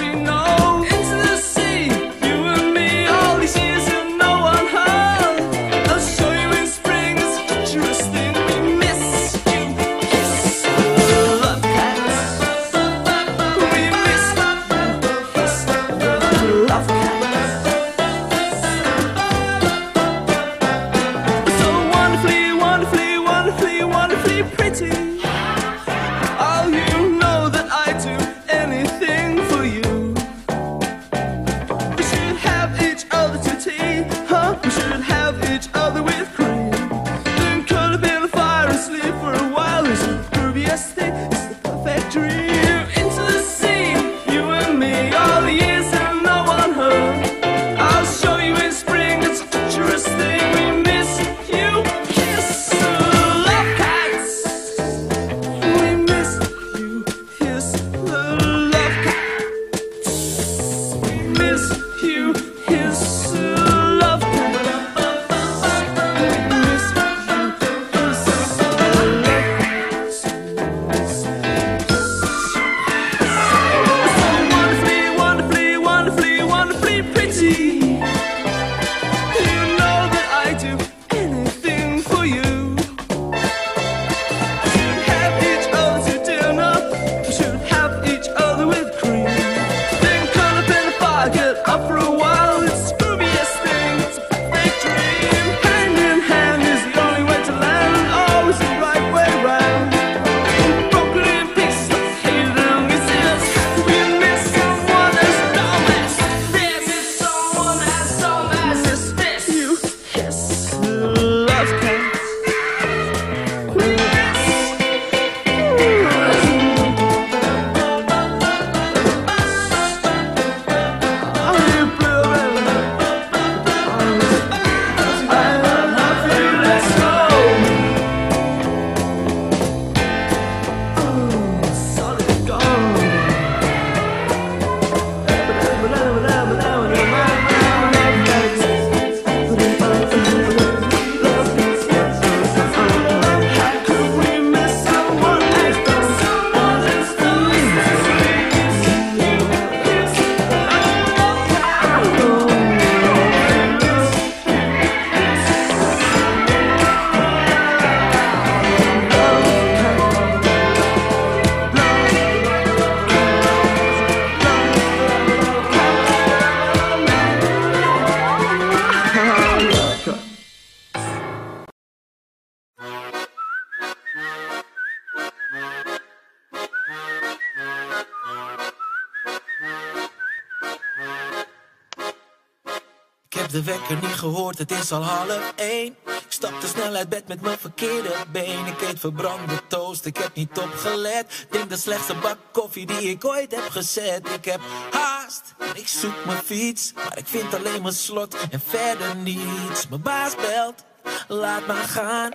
heb 183.51 183.65
de 183.65 183.71
wekker 183.71 183.95
niet 184.01 184.17
gehoord, 184.17 184.57
het 184.57 184.71
is 184.71 184.91
al 184.91 185.03
half 185.03 185.53
één. 185.55 185.95
Ik 186.05 186.25
stapte 186.29 186.67
snel 186.67 186.93
uit 186.95 187.09
bed 187.09 187.27
met 187.27 187.41
mijn 187.41 187.57
verkeerde 187.57 188.13
been. 188.31 188.65
Ik 188.65 188.81
eet 188.81 188.99
verbrande 188.99 189.61
toast, 189.67 190.05
ik 190.05 190.17
heb 190.17 190.35
niet 190.35 190.57
opgelet. 190.57 191.47
Denk 191.49 191.69
de 191.69 191.77
slechtste 191.77 192.15
bak 192.15 192.37
koffie 192.51 192.85
die 192.85 193.09
ik 193.09 193.25
ooit 193.25 193.55
heb 193.55 193.69
gezet. 193.69 194.29
Ik 194.29 194.45
heb 194.45 194.59
haast, 194.91 195.41
ik 195.73 195.87
zoek 195.87 196.25
mijn 196.25 196.41
fiets. 196.45 196.93
Maar 196.93 197.17
ik 197.17 197.27
vind 197.27 197.53
alleen 197.53 197.81
mijn 197.81 197.93
slot 197.93 198.35
en 198.51 198.61
verder 198.67 199.15
niets. 199.15 199.87
Mijn 199.89 200.01
baas 200.01 200.35
belt, 200.35 200.83
laat 201.27 201.67
maar 201.67 201.87
gaan. 201.87 202.31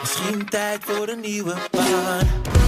Misschien 0.00 0.48
tijd 0.48 0.84
voor 0.84 1.08
een 1.08 1.20
nieuwe 1.20 1.54
baan. 1.70 2.67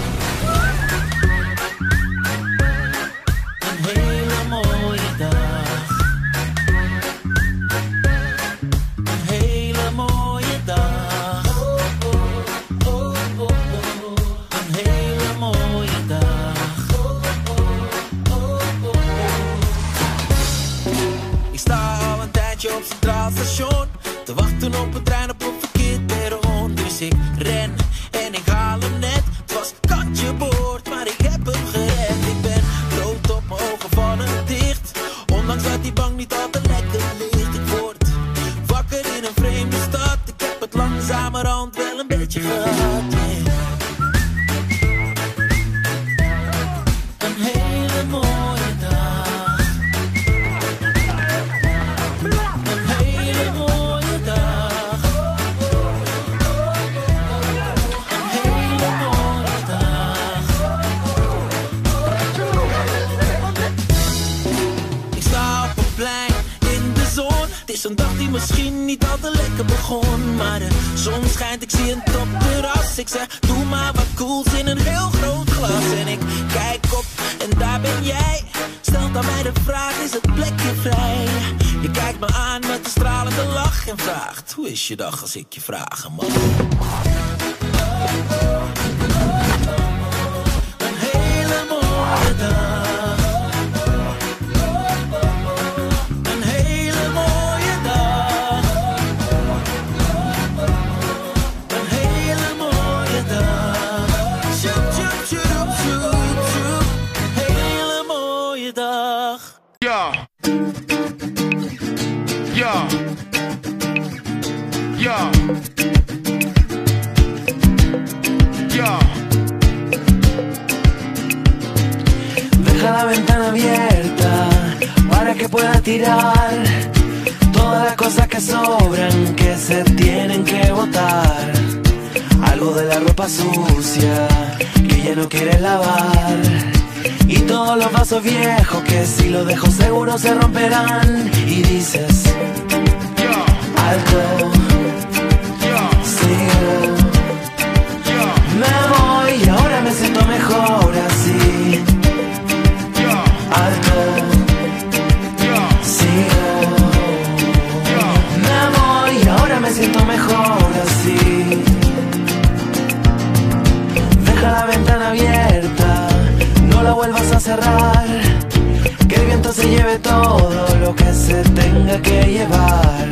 todo 170.10 170.66
lo 170.84 170.94
que 170.94 171.12
se 171.12 171.38
tenga 171.60 171.96
que 172.02 172.18
llevar. 172.36 173.06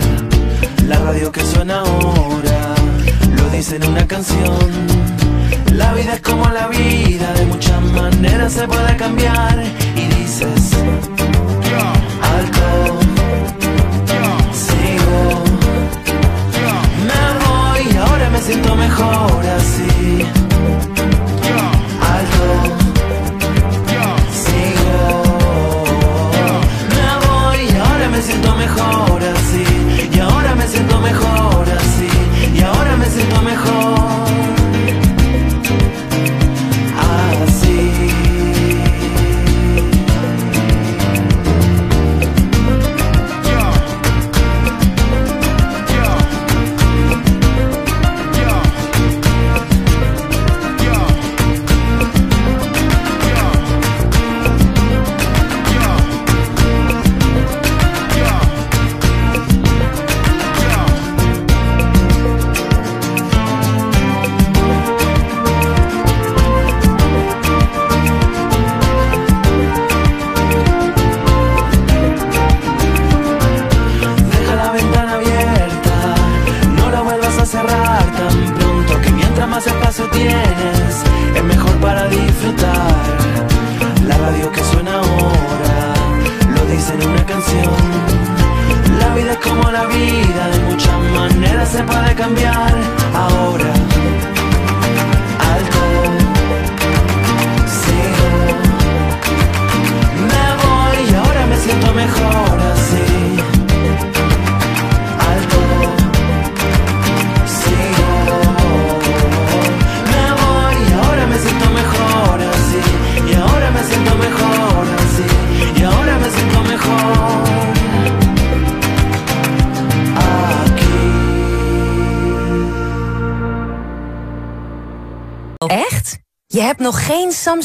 La 0.86 0.98
radio 1.06 1.30
que 1.30 1.42
suena 1.52 1.80
ahora 1.80 2.60
lo 3.36 3.44
dice 3.50 3.76
en 3.76 3.84
una 3.92 4.04
canción. 4.06 4.68
La 5.80 5.92
vida 5.92 6.14
es 6.14 6.22
como 6.22 6.44
la 6.48 6.66
vida, 6.68 7.32
de 7.38 7.44
muchas 7.46 7.80
maneras 8.00 8.52
se 8.52 8.66
puede 8.66 8.96
cambiar. 8.96 9.56
Y 10.02 10.04
dices, 10.16 10.62
alto, 12.34 12.68
sigo, 14.64 15.20
me 17.08 17.24
voy, 17.44 17.96
ahora 18.04 18.30
me 18.30 18.40
siento 18.40 18.74
mejor 18.74 19.40
así. 19.58 20.37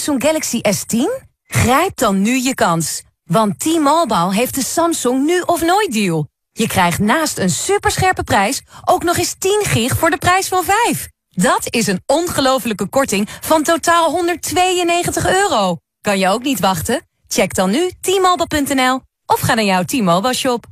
Samsung 0.03 0.23
Galaxy 0.23 0.61
S10? 0.61 1.27
Grijp 1.43 1.97
dan 1.97 2.21
nu 2.21 2.37
je 2.37 2.53
kans. 2.53 3.01
Want 3.23 3.59
T-Mobile 3.59 4.33
heeft 4.33 4.55
de 4.55 4.63
Samsung 4.63 5.25
nu 5.25 5.41
of 5.41 5.61
nooit 5.61 5.93
deal. 5.93 6.27
Je 6.51 6.67
krijgt 6.67 6.99
naast 6.99 7.37
een 7.37 7.49
superscherpe 7.49 8.23
prijs 8.23 8.61
ook 8.85 9.03
nog 9.03 9.17
eens 9.17 9.35
10 9.39 9.61
gig 9.63 9.97
voor 9.97 10.09
de 10.09 10.17
prijs 10.17 10.47
van 10.47 10.63
5. 10.63 11.07
Dat 11.29 11.61
is 11.69 11.87
een 11.87 12.01
ongelofelijke 12.05 12.87
korting 12.87 13.29
van 13.41 13.63
totaal 13.63 14.11
192 14.11 15.27
euro. 15.27 15.77
Kan 16.01 16.19
je 16.19 16.27
ook 16.27 16.43
niet 16.43 16.59
wachten? 16.59 17.01
Check 17.27 17.53
dan 17.53 17.69
nu 17.71 17.91
t-mobile.nl 18.01 19.01
of 19.25 19.39
ga 19.39 19.53
naar 19.53 19.65
jouw 19.65 19.83
T-Mobile 19.83 20.33
shop. 20.33 20.65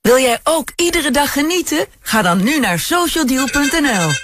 Wil 0.00 0.18
jij 0.18 0.40
ook 0.44 0.72
iedere 0.76 1.10
dag 1.10 1.32
genieten? 1.32 1.86
Ga 2.00 2.22
dan 2.22 2.42
nu 2.42 2.60
naar 2.60 2.78
socialdeal.nl. 2.78 4.21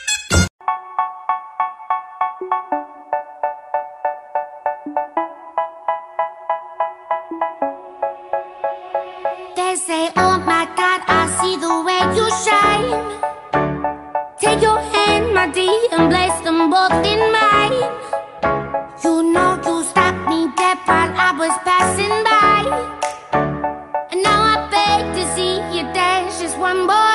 one 26.69 26.86
boy. 26.86 27.07